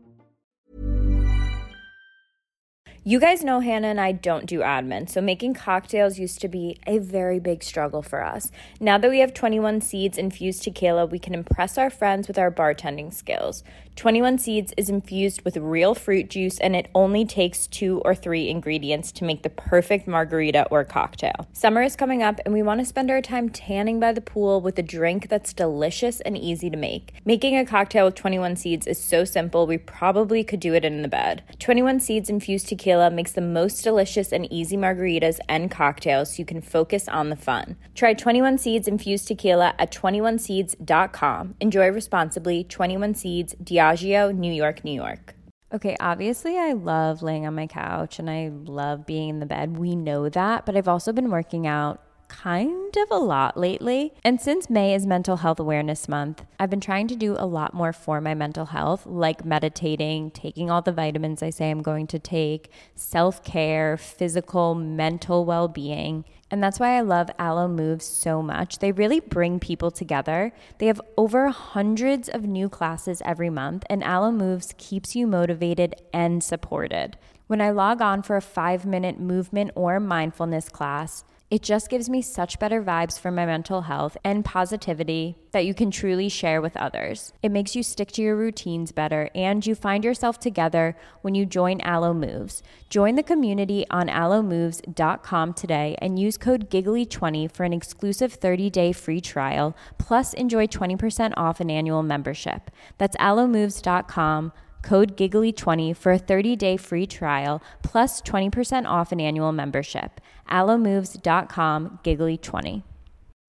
You 3.03 3.19
guys 3.19 3.43
know 3.43 3.61
Hannah 3.61 3.87
and 3.87 3.99
I 3.99 4.11
don't 4.11 4.45
do 4.45 4.59
admin, 4.59 5.09
so 5.09 5.21
making 5.21 5.55
cocktails 5.55 6.19
used 6.19 6.39
to 6.41 6.47
be 6.47 6.77
a 6.85 6.99
very 6.99 7.39
big 7.39 7.63
struggle 7.63 8.03
for 8.03 8.23
us. 8.23 8.51
Now 8.79 8.99
that 8.99 9.09
we 9.09 9.21
have 9.21 9.33
21 9.33 9.81
Seeds 9.81 10.19
infused 10.19 10.61
tequila, 10.61 11.07
we 11.07 11.17
can 11.17 11.33
impress 11.33 11.79
our 11.79 11.89
friends 11.89 12.27
with 12.27 12.37
our 12.37 12.51
bartending 12.51 13.11
skills. 13.11 13.63
21 14.01 14.39
Seeds 14.39 14.73
is 14.77 14.89
infused 14.89 15.43
with 15.43 15.55
real 15.57 15.93
fruit 15.93 16.27
juice 16.27 16.57
and 16.57 16.75
it 16.75 16.89
only 16.95 17.23
takes 17.23 17.67
two 17.67 18.01
or 18.03 18.15
three 18.15 18.49
ingredients 18.49 19.11
to 19.11 19.23
make 19.23 19.43
the 19.43 19.49
perfect 19.51 20.07
margarita 20.07 20.65
or 20.71 20.83
cocktail. 20.83 21.47
Summer 21.53 21.83
is 21.83 21.95
coming 21.95 22.23
up 22.23 22.39
and 22.43 22.51
we 22.51 22.63
want 22.63 22.79
to 22.79 22.85
spend 22.87 23.11
our 23.11 23.21
time 23.21 23.47
tanning 23.47 23.99
by 23.99 24.11
the 24.11 24.19
pool 24.19 24.59
with 24.59 24.79
a 24.79 24.81
drink 24.81 25.29
that's 25.29 25.53
delicious 25.53 26.19
and 26.21 26.35
easy 26.35 26.67
to 26.67 26.77
make. 26.77 27.13
Making 27.25 27.59
a 27.59 27.63
cocktail 27.63 28.05
with 28.05 28.15
21 28.15 28.55
Seeds 28.55 28.87
is 28.87 28.99
so 28.99 29.23
simple, 29.23 29.67
we 29.67 29.77
probably 29.77 30.43
could 30.43 30.59
do 30.59 30.73
it 30.73 30.83
in 30.83 31.03
the 31.03 31.07
bed. 31.07 31.43
21 31.59 31.99
Seeds 31.99 32.27
infused 32.27 32.69
tequila 32.69 33.11
makes 33.11 33.33
the 33.33 33.39
most 33.39 33.83
delicious 33.83 34.31
and 34.31 34.51
easy 34.51 34.77
margaritas 34.77 35.37
and 35.47 35.69
cocktails 35.69 36.31
so 36.31 36.39
you 36.39 36.45
can 36.45 36.59
focus 36.59 37.07
on 37.07 37.29
the 37.29 37.35
fun. 37.35 37.77
Try 37.93 38.15
21 38.15 38.57
Seeds 38.57 38.87
infused 38.87 39.27
tequila 39.27 39.75
at 39.77 39.91
21seeds.com. 39.91 41.53
Enjoy 41.59 41.87
responsibly. 41.89 42.63
21 42.63 43.13
Seeds, 43.13 43.53
New 43.95 44.53
York, 44.53 44.83
New 44.83 44.93
York. 44.93 45.35
Okay, 45.73 45.95
obviously, 45.99 46.57
I 46.57 46.73
love 46.73 47.21
laying 47.21 47.45
on 47.45 47.55
my 47.55 47.67
couch 47.67 48.19
and 48.19 48.29
I 48.29 48.49
love 48.49 49.05
being 49.05 49.29
in 49.29 49.39
the 49.39 49.45
bed. 49.45 49.77
We 49.77 49.95
know 49.95 50.27
that, 50.27 50.65
but 50.65 50.75
I've 50.75 50.87
also 50.87 51.13
been 51.13 51.31
working 51.31 51.65
out 51.65 52.01
kind 52.27 52.95
of 52.97 53.11
a 53.11 53.17
lot 53.17 53.57
lately. 53.57 54.13
And 54.23 54.39
since 54.39 54.69
May 54.69 54.93
is 54.93 55.05
Mental 55.05 55.37
Health 55.37 55.59
Awareness 55.59 56.07
Month, 56.07 56.45
I've 56.59 56.69
been 56.69 56.81
trying 56.81 57.07
to 57.09 57.15
do 57.15 57.35
a 57.37 57.45
lot 57.45 57.73
more 57.73 57.93
for 57.93 58.21
my 58.21 58.33
mental 58.33 58.67
health, 58.67 59.05
like 59.05 59.45
meditating, 59.45 60.31
taking 60.31 60.69
all 60.69 60.81
the 60.81 60.93
vitamins 60.93 61.43
I 61.43 61.49
say 61.49 61.69
I'm 61.69 61.81
going 61.81 62.07
to 62.07 62.19
take, 62.19 62.71
self 62.95 63.43
care, 63.43 63.97
physical, 63.97 64.75
mental 64.75 65.45
well 65.45 65.67
being. 65.67 66.25
And 66.51 66.61
that's 66.61 66.79
why 66.79 66.97
I 66.97 67.01
love 67.01 67.29
Alo 67.39 67.69
Moves 67.69 68.05
so 68.05 68.41
much. 68.41 68.79
They 68.79 68.91
really 68.91 69.21
bring 69.21 69.57
people 69.57 69.89
together. 69.89 70.51
They 70.79 70.87
have 70.87 71.01
over 71.17 71.47
hundreds 71.47 72.27
of 72.27 72.43
new 72.43 72.67
classes 72.67 73.21
every 73.23 73.49
month, 73.49 73.85
and 73.89 74.03
Alo 74.03 74.31
Moves 74.31 74.75
keeps 74.77 75.15
you 75.15 75.25
motivated 75.25 75.95
and 76.13 76.43
supported. 76.43 77.17
When 77.47 77.61
I 77.61 77.71
log 77.71 78.01
on 78.01 78.21
for 78.21 78.35
a 78.35 78.41
five 78.41 78.85
minute 78.85 79.17
movement 79.17 79.71
or 79.75 79.99
mindfulness 80.01 80.67
class, 80.67 81.23
it 81.51 81.61
just 81.61 81.89
gives 81.89 82.09
me 82.09 82.21
such 82.21 82.59
better 82.59 82.81
vibes 82.81 83.19
for 83.19 83.29
my 83.29 83.45
mental 83.45 83.81
health 83.81 84.15
and 84.23 84.45
positivity 84.45 85.35
that 85.51 85.65
you 85.65 85.73
can 85.73 85.91
truly 85.91 86.29
share 86.29 86.61
with 86.61 86.77
others. 86.77 87.33
It 87.43 87.51
makes 87.51 87.75
you 87.75 87.83
stick 87.83 88.09
to 88.13 88.21
your 88.21 88.37
routines 88.37 88.93
better 88.93 89.29
and 89.35 89.67
you 89.67 89.75
find 89.75 90.05
yourself 90.05 90.39
together 90.39 90.95
when 91.23 91.35
you 91.35 91.45
join 91.45 91.81
Alo 91.81 92.13
Moves. 92.13 92.63
Join 92.89 93.15
the 93.15 93.21
community 93.21 93.85
on 93.91 94.07
alomoves.com 94.07 95.53
today 95.53 95.97
and 96.01 96.17
use 96.17 96.37
code 96.37 96.69
GIGGLY20 96.69 97.51
for 97.51 97.65
an 97.65 97.73
exclusive 97.73 98.39
30-day 98.39 98.93
free 98.93 99.19
trial 99.19 99.75
plus 99.97 100.33
enjoy 100.33 100.67
20% 100.67 101.33
off 101.35 101.59
an 101.59 101.69
annual 101.69 102.01
membership. 102.01 102.71
That's 102.97 103.17
alomoves.com 103.17 104.53
code 104.81 105.17
giggly20 105.17 105.95
for 105.97 106.13
a 106.13 106.19
30-day 106.19 106.77
free 106.77 107.05
trial 107.05 107.61
plus 107.83 108.21
20% 108.21 108.85
off 108.85 109.11
an 109.11 109.19
annual 109.19 109.51
membership 109.51 110.20
alomoves.com 110.51 111.99
giggly20 112.03 112.83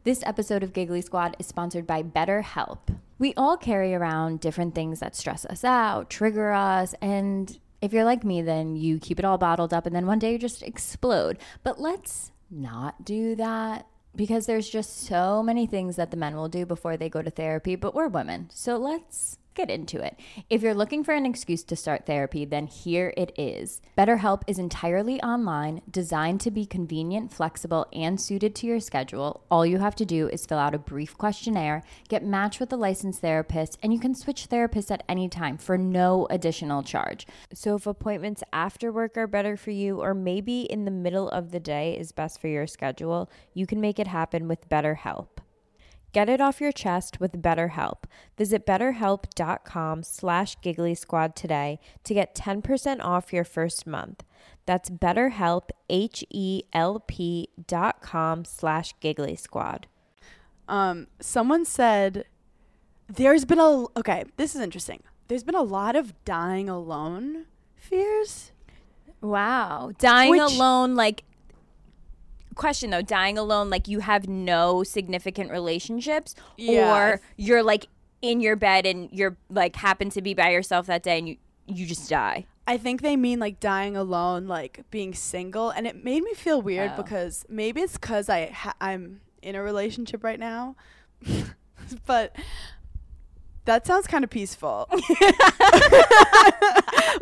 this 0.05 0.23
episode 0.27 0.65
of 0.65 0.73
giggly 0.73 1.01
squad 1.01 1.37
is 1.39 1.47
sponsored 1.47 1.87
by 1.87 2.03
betterhelp. 2.03 2.99
We 3.21 3.35
all 3.37 3.57
carry 3.57 3.95
around 3.95 4.41
different 4.41 4.75
things 4.75 4.99
that 4.99 5.15
stress 5.15 5.45
us 5.45 5.63
out 5.63 6.11
trigger 6.11 6.51
us 6.51 6.93
and 7.01 7.57
if 7.81 7.93
you're 7.93 8.05
like 8.05 8.25
me 8.25 8.43
then 8.43 8.75
you 8.75 8.99
keep 8.99 9.21
it 9.21 9.25
all 9.25 9.39
bottled 9.39 9.73
up 9.73 9.87
and 9.87 9.95
then 9.95 10.07
one 10.07 10.19
day 10.19 10.33
you 10.33 10.39
just 10.39 10.65
explode. 10.65 11.39
But 11.63 11.81
let's 11.81 12.33
not 12.51 13.05
do 13.05 13.37
that 13.37 13.87
because 14.17 14.47
there's 14.47 14.69
just 14.69 15.07
so 15.07 15.41
many 15.41 15.67
things 15.67 15.95
that 15.95 16.11
the 16.11 16.17
men 16.17 16.35
will 16.35 16.49
do 16.49 16.67
before 16.67 16.97
they 16.97 17.09
go 17.09 17.23
to 17.23 17.31
therapy 17.31 17.77
but 17.77 17.95
we're 17.95 18.09
women. 18.09 18.51
So 18.53 18.79
let's 18.79 19.39
get 19.55 19.71
into 19.71 20.01
it. 20.01 20.19
If 20.49 20.63
you're 20.63 20.75
looking 20.75 21.05
for 21.05 21.15
an 21.15 21.27
excuse 21.27 21.63
to 21.65 21.77
start 21.77 22.07
therapy, 22.07 22.45
then 22.45 22.67
here 22.67 23.13
it 23.17 23.33
is. 23.37 23.81
BetterHelp 23.97 24.43
is 24.47 24.59
entirely 24.59 25.23
online, 25.23 25.83
designed 25.91 26.41
to 26.43 26.51
be 26.51 26.65
convenient, 26.67 27.33
flexible, 27.33 27.87
and 27.93 28.21
suited 28.21 28.55
to 28.57 28.67
your 28.67 28.81
schedule. 28.81 29.45
All 29.51 29.67
you 29.67 29.79
have 29.79 29.97
to 29.97 30.05
do 30.05 30.29
is 30.29 30.47
fill 30.47 30.59
out 30.59 30.75
a 30.75 30.79
brief 30.79 31.17
questionnaire, 31.19 31.83
get 32.09 32.25
matched 32.25 32.61
with 32.61 32.73
a 32.73 32.77
licensed 32.77 33.21
therapist, 33.21 33.79
and 33.83 33.93
you 33.93 34.01
can 34.01 34.15
switch 34.15 34.49
therapists 34.49 34.91
at 34.91 35.05
any 35.09 35.29
time 35.29 35.59
for 35.59 35.77
no 35.77 36.27
additional 36.31 36.83
charge. 36.83 37.27
So 37.53 37.77
if 37.77 37.87
appointments 37.87 38.43
after 38.53 38.91
work 38.91 39.17
are 39.17 39.27
better 39.27 39.57
for 39.57 39.71
you, 39.71 40.01
or 40.01 40.15
maybe 40.15 40.63
in 40.63 40.85
the 40.85 40.91
middle 40.91 41.29
of 41.29 41.51
the 41.51 41.61
day 41.61 41.97
is 41.99 42.13
best 42.13 42.41
for 42.41 42.49
your 42.49 42.67
schedule, 42.67 43.31
you 43.55 43.67
can 43.67 43.81
make 43.81 43.99
it 43.99 44.07
happen 44.07 44.49
with 44.49 44.69
BetterHelp. 44.69 45.42
Get 46.13 46.29
it 46.29 46.41
off 46.41 46.61
your 46.61 46.73
chest 46.73 47.21
with 47.21 47.41
BetterHelp. 47.41 48.05
Visit 48.37 48.67
betterhelp.com 48.67 50.03
slash 50.03 50.57
giggly 50.61 50.95
squad 50.95 51.35
today 51.35 51.81
to 52.05 52.13
get 52.15 52.35
10% 52.35 53.01
off 53.03 53.33
your 53.33 53.45
first 53.45 53.87
month. 53.87 54.23
That's 54.67 54.91
betterhelp, 54.91 55.71
H-E-L-P 55.89 57.49
dot 57.67 58.01
com 58.03 58.45
slash 58.45 58.95
giggly 59.01 59.37
squad. 59.37 59.87
Um, 60.69 61.07
someone 61.21 61.65
said 61.65 62.27
there's 63.09 63.45
been 63.45 63.59
a 63.59 63.87
okay. 63.99 64.25
This 64.37 64.55
is 64.55 64.61
interesting. 64.61 65.03
There's 65.29 65.43
been 65.45 65.55
a 65.55 65.63
lot 65.63 65.97
of 65.97 66.13
dying 66.25 66.69
alone 66.69 67.47
fears. 67.75 68.53
Wow. 69.21 69.93
Dying 69.99 70.31
Which- 70.31 70.41
alone, 70.41 70.95
like, 70.95 71.25
question 72.55 72.91
though, 72.91 73.03
dying 73.03 73.39
alone, 73.39 73.71
like 73.71 73.89
you 73.89 74.01
have 74.01 74.29
no 74.29 74.83
significant 74.83 75.51
relationships, 75.51 76.35
Yeah. 76.57 76.95
or 76.95 77.21
you're 77.37 77.63
like 77.63 77.89
in 78.21 78.41
your 78.41 78.57
bed 78.57 78.87
and 78.87 79.09
you're 79.13 79.37
like 79.51 79.77
happen 79.77 80.11
to 80.11 80.23
be 80.23 80.35
by 80.35 80.51
yourself 80.51 80.87
that 80.87 81.03
day 81.03 81.19
and 81.19 81.29
you, 81.29 81.37
you 81.67 81.87
just 81.87 82.09
die. 82.09 82.47
I 82.67 82.79
think 82.79 83.03
they 83.03 83.17
mean 83.17 83.41
like 83.41 83.59
dying 83.59 83.97
alone, 83.97 84.47
like 84.47 84.85
being 84.91 85.15
single, 85.15 85.71
and 85.71 85.87
it 85.87 86.05
made 86.05 86.23
me 86.23 86.35
feel 86.35 86.63
weird 86.63 86.93
Oh. 86.95 87.03
because 87.03 87.45
maybe 87.49 87.81
it's 87.81 87.95
because 87.95 88.29
I 88.29 88.47
ha- 88.51 88.75
I'm 88.81 89.21
in 89.43 89.57
a 89.57 89.63
relationship 89.63 90.23
right 90.23 90.39
now, 90.39 90.77
but 92.07 92.37
that 93.65 93.85
sounds 93.87 94.07
kind 94.07 94.23
of 94.23 94.31
peaceful. 94.31 94.89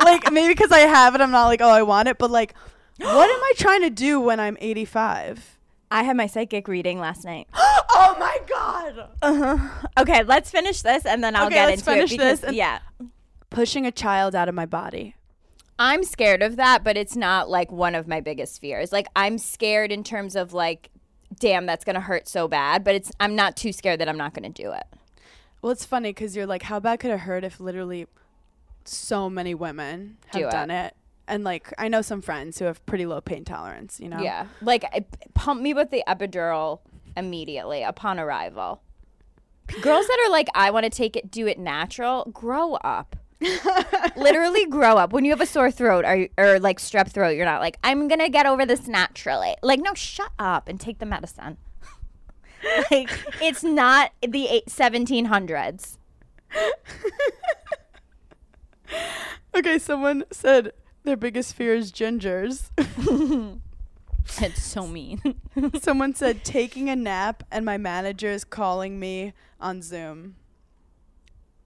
like 0.03 0.31
maybe 0.31 0.53
because 0.53 0.71
I 0.71 0.79
have 0.79 1.15
it, 1.15 1.21
I'm 1.21 1.31
not 1.31 1.45
like 1.47 1.61
oh 1.61 1.69
I 1.69 1.83
want 1.83 2.07
it, 2.07 2.17
but 2.17 2.31
like 2.31 2.53
what 3.01 3.29
am 3.29 3.43
I 3.43 3.53
trying 3.57 3.81
to 3.81 3.89
do 3.89 4.19
when 4.19 4.39
I'm 4.39 4.57
85? 4.59 5.57
I 5.89 6.03
had 6.03 6.15
my 6.15 6.27
psychic 6.27 6.67
reading 6.67 6.99
last 6.99 7.25
night. 7.25 7.47
oh 7.53 8.15
my 8.19 8.37
god! 8.47 9.09
Uh-huh. 9.21 9.87
Okay, 9.99 10.23
let's 10.23 10.49
finish 10.49 10.81
this 10.81 11.05
and 11.05 11.23
then 11.23 11.35
I'll 11.35 11.47
Okay, 11.47 11.55
get 11.55 11.65
let's 11.69 11.81
into 11.81 11.91
finish 11.91 12.11
it. 12.11 12.17
because- 12.17 12.39
this 12.41 12.53
yeah. 12.53 12.79
Pushing 13.49 13.85
a 13.85 13.91
child 13.91 14.33
out 14.33 14.47
of 14.47 14.55
my 14.55 14.65
body. 14.65 15.15
I'm 15.77 16.03
scared 16.03 16.41
of 16.41 16.55
that, 16.55 16.83
but 16.85 16.95
it's 16.95 17.15
not 17.17 17.49
like 17.49 17.69
one 17.71 17.95
of 17.95 18.07
my 18.07 18.21
biggest 18.21 18.61
fears. 18.61 18.93
Like 18.93 19.07
I'm 19.15 19.37
scared 19.37 19.91
in 19.91 20.03
terms 20.05 20.35
of 20.37 20.53
like, 20.53 20.89
damn, 21.39 21.65
that's 21.65 21.83
gonna 21.83 21.99
hurt 21.99 22.27
so 22.29 22.47
bad. 22.47 22.83
But 22.85 22.95
it's 22.95 23.11
I'm 23.19 23.35
not 23.35 23.57
too 23.57 23.73
scared 23.73 23.99
that 23.99 24.07
I'm 24.07 24.17
not 24.17 24.33
gonna 24.33 24.49
do 24.49 24.71
it. 24.71 24.83
Well, 25.61 25.71
it's 25.73 25.83
funny 25.85 26.11
because 26.11 26.35
you're 26.35 26.45
like, 26.45 26.63
how 26.63 26.79
bad 26.79 26.99
could 27.01 27.11
it 27.11 27.19
hurt 27.21 27.43
if 27.43 27.59
literally 27.59 28.07
so 28.85 29.29
many 29.29 29.53
women 29.53 30.17
have 30.27 30.41
Do 30.41 30.47
it. 30.47 30.51
done 30.51 30.71
it? 30.71 30.95
And 31.27 31.43
like 31.43 31.73
I 31.77 31.87
know 31.87 32.01
some 32.01 32.21
friends 32.21 32.59
who 32.59 32.65
have 32.65 32.85
pretty 32.85 33.05
low 33.05 33.21
pain 33.21 33.45
tolerance, 33.45 33.99
you 33.99 34.09
know. 34.09 34.19
Yeah. 34.19 34.47
Like 34.61 34.83
I- 34.85 35.05
pump 35.33 35.61
me 35.61 35.73
with 35.73 35.91
the 35.91 36.03
epidural 36.07 36.79
immediately 37.15 37.83
upon 37.83 38.19
arrival. 38.19 38.81
Girls 39.81 40.07
that 40.07 40.25
are 40.25 40.31
like, 40.31 40.47
I 40.53 40.71
want 40.71 40.83
to 40.83 40.89
take 40.89 41.15
it, 41.15 41.31
do 41.31 41.47
it 41.47 41.57
natural, 41.57 42.25
grow 42.33 42.73
up. 42.75 43.15
Literally 44.17 44.65
grow 44.65 44.97
up. 44.97 45.13
When 45.13 45.23
you 45.23 45.31
have 45.31 45.41
a 45.41 45.45
sore 45.45 45.71
throat 45.71 46.03
or, 46.05 46.27
or 46.37 46.59
like 46.59 46.79
strep 46.79 47.09
throat, 47.09 47.31
you're 47.31 47.45
not 47.45 47.61
like, 47.61 47.77
I'm 47.83 48.07
going 48.07 48.19
to 48.19 48.29
get 48.29 48.45
over 48.45 48.65
this 48.65 48.87
naturally. 48.87 49.55
Like, 49.63 49.79
no, 49.79 49.93
shut 49.93 50.31
up 50.37 50.67
and 50.67 50.79
take 50.79 50.99
the 50.99 51.05
medicine. 51.05 51.57
like, 52.91 53.09
it's 53.41 53.63
not 53.63 54.11
the 54.21 54.47
eight, 54.47 54.65
1700s. 54.67 55.97
Okay, 59.53 59.79
someone 59.79 60.23
said 60.31 60.71
their 61.03 61.17
biggest 61.17 61.53
fear 61.55 61.73
is 61.75 61.91
gingers. 61.91 62.69
It's 64.39 64.63
so 64.63 64.87
mean. 64.87 65.19
someone 65.81 66.13
said 66.13 66.43
taking 66.45 66.89
a 66.89 66.95
nap 66.95 67.43
and 67.51 67.65
my 67.65 67.77
manager 67.77 68.29
is 68.29 68.43
calling 68.43 68.99
me 68.99 69.33
on 69.59 69.81
Zoom. 69.81 70.35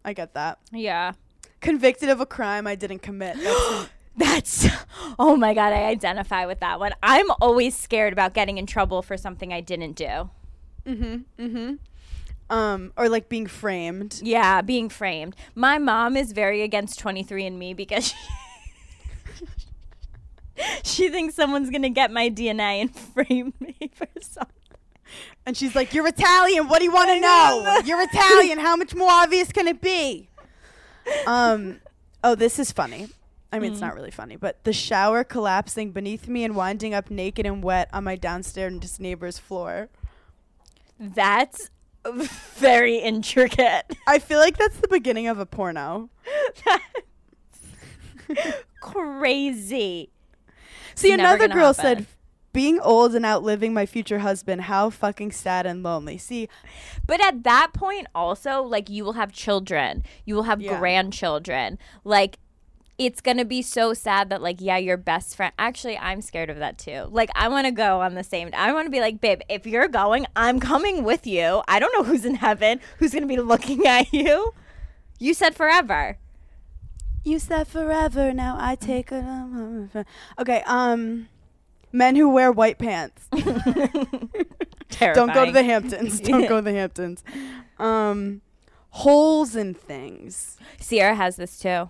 I 0.05 0.13
get 0.13 0.33
that. 0.33 0.59
yeah. 0.71 1.13
Convicted 1.59 2.09
of 2.09 2.21
a 2.21 2.25
crime 2.25 2.65
I 2.65 2.75
didn't 2.75 2.99
commit. 2.99 3.35
That's 3.37 3.89
That's 4.17 4.67
oh 5.19 5.35
my 5.35 5.53
god, 5.53 5.73
I 5.73 5.83
identify 5.85 6.45
with 6.45 6.61
that 6.61 6.79
one. 6.79 6.93
I'm 7.03 7.25
always 7.41 7.75
scared 7.75 8.13
about 8.13 8.33
getting 8.33 8.57
in 8.57 8.65
trouble 8.65 9.01
for 9.01 9.17
something 9.17 9.51
I 9.51 9.59
didn't 9.61 9.93
do. 9.93 10.29
Mhm. 10.87 11.25
Mhm. 11.37 11.79
Um 12.49 12.93
or 12.95 13.09
like 13.09 13.27
being 13.29 13.47
framed. 13.47 14.21
Yeah, 14.23 14.61
being 14.61 14.87
framed. 14.89 15.35
My 15.55 15.77
mom 15.77 16.15
is 16.15 16.31
very 16.31 16.61
against 16.61 16.99
23andMe 17.03 17.75
because 17.75 18.07
she, 18.09 18.15
she 20.83 21.09
thinks 21.09 21.35
someone's 21.35 21.69
going 21.69 21.81
to 21.81 21.89
get 21.89 22.11
my 22.11 22.29
DNA 22.29 22.81
and 22.81 22.95
frame 23.13 23.53
me 23.59 23.75
for 23.93 24.07
something. 24.21 24.53
And 25.45 25.55
she's 25.55 25.75
like, 25.75 25.93
"You're 25.93 26.07
Italian. 26.07 26.67
What 26.67 26.79
do 26.79 26.85
you 26.85 26.91
want 26.91 27.09
to 27.09 27.19
know? 27.19 27.81
You're 27.85 28.01
Italian. 28.01 28.57
How 28.59 28.75
much 28.75 28.95
more 28.95 29.11
obvious 29.11 29.51
can 29.51 29.67
it 29.67 29.79
be?" 29.79 30.29
Um, 31.27 31.79
oh, 32.23 32.33
this 32.35 32.57
is 32.57 32.71
funny. 32.71 33.07
I 33.51 33.59
mean, 33.59 33.71
it's 33.71 33.79
not 33.79 33.95
really 33.95 34.11
funny, 34.11 34.35
but 34.35 34.61
the 34.65 34.73
shower 34.73 35.23
collapsing 35.23 35.91
beneath 35.91 36.27
me 36.27 36.43
and 36.43 36.55
winding 36.55 36.93
up 36.93 37.09
naked 37.09 37.45
and 37.45 37.63
wet 37.63 37.89
on 37.93 38.03
my 38.03 38.15
downstairs 38.15 38.99
neighbor's 38.99 39.37
floor. 39.39 39.87
That's 40.99 41.69
very 42.05 42.97
intricate. 42.97 43.85
I 44.07 44.19
feel 44.19 44.39
like 44.39 44.57
that's 44.57 44.77
the 44.77 44.87
beginning 44.87 45.27
of 45.27 45.39
a 45.39 45.45
porno. 45.45 46.09
Crazy. 48.81 50.09
See, 50.95 51.11
It's 51.11 51.19
another 51.19 51.47
girl 51.47 51.73
happen. 51.73 51.75
said, 51.75 52.05
"Being 52.53 52.79
old 52.79 53.15
and 53.15 53.25
outliving 53.25 53.73
my 53.73 53.85
future 53.85 54.19
husband. 54.19 54.61
How 54.61 54.89
fucking 54.89 55.31
sad 55.31 55.65
and 55.65 55.83
lonely." 55.83 56.17
See, 56.17 56.47
But 57.05 57.21
at 57.23 57.43
that 57.43 57.71
point, 57.73 58.07
also, 58.15 58.63
like, 58.63 58.89
you 58.89 59.03
will 59.03 59.13
have 59.13 59.31
children, 59.31 60.03
you 60.25 60.35
will 60.35 60.43
have 60.43 60.61
Yeah. 60.61 60.79
grandchildren. 60.79 61.77
Like, 62.03 62.39
it's 62.97 63.19
to 63.21 63.43
be 63.45 63.61
so 63.61 63.93
sad 63.93 64.29
that, 64.29 64.41
like, 64.41 64.57
yeah, 64.59 64.77
your 64.77 64.95
best 64.95 65.35
friend. 65.35 65.51
Actually, 65.59 65.97
I'm 65.97 66.21
scared 66.21 66.49
of 66.49 66.57
that 66.59 66.77
too. 66.77 67.07
Like, 67.11 67.29
I 67.35 67.49
want 67.49 67.65
to 67.67 67.71
go 67.71 67.99
on 67.99 68.15
the 68.15 68.23
same. 68.23 68.49
I 68.53 68.71
want 68.71 68.85
to 68.85 68.89
be 68.89 69.01
like, 69.01 69.19
babe, 69.19 69.41
if 69.49 69.67
you're 69.67 69.89
going, 69.89 70.25
I'm 70.35 70.61
coming 70.61 71.03
with 71.03 71.27
you. 71.27 71.61
I 71.67 71.79
don't 71.79 71.91
know 71.93 72.03
who's 72.03 72.23
in 72.23 72.35
heaven, 72.35 72.79
who's 72.99 73.11
to 73.23 73.27
be 73.27 73.35
looking 73.41 73.85
at 73.85 74.13
you. 74.13 74.53
You 75.19 75.33
said 75.33 75.55
forever. 75.55 76.17
You 77.25 77.39
said 77.39 77.67
forever. 77.67 78.31
Now 78.33 78.57
I 78.59 78.75
take 78.75 79.09
it. 79.11 80.05
Okay. 80.39 80.63
Um, 80.65 81.27
men 81.91 82.15
who 82.15 82.29
wear 82.29 82.51
white 82.51 82.77
pants. 82.77 83.27
Terrifying. 84.89 85.27
Don't 85.27 85.33
go 85.33 85.45
to 85.45 85.51
the 85.51 85.63
Hamptons. 85.63 86.19
Don't 86.21 86.47
go 86.47 86.57
to 86.57 86.61
the 86.61 86.73
Hamptons. 86.73 87.23
Um, 87.77 88.39
holes 88.91 89.53
in 89.53 89.73
things. 89.73 90.55
Sierra 90.79 91.13
has 91.13 91.35
this 91.35 91.59
too. 91.59 91.89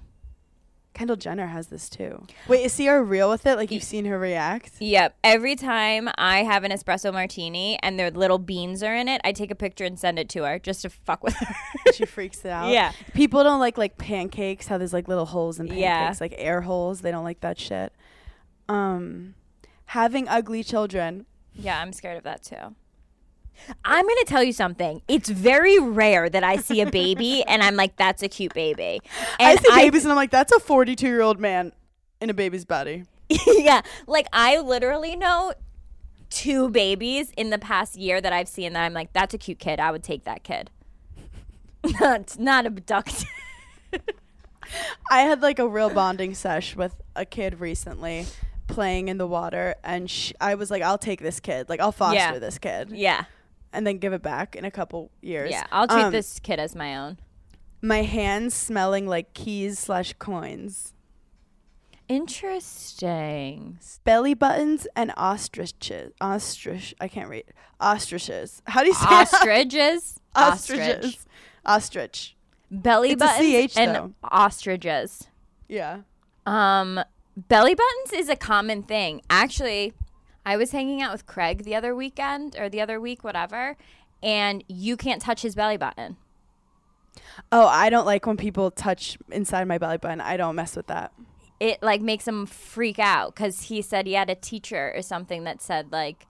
Kendall 0.96 1.16
Jenner 1.18 1.46
has 1.48 1.68
this 1.68 1.90
too. 1.90 2.26
Wait, 2.48 2.66
is 2.66 2.74
Sierra 2.74 3.04
real 3.04 3.30
with 3.30 3.46
it? 3.46 3.58
Like 3.58 3.70
you've 3.70 3.84
seen 3.84 4.06
her 4.06 4.18
react? 4.18 4.72
Yep. 4.80 5.16
Every 5.24 5.56
time 5.56 6.10
I 6.18 6.44
have 6.44 6.64
an 6.64 6.72
espresso 6.72 7.14
martini 7.14 7.78
and 7.84 8.00
their 8.00 8.10
little 8.10 8.40
beans 8.40 8.82
are 8.82 8.96
in 8.96 9.08
it, 9.08 9.22
I 9.24 9.32
take 9.34 9.52
a 9.52 9.56
picture 9.56 9.84
and 9.86 10.00
send 10.00 10.18
it 10.18 10.30
to 10.30 10.44
her 10.44 10.58
just 10.58 10.82
to 10.82 10.90
fuck 10.90 11.24
with 11.24 11.36
her. 11.36 11.56
she 11.94 12.06
freaks 12.06 12.44
it 12.46 12.50
out. 12.50 12.70
Yeah. 12.72 12.94
People 13.14 13.44
don't 13.44 13.60
like 13.60 13.78
like 13.78 13.98
pancakes. 14.00 14.68
How 14.68 14.78
there's 14.80 14.94
like 14.94 15.08
little 15.08 15.26
holes 15.28 15.60
in 15.60 15.68
pancakes, 15.68 15.82
Yeah. 15.84 16.16
like 16.20 16.34
air 16.38 16.62
holes. 16.62 17.02
They 17.02 17.12
don't 17.12 17.24
like 17.26 17.42
that 17.42 17.60
shit. 17.60 17.94
Um, 18.68 19.36
having 19.88 20.28
ugly 20.28 20.64
children. 20.64 21.26
Yeah, 21.54 21.80
I'm 21.80 21.94
scared 21.94 22.18
of 22.18 22.24
that 22.24 22.44
too. 22.44 22.76
I'm 23.84 24.06
going 24.06 24.18
to 24.20 24.26
tell 24.26 24.44
you 24.44 24.54
something. 24.54 25.02
It's 25.08 25.30
very 25.30 25.80
rare 25.80 26.30
that 26.30 26.44
I 26.44 26.58
see 26.58 26.82
a 26.82 26.90
baby 26.90 27.44
and 27.48 27.64
I'm 27.64 27.76
like, 27.76 27.96
that's 27.98 28.24
a 28.24 28.28
cute 28.28 28.54
baby. 28.54 29.00
And 29.40 29.60
I 29.60 29.62
see 29.62 29.76
babies 29.76 30.04
and 30.04 30.12
I'm 30.12 30.16
like, 30.18 30.32
that's 30.32 30.52
a 30.52 30.60
42 30.60 31.08
year 31.08 31.22
old 31.22 31.40
man 31.40 31.72
in 32.22 32.30
a 32.30 32.34
baby's 32.34 32.66
body. 32.66 33.06
yeah, 33.48 33.82
like 34.08 34.28
I 34.32 34.60
literally 34.60 35.16
know 35.16 35.54
two 36.30 36.70
babies 36.70 37.32
in 37.38 37.50
the 37.50 37.58
past 37.58 37.96
year 37.96 38.22
that 38.22 38.34
I've 38.34 38.48
seen 38.48 38.74
that 38.74 38.84
I'm 38.84 38.94
like, 38.94 39.14
that's 39.14 39.34
a 39.34 39.38
cute 39.38 39.60
kid. 39.60 39.80
I 39.80 39.92
would 39.92 40.04
take 40.04 40.26
that 40.26 40.44
kid. 40.44 40.70
not, 42.00 42.38
not 42.40 42.66
abducted. 42.66 43.28
I 45.10 45.22
had 45.22 45.42
like 45.42 45.60
a 45.60 45.68
real 45.68 45.90
bonding 45.90 46.34
sesh 46.34 46.76
with 46.76 46.96
a 47.16 47.26
kid 47.26 47.60
recently 47.60 48.26
playing 48.68 49.08
in 49.08 49.18
the 49.18 49.28
water 49.28 49.76
and 49.84 50.10
sh- 50.10 50.34
I 50.42 50.56
was 50.56 50.72
like 50.72 50.82
I'll 50.82 50.98
take 50.98 51.22
this 51.22 51.40
kid 51.40 51.70
like 51.70 51.80
I'll 51.80 51.92
foster 51.92 52.16
Yeah. 52.16 52.40
this 52.40 52.58
kid 52.58 52.90
yeah. 52.92 53.26
And 53.76 53.86
then 53.86 53.98
give 54.00 54.14
it 54.14 54.22
back 54.24 54.56
in 54.56 54.66
a 54.66 54.72
couple 54.72 55.12
years 55.22 55.52
Yeah. 55.52 55.66
I'll 55.72 55.88
treat 55.88 56.04
Um, 56.06 56.12
this 56.12 56.40
kid 56.40 56.60
as 56.60 56.76
my 56.76 56.96
own. 56.98 57.18
my 57.82 58.02
hands 58.04 58.54
smelling 58.56 59.06
like 59.08 59.34
keys 59.34 59.78
slash 59.80 60.14
coins 60.14 60.94
Interesting. 62.08 63.80
belly 64.04 64.34
buttons 64.36 64.88
and 64.96 65.12
ostriches 65.18 66.14
ostrich 66.22 66.94
I 67.02 67.08
can't 67.08 67.30
read 67.30 67.46
ostriches 67.80 68.62
how 68.68 68.82
do 68.82 68.88
you 68.88 68.94
say 68.94 69.06
it? 69.06 69.12
Ostriches. 69.12 70.18
ostriches 70.36 71.26
ostrich 71.66 72.36
Belly 72.72 73.12
It's 73.12 73.22
a 73.22 73.26
buttons 73.26 73.74
CH 73.74 73.78
and 73.78 73.96
though. 73.96 74.12
ostriches. 74.24 75.28
yeah 75.68 76.00
Um, 76.46 77.00
belly 77.36 77.76
buttons 77.76 78.14
is 78.14 78.30
a 78.30 78.36
common 78.36 78.84
thing. 78.84 79.22
Actually, 79.30 79.94
I 80.46 80.58
was 80.58 80.72
hanging 80.72 81.02
out 81.02 81.12
with 81.12 81.26
Craig 81.26 81.64
the 81.64 81.76
other 81.76 81.96
weekend 81.96 82.56
or 82.58 82.70
the 82.70 82.80
other 82.82 83.02
week, 83.02 83.24
whatever, 83.24 83.76
and 84.22 84.64
you 84.68 84.96
can't 84.96 85.22
touch 85.22 85.42
his 85.42 85.56
belly 85.56 85.78
button. 85.78 86.18
oh 87.52 87.68
I 87.68 87.90
don't 87.90 88.06
like 88.06 88.26
when 88.26 88.38
people 88.38 88.72
touch 88.72 89.18
inside 89.32 89.68
my 89.68 89.78
belly 89.78 89.98
button 89.98 90.22
I 90.22 90.38
don't 90.38 90.56
mess 90.56 90.76
with 90.76 90.88
that 90.88 91.14
It 91.60 91.82
like 91.82 92.02
makes 92.02 92.28
him 92.28 92.46
freak 92.46 93.00
out 93.00 93.34
because 93.36 93.64
he 93.64 93.82
said 93.82 94.06
he 94.06 94.14
had 94.14 94.30
a 94.30 94.36
teacher 94.36 94.94
or 94.96 95.02
something 95.02 95.44
that 95.46 95.62
said 95.62 95.92
like. 95.92 96.28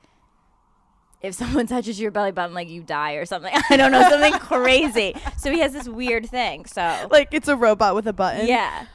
If 1.22 1.34
someone 1.34 1.66
touches 1.76 2.00
your 2.00 2.12
belly 2.12 2.32
button, 2.32 2.54
like 2.54 2.70
you 2.70 2.84
die 2.84 3.14
or 3.14 3.26
something. 3.26 3.52
I 3.70 3.78
don't 3.78 3.92
know, 3.92 4.08
something 4.08 4.34
crazy. 4.40 5.16
So 5.38 5.52
he 5.52 5.60
has 5.60 5.74
this 5.74 5.88
weird 5.88 6.30
thing. 6.30 6.66
So, 6.66 7.08
like 7.10 7.30
it's 7.32 7.48
a 7.48 7.56
robot 7.56 7.96
with 7.96 8.06
a 8.06 8.14
button 8.14 8.46
yeah. 8.48 8.86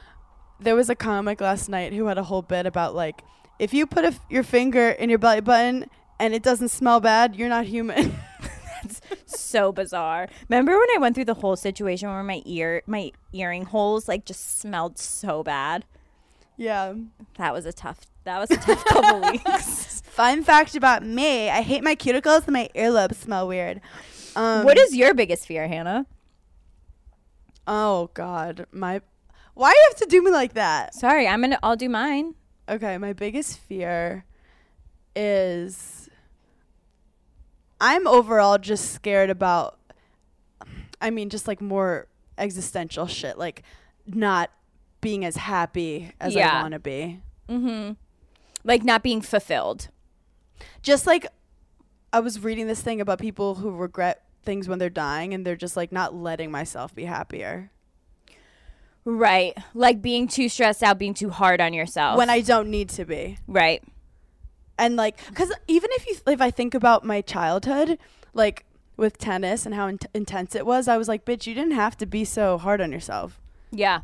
there 0.59 0.75
was 0.75 0.89
a 0.89 0.95
comic 0.95 1.41
last 1.41 1.67
night 1.67 1.91
who 1.93 2.05
had 2.05 2.17
a 2.17 2.23
whole 2.23 2.41
bit 2.41 2.65
about 2.65 2.95
like 2.95 3.21
if 3.61 3.73
you 3.73 3.85
put 3.85 4.03
a 4.03 4.07
f- 4.07 4.19
your 4.29 4.43
finger 4.43 4.89
in 4.89 5.09
your 5.09 5.19
belly 5.19 5.39
button 5.41 5.85
and 6.19 6.33
it 6.33 6.41
doesn't 6.43 6.69
smell 6.69 6.99
bad, 6.99 7.35
you're 7.35 7.47
not 7.49 7.65
human. 7.65 8.15
That's 8.83 9.01
so 9.25 9.71
bizarre. 9.71 10.27
Remember 10.49 10.71
when 10.77 10.87
I 10.95 10.97
went 10.99 11.13
through 11.15 11.25
the 11.25 11.35
whole 11.35 11.55
situation 11.55 12.09
where 12.09 12.23
my 12.23 12.41
ear, 12.45 12.81
my 12.87 13.11
earring 13.31 13.65
holes, 13.65 14.07
like 14.07 14.25
just 14.25 14.59
smelled 14.59 14.97
so 14.97 15.43
bad. 15.43 15.85
yeah. 16.57 16.93
That 17.37 17.53
was 17.53 17.65
a 17.67 17.71
tough. 17.73 17.99
That 18.23 18.39
was 18.39 18.51
a 18.51 18.57
tough 18.57 18.83
couple 18.85 19.21
weeks. 19.31 20.01
Fun 20.01 20.43
fact 20.43 20.75
about 20.75 21.05
me: 21.05 21.49
I 21.49 21.61
hate 21.61 21.83
my 21.83 21.95
cuticles 21.95 22.43
and 22.47 22.53
my 22.53 22.69
earlobes 22.75 23.15
smell 23.15 23.47
weird. 23.47 23.81
Um, 24.35 24.63
what 24.65 24.77
is 24.77 24.95
your 24.95 25.13
biggest 25.13 25.45
fear, 25.47 25.67
Hannah? 25.67 26.05
Oh 27.67 28.09
God, 28.13 28.65
my. 28.71 29.01
Why 29.53 29.71
do 29.71 29.77
you 29.77 29.85
have 29.89 29.97
to 29.99 30.05
do 30.07 30.21
me 30.23 30.31
like 30.31 30.53
that? 30.53 30.93
Sorry, 30.95 31.27
I'm 31.27 31.41
gonna. 31.41 31.59
I'll 31.63 31.75
do 31.75 31.89
mine. 31.89 32.35
Okay, 32.71 32.97
my 32.97 33.11
biggest 33.11 33.59
fear 33.59 34.23
is 35.13 36.09
I'm 37.81 38.07
overall 38.07 38.57
just 38.57 38.93
scared 38.93 39.29
about 39.29 39.77
I 41.01 41.09
mean 41.09 41.29
just 41.29 41.49
like 41.49 41.59
more 41.59 42.07
existential 42.37 43.07
shit 43.07 43.37
like 43.37 43.63
not 44.05 44.51
being 45.01 45.25
as 45.25 45.35
happy 45.35 46.13
as 46.21 46.33
Yeah. 46.33 46.59
I 46.59 46.61
want 46.61 46.73
to 46.73 46.79
be. 46.79 47.19
Mm-hmm. 47.49 47.93
Like 48.63 48.83
not 48.83 49.03
being 49.03 49.21
fulfilled. 49.21 49.89
Just 50.81 51.05
like 51.05 51.27
I 52.13 52.21
was 52.21 52.39
reading 52.41 52.67
this 52.67 52.81
thing 52.81 53.01
about 53.01 53.19
people 53.19 53.55
who 53.55 53.71
regret 53.71 54.23
things 54.43 54.69
when 54.69 54.79
they're 54.79 54.89
dying 54.89 55.33
and 55.33 55.45
they're 55.45 55.55
just 55.55 55.75
like 55.75 55.91
not 55.91 56.15
letting 56.15 56.51
myself 56.51 56.95
be 56.95 57.05
happier. 57.05 57.71
Right. 59.05 59.57
Like 59.73 60.01
being 60.01 60.27
too 60.27 60.47
stressed 60.49 60.83
out, 60.83 60.99
being 60.99 61.13
too 61.13 61.29
hard 61.31 61.59
on 61.61 61.73
yourself. 61.73 62.17
when 62.17 62.29
I 62.29 62.41
don't 62.41 62.69
need 62.69 62.89
to 62.89 63.05
be. 63.05 63.37
right. 63.47 63.83
and 64.77 64.95
like 64.95 65.17
because 65.27 65.51
even 65.67 65.89
if 65.93 66.07
you 66.07 66.15
if 66.27 66.41
i 66.41 66.49
think 66.49 66.73
about 66.73 67.03
my 67.03 67.21
childhood 67.21 67.97
like 68.33 68.65
with 68.97 69.17
tennis 69.17 69.65
and 69.65 69.75
how 69.75 69.85
in- 69.87 69.99
intense 70.13 70.55
it 70.55 70.65
was 70.65 70.87
i 70.87 70.97
was 70.97 71.07
like 71.07 71.23
bitch 71.25 71.45
you 71.45 71.53
didn't 71.53 71.73
have 71.73 71.95
to 71.97 72.05
be 72.05 72.23
so 72.25 72.57
hard 72.57 72.79
on 72.81 72.91
yourself 72.91 73.39
Yeah. 73.71 73.99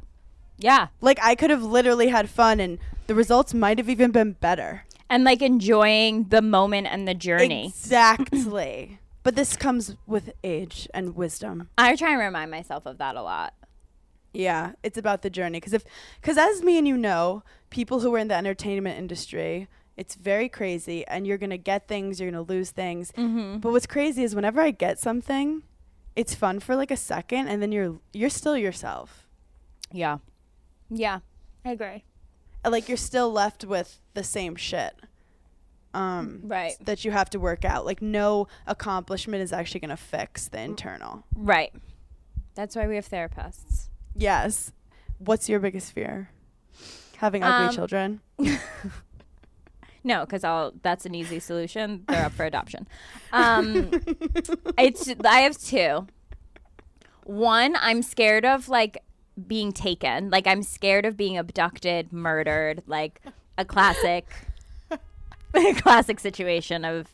Yeah. 0.58 0.88
like 1.02 1.20
i 1.24 1.34
could 1.36 1.50
have 1.50 1.64
literally 1.64 2.10
had 2.10 2.30
fun 2.30 2.60
and 2.60 2.78
the 3.08 3.16
results 3.16 3.54
might 3.54 3.78
have 3.80 3.90
even 3.90 4.12
been 4.12 4.34
better 4.34 4.84
And 5.10 5.24
like 5.24 5.42
enjoying 5.42 6.26
the 6.36 6.42
moment 6.42 6.88
and 6.88 7.08
the 7.08 7.14
journey. 7.16 7.68
exactly 7.68 9.00
but 9.24 9.36
this 9.36 9.56
comes 9.56 9.96
with 10.06 10.32
age 10.44 10.88
and 10.94 11.16
wisdom 11.16 11.70
I 11.78 11.96
try 11.96 12.12
and 12.12 12.20
remind 12.20 12.52
myself 12.52 12.86
of 12.86 12.98
that 13.00 13.16
a 13.16 13.22
lot. 13.24 13.54
Yeah 14.46 14.74
it's 14.84 14.98
about 15.04 15.22
the 15.24 15.30
journey 15.30 15.58
because 15.60 15.74
if 15.74 15.84
because 16.22 16.38
as 16.38 16.62
me 16.62 16.78
and 16.78 16.88
you 16.88 16.96
know 16.98 17.42
people 17.70 18.00
who 18.02 18.14
are 18.14 18.20
in 18.20 18.28
the 18.28 18.36
entertainment 18.36 18.98
industry 18.98 19.68
it's 20.02 20.14
very 20.16 20.48
crazy 20.60 21.00
and 21.08 21.26
you're 21.26 21.40
gonna 21.44 21.58
get 21.72 21.88
things 21.88 22.20
you're 22.20 22.30
gonna 22.32 22.44
lose 22.56 22.70
things 22.72 23.12
Mm-hmm. 23.18 23.58
But 23.62 23.72
what's 23.72 23.88
crazy 23.88 24.22
is 24.24 24.36
whenever 24.36 24.62
I 24.62 24.72
get 24.72 25.00
something, 25.00 25.64
it's 26.16 26.36
fun 26.36 26.60
for 26.60 26.76
like 26.76 26.92
a 26.92 26.98
second 27.14 27.48
and 27.50 27.62
then 27.62 27.72
you're 27.72 27.94
you're 28.14 28.30
still 28.42 28.58
yourself. 28.58 29.10
Yeah. 29.92 30.18
Yeah. 30.90 31.20
I 31.66 31.72
agree. 31.72 32.04
Like 32.64 32.88
you're 32.90 32.98
still 33.12 33.32
left 33.32 33.66
with 33.66 33.90
the 34.14 34.24
same 34.24 34.56
shit. 34.56 34.94
Um 35.94 36.42
Right. 36.44 36.76
that 36.82 37.04
you 37.06 37.12
have 37.12 37.30
to 37.32 37.40
work 37.40 37.66
out. 37.66 37.86
Like 37.90 38.02
no 38.02 38.48
accomplishment 38.68 39.42
is 39.42 39.52
actually 39.52 39.80
going 39.86 39.98
to 39.98 40.04
fix 40.18 40.48
the 40.48 40.60
internal. 40.62 41.24
Right. 41.36 41.74
That's 42.56 42.76
why 42.76 42.88
we 42.88 42.96
have 42.96 43.10
therapists. 43.10 43.90
Yes. 44.18 44.72
What's 45.20 45.48
your 45.50 45.60
biggest 45.60 45.92
fear? 45.94 46.30
Having 47.18 47.44
ugly 47.44 47.68
Um, 47.68 47.76
children? 47.76 48.22
No, 50.04 50.22
because 50.22 50.46
I'll. 50.46 50.72
That's 50.84 51.06
an 51.06 51.14
easy 51.14 51.40
solution. 51.40 52.06
They're 52.08 52.26
up 52.28 52.32
for 52.32 52.46
adoption. 52.46 52.88
Um, 53.34 53.90
it's. 54.78 55.14
I 55.26 55.40
have 55.42 55.58
two. 55.58 56.08
One, 57.26 57.76
I'm 57.78 58.02
scared 58.02 58.46
of 58.46 58.70
like 58.70 59.00
being 59.48 59.74
taken. 59.74 60.30
Like 60.30 60.48
I'm 60.48 60.64
scared 60.64 61.06
of 61.06 61.18
being 61.18 61.38
abducted, 61.38 62.14
murdered. 62.14 62.84
Like 62.88 63.22
a 63.58 63.66
classic, 63.66 64.26
a 65.54 65.74
classic 65.74 66.22
situation 66.22 66.86
of, 66.86 67.08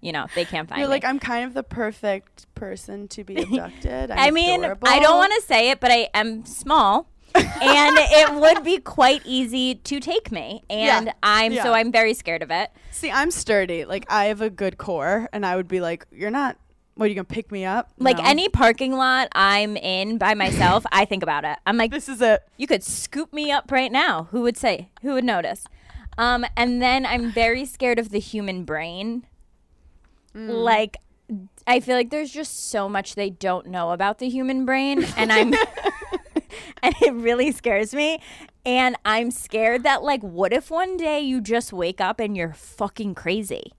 you 0.00 0.12
know, 0.12 0.26
they 0.34 0.44
can't 0.44 0.68
find 0.68 0.80
You're 0.80 0.88
me. 0.88 0.94
like 0.94 1.04
I'm 1.04 1.18
kind 1.18 1.44
of 1.44 1.54
the 1.54 1.62
perfect 1.62 2.52
person 2.54 3.08
to 3.08 3.24
be 3.24 3.36
abducted. 3.42 4.10
I'm 4.10 4.18
I 4.18 4.30
mean, 4.30 4.60
adorable. 4.64 4.88
I 4.88 4.98
don't 5.00 5.18
want 5.18 5.32
to 5.34 5.42
say 5.42 5.70
it, 5.70 5.80
but 5.80 5.90
I 5.90 6.08
am 6.14 6.44
small. 6.46 7.08
and 7.34 7.44
it 8.00 8.34
would 8.34 8.64
be 8.64 8.78
quite 8.78 9.20
easy 9.26 9.74
to 9.74 10.00
take 10.00 10.32
me 10.32 10.62
and 10.70 11.06
Yeah, 11.06 11.12
i'm 11.22 11.54
so 11.54 11.74
i'm 11.74 11.92
very 11.92 12.14
scared 12.14 12.42
of 12.42 12.50
it 12.50 12.70
See, 12.92 13.10
I'm 13.10 13.30
sturdy. 13.30 13.84
Like 13.84 14.06
I 14.08 14.26
have 14.26 14.40
a 14.40 14.48
good 14.48 14.78
core 14.78 15.28
and 15.34 15.44
I 15.44 15.54
would 15.56 15.68
be 15.68 15.80
like, 15.82 16.06
you're 16.10 16.30
not 16.30 16.56
what 16.94 17.04
are 17.04 17.08
you 17.10 17.14
going 17.14 17.26
to 17.26 17.34
pick 17.34 17.52
me 17.52 17.66
up? 17.66 17.90
Like 17.98 18.16
No. 18.16 18.24
any 18.24 18.48
parking 18.48 18.92
lot 18.94 19.28
I'm 19.32 19.76
in 19.76 20.16
by 20.16 20.32
myself, 20.32 20.86
I 20.92 21.04
think 21.04 21.22
about 21.22 21.44
it. 21.44 21.58
I'm 21.66 21.76
like, 21.76 21.90
This 21.90 22.08
is 22.08 22.22
it. 22.22 22.40
you 22.56 22.66
could 22.66 22.82
scoop 22.82 23.34
me 23.34 23.52
up 23.52 23.70
right 23.70 23.92
now. 23.92 24.28
Who 24.30 24.40
would 24.42 24.56
say? 24.56 24.88
Who 25.02 25.12
would 25.12 25.24
notice? 25.24 25.66
Um, 26.16 26.46
and 26.56 26.80
then 26.80 27.04
I'm 27.04 27.30
very 27.30 27.66
scared 27.66 27.98
of 27.98 28.08
the 28.08 28.18
human 28.18 28.64
brain. 28.64 29.26
Mm. 30.36 30.62
Like, 30.62 30.98
I 31.66 31.80
feel 31.80 31.96
like 31.96 32.10
there's 32.10 32.30
just 32.30 32.70
so 32.70 32.88
much 32.88 33.14
they 33.14 33.30
don't 33.30 33.66
know 33.66 33.90
about 33.90 34.18
the 34.18 34.28
human 34.28 34.64
brain, 34.64 35.04
and 35.16 35.32
I'm, 35.32 35.54
and 36.82 36.94
it 37.00 37.14
really 37.14 37.52
scares 37.52 37.94
me. 37.94 38.20
And 38.64 38.96
I'm 39.04 39.30
scared 39.30 39.84
that, 39.84 40.02
like, 40.02 40.22
what 40.22 40.52
if 40.52 40.70
one 40.70 40.96
day 40.96 41.20
you 41.20 41.40
just 41.40 41.72
wake 41.72 42.00
up 42.00 42.18
and 42.18 42.36
you're 42.36 42.52
fucking 42.52 43.14
crazy? 43.14 43.72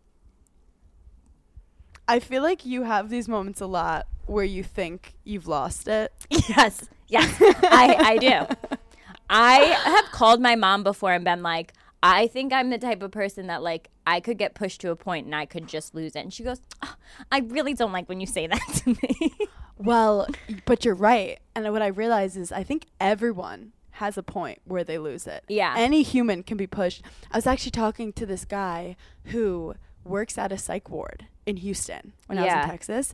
I 2.08 2.20
feel 2.20 2.42
like 2.42 2.66
you 2.66 2.84
have 2.84 3.10
these 3.10 3.28
moments 3.28 3.60
a 3.60 3.68
lot 3.68 4.08
where 4.28 4.46
you 4.46 4.64
think 4.64 5.16
you've 5.26 5.48
lost 5.48 5.88
it. 5.88 6.14
Yes, 6.30 6.90
yes, 7.08 7.36
I, 7.42 7.96
I 8.00 8.18
do. 8.18 8.78
I 9.30 9.58
have 9.84 10.06
called 10.12 10.42
my 10.42 10.56
mom 10.56 10.84
before 10.84 11.12
and 11.12 11.26
been 11.26 11.44
like, 11.44 11.74
I 12.08 12.28
think 12.28 12.54
I'm 12.54 12.70
the 12.70 12.78
type 12.78 13.02
of 13.04 13.12
person 13.12 13.48
that 13.48 13.62
like 13.62 13.90
I 14.06 14.20
could 14.20 14.38
get 14.38 14.54
pushed 14.56 14.82
to 14.82 14.92
a 14.92 14.96
point 14.96 15.26
and 15.26 15.36
I 15.36 15.46
could 15.46 15.68
just 15.68 15.94
lose 15.94 16.16
it. 16.16 16.20
And 16.20 16.34
she 16.34 16.44
goes, 16.44 16.62
"Oh, 16.82 16.96
I 17.32 17.40
really 17.40 17.74
don't 17.74 17.92
like 17.92 18.08
when 18.08 18.20
you 18.20 18.28
say 18.28 18.48
that 18.48 18.82
to 18.86 18.90
me. 18.90 19.32
Well, 19.78 20.28
but 20.66 20.86
you're 20.86 20.96
right. 20.96 21.40
And 21.56 21.72
what 21.72 21.82
I 21.82 21.88
realize 21.88 22.36
is 22.36 22.52
I 22.52 22.64
think 22.64 22.86
everyone 23.00 23.74
has 23.92 24.18
a 24.18 24.24
point 24.24 24.62
where 24.66 24.84
they 24.84 24.98
lose 24.98 25.28
it. 25.28 25.44
Yeah. 25.48 25.74
Any 25.78 26.04
human 26.04 26.44
can 26.44 26.58
be 26.58 26.68
pushed. 26.68 27.04
I 27.32 27.38
was 27.38 27.48
actually 27.48 27.72
talking 27.72 28.14
to 28.14 28.26
this 28.26 28.46
guy 28.46 28.96
who 29.26 29.76
works 30.04 30.38
at 30.38 30.52
a 30.52 30.58
psych 30.58 30.90
ward 30.90 31.26
in 31.46 31.58
Houston 31.58 32.14
when 32.28 32.38
I 32.38 32.44
was 32.44 32.54
in 32.54 32.70
Texas. 32.70 33.14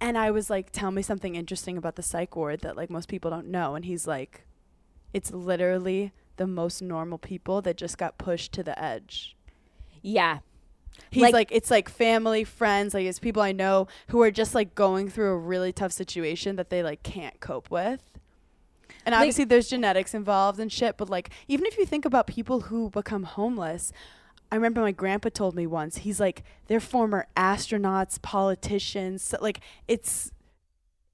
And 0.00 0.18
I 0.18 0.30
was 0.30 0.50
like, 0.50 0.70
tell 0.72 0.90
me 0.90 1.02
something 1.02 1.34
interesting 1.36 1.76
about 1.78 1.96
the 1.96 2.02
psych 2.02 2.36
ward 2.36 2.60
that 2.60 2.76
like 2.76 2.90
most 2.90 3.08
people 3.08 3.30
don't 3.30 3.48
know. 3.48 3.74
And 3.74 3.84
he's 3.84 4.06
like, 4.06 4.46
it's 5.12 5.32
literally 5.32 6.12
the 6.36 6.46
most 6.46 6.82
normal 6.82 7.18
people 7.18 7.62
that 7.62 7.76
just 7.76 7.98
got 7.98 8.18
pushed 8.18 8.52
to 8.52 8.62
the 8.62 8.80
edge. 8.82 9.36
yeah, 10.02 10.38
He's 11.10 11.22
Like- 11.24 11.34
like, 11.34 11.48
it's 11.52 11.70
like 11.70 11.90
family, 11.90 12.42
friends, 12.42 12.94
like 12.94 13.04
it's 13.04 13.18
people 13.18 13.42
I 13.42 13.52
know 13.52 13.86
who 14.08 14.22
are 14.22 14.30
just 14.30 14.54
like 14.54 14.74
going 14.74 15.10
through 15.10 15.30
a 15.30 15.36
really 15.36 15.70
tough 15.72 15.92
situation 15.92 16.56
that 16.56 16.70
they 16.70 16.82
like 16.82 17.02
can't 17.02 17.38
cope 17.38 17.70
with. 17.70 18.00
And 19.04 19.12
Like- 19.12 19.20
obviously 19.20 19.44
there's 19.44 19.68
genetics 19.68 20.14
involved 20.14 20.58
and 20.58 20.72
shit, 20.72 20.96
but 20.96 21.10
like 21.10 21.28
even 21.48 21.66
if 21.66 21.76
you 21.76 21.84
think 21.84 22.06
about 22.06 22.26
people 22.26 22.62
who 22.62 22.88
become 22.88 23.24
homeless, 23.24 23.92
I 24.50 24.54
remember 24.54 24.80
my 24.80 24.92
grandpa 24.92 25.28
told 25.28 25.54
me 25.54 25.66
once, 25.66 25.98
he's 25.98 26.18
like 26.18 26.42
they're 26.66 26.80
former 26.80 27.26
astronauts, 27.36 28.20
politicians, 28.22 29.22
so, 29.22 29.38
like 29.40 29.60
it's 29.86 30.32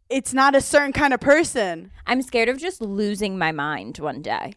it's 0.08 0.32
not 0.32 0.54
a 0.54 0.60
certain 0.60 0.92
kind 0.92 1.12
of 1.12 1.20
person. 1.20 1.90
I'm 2.06 2.22
scared 2.22 2.48
of 2.48 2.58
just 2.58 2.80
losing 2.80 3.36
my 3.36 3.50
mind 3.50 3.98
one 3.98 4.22
day. 4.22 4.54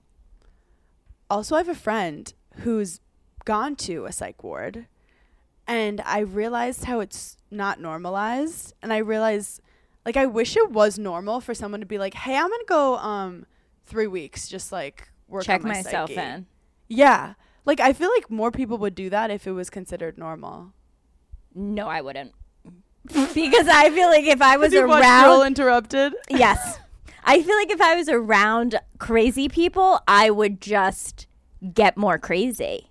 Also 1.29 1.55
I 1.55 1.59
have 1.59 1.69
a 1.69 1.75
friend 1.75 2.33
who's 2.57 2.99
gone 3.45 3.75
to 3.75 4.05
a 4.05 4.11
psych 4.11 4.43
ward 4.43 4.87
and 5.67 6.01
I 6.01 6.19
realized 6.19 6.85
how 6.85 6.99
it's 6.99 7.37
not 7.51 7.79
normalized 7.79 8.73
and 8.81 8.91
I 8.93 8.97
realized 8.97 9.61
like 10.05 10.17
I 10.17 10.25
wish 10.25 10.55
it 10.55 10.71
was 10.71 10.99
normal 10.99 11.41
for 11.41 11.53
someone 11.55 11.79
to 11.79 11.85
be 11.85 11.97
like, 11.97 12.13
"Hey, 12.13 12.35
I'm 12.37 12.47
going 12.47 12.59
to 12.59 12.65
go 12.67 12.97
um 12.97 13.45
3 13.85 14.07
weeks 14.07 14.47
just 14.47 14.71
like 14.71 15.09
work 15.27 15.43
Check 15.43 15.61
on 15.61 15.67
my 15.69 15.75
myself 15.75 16.09
psyche." 16.11 16.21
in. 16.21 16.45
Yeah. 16.87 17.33
Like 17.65 17.79
I 17.79 17.93
feel 17.93 18.11
like 18.15 18.29
more 18.29 18.51
people 18.51 18.77
would 18.77 18.93
do 18.93 19.09
that 19.09 19.31
if 19.31 19.47
it 19.47 19.51
was 19.51 19.69
considered 19.71 20.17
normal. 20.17 20.73
No, 21.55 21.87
I 21.87 22.01
wouldn't. 22.01 22.33
because 23.07 23.67
I 23.67 23.89
feel 23.89 24.07
like 24.09 24.25
if 24.25 24.41
I 24.41 24.57
was 24.63 24.73
around 24.73 25.47
Interrupted? 25.47 26.13
Yes. 26.29 26.79
I 27.25 27.41
feel 27.41 27.55
like 27.55 27.71
if 27.71 27.81
I 27.81 27.95
was 27.95 28.07
around 28.07 28.79
crazy 28.99 29.49
people, 29.49 29.99
I 30.07 30.29
would 30.29 30.61
just 30.61 31.27
get 31.73 31.97
more 31.97 32.17
crazy. 32.19 32.89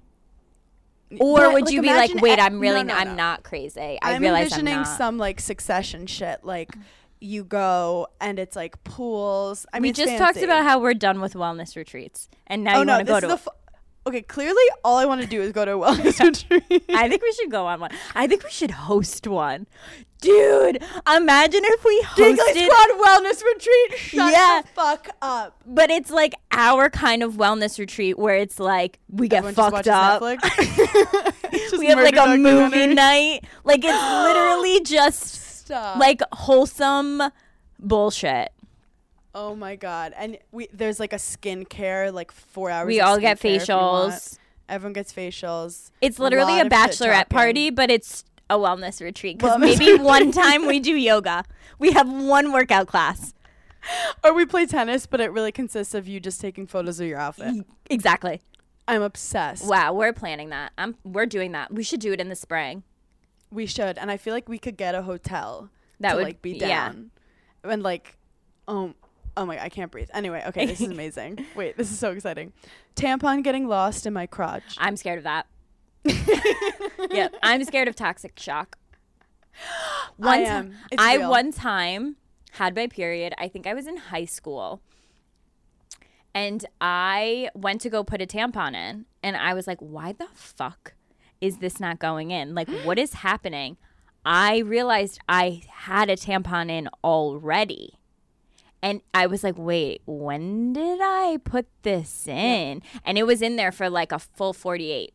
Or 1.20 1.38
But, 1.38 1.52
would 1.52 1.64
like, 1.66 1.72
you 1.72 1.80
be 1.82 1.88
like, 1.88 2.12
wait, 2.16 2.40
I'm 2.40 2.58
really, 2.58 2.82
no, 2.82 2.92
no, 2.94 2.98
I'm 3.00 3.08
no. 3.08 3.14
not 3.14 3.44
crazy. 3.44 3.98
I 4.02 4.14
I'm 4.14 4.20
realize 4.22 4.52
I'm 4.52 4.60
envisioning 4.60 4.82
not. 4.82 4.98
some 4.98 5.16
like 5.18 5.40
succession 5.40 6.06
shit 6.06 6.42
like 6.42 6.74
you 7.20 7.44
go 7.44 8.08
and 8.20 8.38
it's 8.40 8.56
like 8.56 8.82
pools. 8.82 9.64
I 9.72 9.78
mean, 9.78 9.90
it's 9.90 9.98
just 9.98 10.16
talked 10.18 10.38
about 10.42 10.64
how 10.64 10.80
we're 10.80 10.94
done 10.94 11.20
with 11.20 11.34
wellness 11.34 11.76
retreats, 11.76 12.28
and 12.48 12.64
now 12.64 12.76
oh 12.76 12.78
you 12.80 12.84
no, 12.86 12.94
want 12.94 13.06
to 13.06 13.12
go 13.12 13.20
to. 13.20 13.36
fu- 13.36 13.50
okay. 14.06 14.22
Clearly, 14.22 14.62
all 14.84 14.96
I 14.96 15.04
want 15.04 15.20
to 15.22 15.26
do 15.26 15.40
is 15.42 15.52
go 15.52 15.64
to 15.64 15.72
a 15.72 15.74
wellness 15.76 16.20
retreat. 16.50 16.84
I 16.94 17.08
think 17.08 17.22
we 17.22 17.32
should 17.32 17.50
go 17.50 17.66
on 17.66 17.80
one. 17.80 17.90
I 18.14 18.26
think 18.26 18.44
we 18.44 18.50
should 18.50 18.70
host 18.70 19.26
one, 19.26 19.66
dude. 20.20 20.82
Imagine 21.14 21.60
if 21.64 21.84
we 21.84 22.04
Giggly 22.16 22.36
hosted, 22.38 22.66
Squad 22.66 22.98
wellness 23.06 23.42
retreat. 23.44 23.98
Shut 23.98 24.32
Yeah. 24.32 24.62
the 24.62 24.68
fuck 24.74 25.08
up. 25.22 25.56
but 25.66 25.90
it's 25.90 26.10
like 26.10 26.34
our 26.52 26.88
kind 26.90 27.22
of 27.22 27.34
wellness 27.34 27.78
retreat 27.78 28.18
where 28.18 28.36
it's 28.36 28.58
like 28.58 28.98
we 29.10 29.28
get 29.28 29.44
Everyone 29.44 29.72
fucked 29.72 29.88
up. 29.88 30.22
We 31.78 31.86
have 31.86 31.98
like 31.98 32.16
a 32.16 32.36
movie 32.36 32.86
night. 32.94 33.44
Like 33.64 33.80
it's 33.84 34.24
literally 34.24 34.80
just 34.84 35.64
Stop. 35.66 35.98
like 35.98 36.20
wholesome 36.32 37.22
bullshit. 37.78 38.52
Oh 39.34 39.54
my 39.54 39.76
god, 39.76 40.14
and 40.16 40.38
we 40.52 40.68
there's 40.72 41.00
like 41.00 41.12
a 41.12 41.16
skincare 41.16 42.12
like 42.12 42.32
four 42.32 42.70
hours. 42.70 42.86
We 42.86 43.00
all 43.00 43.18
get 43.18 43.38
skincare 43.38 43.56
if 43.56 43.68
you 43.68 43.74
want. 43.74 44.12
facials. 44.14 44.38
Everyone 44.68 44.92
gets 44.94 45.12
facials. 45.12 45.90
It's 46.00 46.18
literally 46.18 46.58
a, 46.58 46.62
shit 46.64 46.72
bachelorette 46.72 47.28
party, 47.28 47.70
but 47.70 47.90
it's 47.90 48.24
a 48.48 48.56
wellness 48.56 49.00
retreat. 49.00 49.38
Because 49.38 49.58
maybe 49.60 49.94
one 50.02 50.32
time 50.32 50.66
we 50.66 50.80
do 50.80 50.94
yoga. 50.94 51.44
We 51.78 51.92
have 51.92 52.10
one 52.10 52.52
workout 52.52 52.86
class. 52.86 53.34
Or 54.22 54.32
we 54.32 54.46
play 54.46 54.64
tennis, 54.64 55.04
but 55.04 55.20
it 55.20 55.30
really 55.30 55.52
consists 55.52 55.92
of 55.92 56.08
you 56.08 56.18
just 56.18 56.40
taking 56.40 56.66
photos 56.66 57.00
of 57.00 57.06
your 57.06 57.18
outfit. 57.18 57.66
Exactly. 57.90 58.40
I'm 58.88 59.02
obsessed. 59.02 59.66
Wow, 59.68 59.92
we're 59.92 60.12
planning 60.12 60.50
that. 60.50 60.72
I'm 60.78 60.96
we're 61.04 61.26
doing 61.26 61.52
that. 61.52 61.72
We 61.72 61.82
should 61.82 62.00
do 62.00 62.12
it 62.12 62.20
in 62.20 62.28
the 62.28 62.36
spring. 62.36 62.82
We 63.50 63.66
should, 63.66 63.98
and 63.98 64.10
I 64.10 64.16
feel 64.16 64.34
like 64.34 64.48
we 64.48 64.58
could 64.58 64.76
get 64.76 64.94
a 64.94 65.02
hotel 65.02 65.70
That 66.00 66.10
to 66.12 66.16
would- 66.16 66.24
like 66.24 66.42
be 66.42 66.52
yeah. 66.52 66.66
down, 66.68 67.10
and 67.62 67.82
like, 67.82 68.16
um, 68.68 68.94
Oh 69.36 69.44
my, 69.46 69.56
god, 69.56 69.64
I 69.64 69.68
can't 69.68 69.90
breathe. 69.90 70.08
Anyway, 70.14 70.42
okay, 70.48 70.66
this 70.66 70.80
is 70.80 70.88
amazing. 70.90 71.44
Wait, 71.54 71.76
this 71.76 71.90
is 71.90 71.98
so 71.98 72.12
exciting. 72.12 72.52
Tampon 72.96 73.42
getting 73.42 73.66
lost 73.66 74.06
in 74.06 74.12
my 74.12 74.26
crotch. 74.26 74.76
I'm 74.78 74.96
scared 74.96 75.18
of 75.18 75.24
that. 75.24 75.46
yeah, 77.10 77.28
I'm 77.42 77.64
scared 77.64 77.88
of 77.88 77.96
toxic 77.96 78.38
shock. 78.38 78.78
One 80.16 80.38
I 80.38 80.42
am. 80.42 80.74
It's 80.90 81.02
I 81.02 81.16
real. 81.16 81.30
one 81.30 81.52
time 81.52 82.16
had 82.52 82.76
my 82.76 82.86
period. 82.86 83.34
I 83.38 83.48
think 83.48 83.66
I 83.66 83.74
was 83.74 83.86
in 83.86 83.96
high 83.96 84.24
school. 84.26 84.80
And 86.36 86.66
I 86.80 87.48
went 87.54 87.80
to 87.82 87.90
go 87.90 88.02
put 88.02 88.20
a 88.20 88.26
tampon 88.26 88.74
in 88.74 89.06
and 89.22 89.36
I 89.36 89.54
was 89.54 89.66
like, 89.68 89.78
"Why 89.78 90.12
the 90.12 90.26
fuck 90.34 90.94
is 91.40 91.58
this 91.58 91.78
not 91.78 92.00
going 92.00 92.32
in? 92.32 92.54
Like 92.54 92.68
what 92.84 92.98
is 92.98 93.14
happening?" 93.14 93.76
I 94.26 94.58
realized 94.58 95.20
I 95.28 95.62
had 95.68 96.08
a 96.10 96.16
tampon 96.16 96.70
in 96.70 96.88
already. 97.02 97.98
And 98.84 99.00
I 99.14 99.26
was 99.26 99.42
like, 99.42 99.54
wait, 99.56 100.02
when 100.04 100.74
did 100.74 101.00
I 101.02 101.38
put 101.42 101.66
this 101.84 102.28
in? 102.28 102.82
And 103.02 103.16
it 103.16 103.22
was 103.26 103.40
in 103.40 103.56
there 103.56 103.72
for 103.72 103.88
like 103.88 104.12
a 104.12 104.18
full 104.18 104.52
48. 104.52 105.14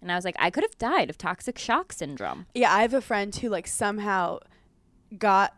And 0.00 0.10
I 0.10 0.14
was 0.14 0.24
like, 0.24 0.36
I 0.38 0.48
could 0.48 0.64
have 0.64 0.78
died 0.78 1.10
of 1.10 1.18
toxic 1.18 1.58
shock 1.58 1.92
syndrome. 1.92 2.46
Yeah, 2.54 2.72
I 2.72 2.80
have 2.80 2.94
a 2.94 3.02
friend 3.02 3.34
who 3.36 3.50
like 3.50 3.66
somehow 3.66 4.38
got 5.18 5.52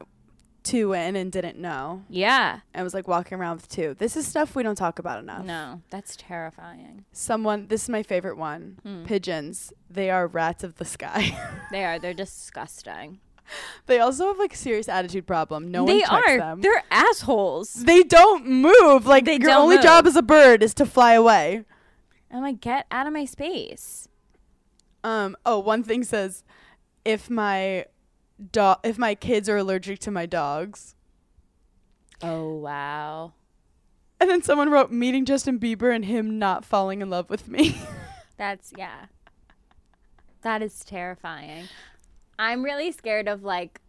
two 0.64 0.92
in 0.92 1.14
and 1.14 1.30
didn't 1.30 1.56
know 1.56 2.02
Yeah. 2.10 2.60
and 2.74 2.82
was 2.82 2.94
like 2.94 3.06
walking 3.06 3.38
around 3.38 3.58
with 3.58 3.68
two. 3.68 3.94
This 3.98 4.16
is 4.16 4.26
stuff 4.26 4.56
we 4.56 4.64
don't 4.64 4.74
talk 4.74 4.98
about 4.98 5.20
enough. 5.20 5.44
No, 5.44 5.82
that's 5.90 6.16
terrifying. 6.16 7.04
Someone, 7.12 7.68
this 7.68 7.84
is 7.84 7.88
my 7.88 8.02
favorite 8.02 8.36
one. 8.36 8.78
Hmm. 8.82 9.04
Pigeons. 9.04 9.72
They 9.88 10.10
are 10.10 10.26
rats 10.26 10.64
of 10.64 10.76
the 10.76 10.84
sky. 10.84 11.38
They 11.70 11.84
are. 11.84 11.98
They're 12.00 12.12
disgusting. 12.12 13.20
They 13.86 13.98
also 14.00 14.26
have 14.28 14.38
like 14.38 14.54
serious 14.54 14.88
attitude 14.88 15.26
problem. 15.26 15.70
No 15.70 15.84
they 15.86 16.00
one 16.00 16.08
checks 16.08 16.28
are. 16.28 16.38
them. 16.38 16.60
They're 16.60 16.82
assholes. 16.90 17.72
they 17.72 18.02
don't 18.02 18.46
move. 18.46 19.06
Like 19.06 19.24
They 19.24 19.36
your 19.38 19.50
only 19.50 19.76
move. 19.76 19.84
job 19.84 20.06
as 20.06 20.16
a 20.16 20.22
bird 20.22 20.62
is 20.62 20.74
to 20.74 20.86
fly 20.86 21.12
away. 21.14 21.64
I'm 22.30 22.42
like, 22.42 22.60
get 22.60 22.86
out 22.90 23.06
of 23.06 23.12
my 23.12 23.24
space. 23.24 24.08
Um. 25.04 25.36
Oh, 25.46 25.58
one 25.60 25.82
thing 25.82 26.04
says, 26.04 26.44
if 27.04 27.30
my 27.30 27.86
dog, 28.52 28.78
if 28.84 28.98
my 28.98 29.14
kids 29.14 29.48
are 29.48 29.56
allergic 29.56 29.98
to 30.00 30.10
my 30.10 30.26
dogs, 30.26 30.94
Oh, 32.22 32.54
wow. 32.56 33.32
and 34.20 34.28
then 34.28 34.42
someone 34.42 34.70
wrote 34.70 34.90
meeting 34.90 35.24
Justin 35.24 35.58
Bieber 35.60 35.94
and 35.94 36.04
him 36.04 36.38
not 36.38 36.64
falling 36.64 37.00
in 37.00 37.08
love 37.10 37.30
with 37.30 37.46
me. 37.48 37.80
That's, 38.36 38.72
yeah. 38.76 39.06
That 40.42 40.60
is 40.62 40.80
terrifying. 40.84 41.68
I'm 42.38 42.64
really 42.64 42.92
scared 42.92 43.28
of 43.28 43.42
like, 43.42 43.80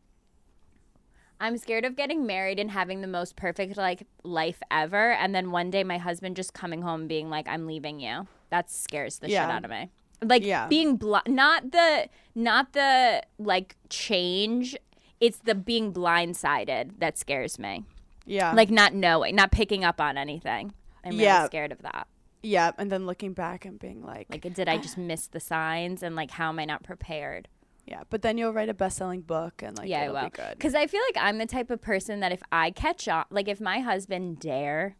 I'm 1.39 1.57
scared 1.57 1.85
of 1.85 1.95
getting 1.95 2.25
married 2.25 2.59
and 2.59 2.69
having 2.71 3.01
the 3.01 3.07
most 3.07 3.35
perfect 3.35 3.77
like 3.77 4.05
life 4.23 4.61
ever, 4.71 5.11
and 5.13 5.33
then 5.33 5.51
one 5.51 5.69
day 5.69 5.83
my 5.83 5.97
husband 5.97 6.35
just 6.35 6.53
coming 6.53 6.81
home 6.81 7.07
being 7.07 7.29
like, 7.29 7.47
"I'm 7.47 7.65
leaving 7.65 7.99
you." 7.99 8.27
That 8.49 8.69
scares 8.69 9.19
the 9.19 9.27
shit 9.29 9.37
out 9.37 9.63
of 9.63 9.71
me. 9.71 9.89
Like 10.21 10.43
Yeah. 10.43 10.67
being 10.67 10.97
bl- 10.97 11.15
not 11.27 11.71
the 11.71 12.09
not 12.35 12.73
the 12.73 13.23
like 13.37 13.77
change. 13.89 14.75
It's 15.21 15.39
the 15.39 15.55
being 15.55 15.93
blindsided 15.93 16.99
that 16.99 17.17
scares 17.17 17.57
me. 17.59 17.85
yeah. 18.25 18.53
Like 18.53 18.69
not 18.69 18.93
knowing, 18.93 19.35
not 19.35 19.51
picking 19.51 19.83
up 19.83 19.99
on 20.01 20.17
anything. 20.17 20.73
I'm 21.03 21.11
really 21.11 21.23
Yeah. 21.23 21.45
scared 21.45 21.71
of 21.71 21.81
that. 21.83 22.07
yeah, 22.43 22.71
and 22.77 22.89
then 22.91 23.05
looking 23.05 23.33
back 23.33 23.65
and 23.65 23.77
being 23.79 24.01
like, 24.05 24.27
Like, 24.29 24.53
did 24.53 24.67
I 24.69 24.75
ah. 24.77 24.81
just 24.81 24.97
miss 24.97 25.27
the 25.27 25.39
signs? 25.39 26.03
And 26.03 26.15
like, 26.15 26.31
how 26.31 26.49
am 26.49 26.59
I 26.59 26.65
not 26.65 26.83
prepared? 26.83 27.47
Yeah. 27.89 28.03
But 28.09 28.21
then 28.21 28.37
you'll 28.37 28.53
write 28.53 28.69
a 28.69 28.73
best-selling 28.73 29.21
book 29.21 29.61
and 29.63 29.77
like 29.77 29.89
yeah, 29.89 30.03
it'll 30.03 30.15
will. 30.15 30.23
be 30.25 30.29
good. 30.29 30.51
Because 30.51 30.75
I 30.75 30.87
feel 30.87 31.01
like 31.07 31.23
I'm 31.23 31.37
the 31.39 31.45
type 31.45 31.69
of 31.71 31.81
person 31.81 32.19
that 32.21 32.31
if 32.31 32.41
I 32.51 32.71
catch 32.71 33.07
on, 33.07 33.25
like 33.29 33.47
if 33.47 33.59
my 33.59 33.79
husband 33.79 34.39
dare 34.39 34.95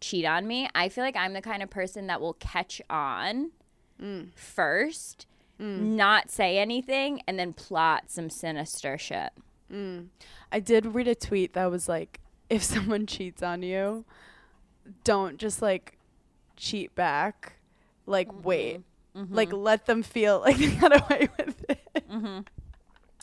cheat 0.00 0.24
on 0.26 0.46
me, 0.46 0.68
I 0.74 0.88
feel 0.90 1.02
like 1.02 1.16
I'm 1.16 1.32
the 1.32 1.40
kind 1.40 1.62
of 1.62 1.70
person 1.70 2.06
that 2.08 2.20
will 2.20 2.34
catch 2.34 2.80
on 2.90 3.50
Mm. 4.00 4.28
first, 4.34 5.26
not 5.58 6.30
say 6.30 6.58
anything, 6.58 7.22
and 7.26 7.38
then 7.38 7.54
plot 7.54 8.04
some 8.10 8.28
sinister 8.28 8.98
shit. 8.98 9.30
I 10.52 10.60
did 10.60 10.94
read 10.94 11.08
a 11.08 11.14
tweet 11.14 11.54
that 11.54 11.70
was 11.70 11.88
like, 11.88 12.20
if 12.50 12.62
someone 12.62 13.06
cheats 13.06 13.42
on 13.42 13.62
you, 13.62 14.04
don't 15.02 15.38
just 15.38 15.62
like 15.62 15.96
cheat 16.56 16.94
back. 16.94 17.54
Like 18.04 18.28
Mm-hmm. 18.28 18.42
wait, 18.42 18.80
like 19.14 19.50
let 19.52 19.86
them 19.86 20.02
feel 20.02 20.40
like 20.44 20.58
they 20.58 20.72
got 20.76 20.92
away 20.94 21.28
with 21.38 21.45
it. 22.26 22.44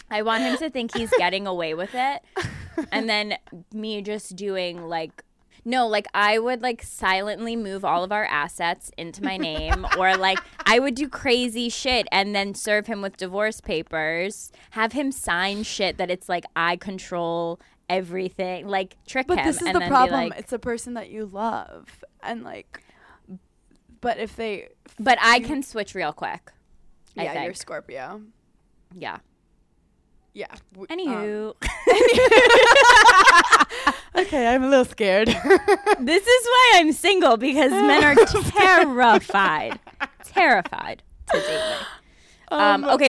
I 0.10 0.22
want 0.22 0.44
him 0.44 0.58
to 0.58 0.70
think 0.70 0.96
he's 0.96 1.12
getting 1.18 1.48
away 1.48 1.74
with 1.74 1.92
it, 1.94 2.22
and 2.92 3.10
then 3.10 3.36
me 3.74 4.02
just 4.02 4.36
doing 4.36 4.88
like. 4.88 5.24
No, 5.66 5.88
like 5.88 6.08
I 6.14 6.40
would 6.40 6.62
like 6.62 6.84
silently 6.84 7.56
move 7.56 7.86
all 7.86 8.04
of 8.04 8.12
our 8.12 8.26
assets 8.26 8.92
into 8.98 9.24
my 9.24 9.38
name 9.38 9.86
or 9.98 10.18
like 10.18 10.40
I 10.66 10.78
would 10.78 10.94
do 10.94 11.08
crazy 11.08 11.70
shit 11.70 12.06
and 12.12 12.36
then 12.36 12.54
serve 12.54 12.88
him 12.88 13.02
with 13.02 13.16
divorce 13.16 13.62
papers, 13.62 14.52
have 14.72 14.92
him 14.92 15.10
sign 15.14 15.64
shit 15.64 15.98
that 16.00 16.12
it's 16.12 16.28
like 16.28 16.44
I 16.54 16.76
control 16.76 17.62
everything, 17.88 18.68
like 18.68 18.98
trick 19.08 19.28
But 19.28 19.40
him 19.40 19.46
this 19.46 19.62
is 19.62 19.72
the 19.72 19.80
problem. 19.88 20.30
like 20.30 20.38
it's 20.38 20.52
a 20.52 20.60
person 20.60 20.96
that 20.96 21.10
you 21.10 21.26
love, 21.26 22.04
and 22.22 22.44
like, 22.44 22.84
but 24.02 24.18
if 24.18 24.36
they, 24.36 24.68
But 25.00 25.18
I 25.22 25.40
can 25.40 25.64
switch 25.64 25.96
real 25.96 26.12
quick. 26.12 26.52
I 27.18 27.24
yeah, 27.24 27.44
you're. 27.46 27.54
Scorpio. 27.54 28.22
Yeah. 28.98 29.18
Yeah. 30.34 30.48
w- 30.74 30.88
um, 30.90 30.98
Anywho, 30.98 31.54
okay, 34.16 34.48
I'm 34.48 34.64
a 34.64 34.68
little 34.70 34.86
scared. 34.86 35.28
this 36.00 36.28
is 36.28 36.46
why 36.46 36.72
I'm 36.76 36.92
single 36.92 37.38
because 37.38 37.72
men 37.72 38.04
are 38.04 38.16
terrified, 38.52 39.80
terrified 40.26 41.04
to 41.32 41.40
date 41.40 41.48
me. 41.48 41.76
Um, 42.52 42.84
okay. 42.86 43.08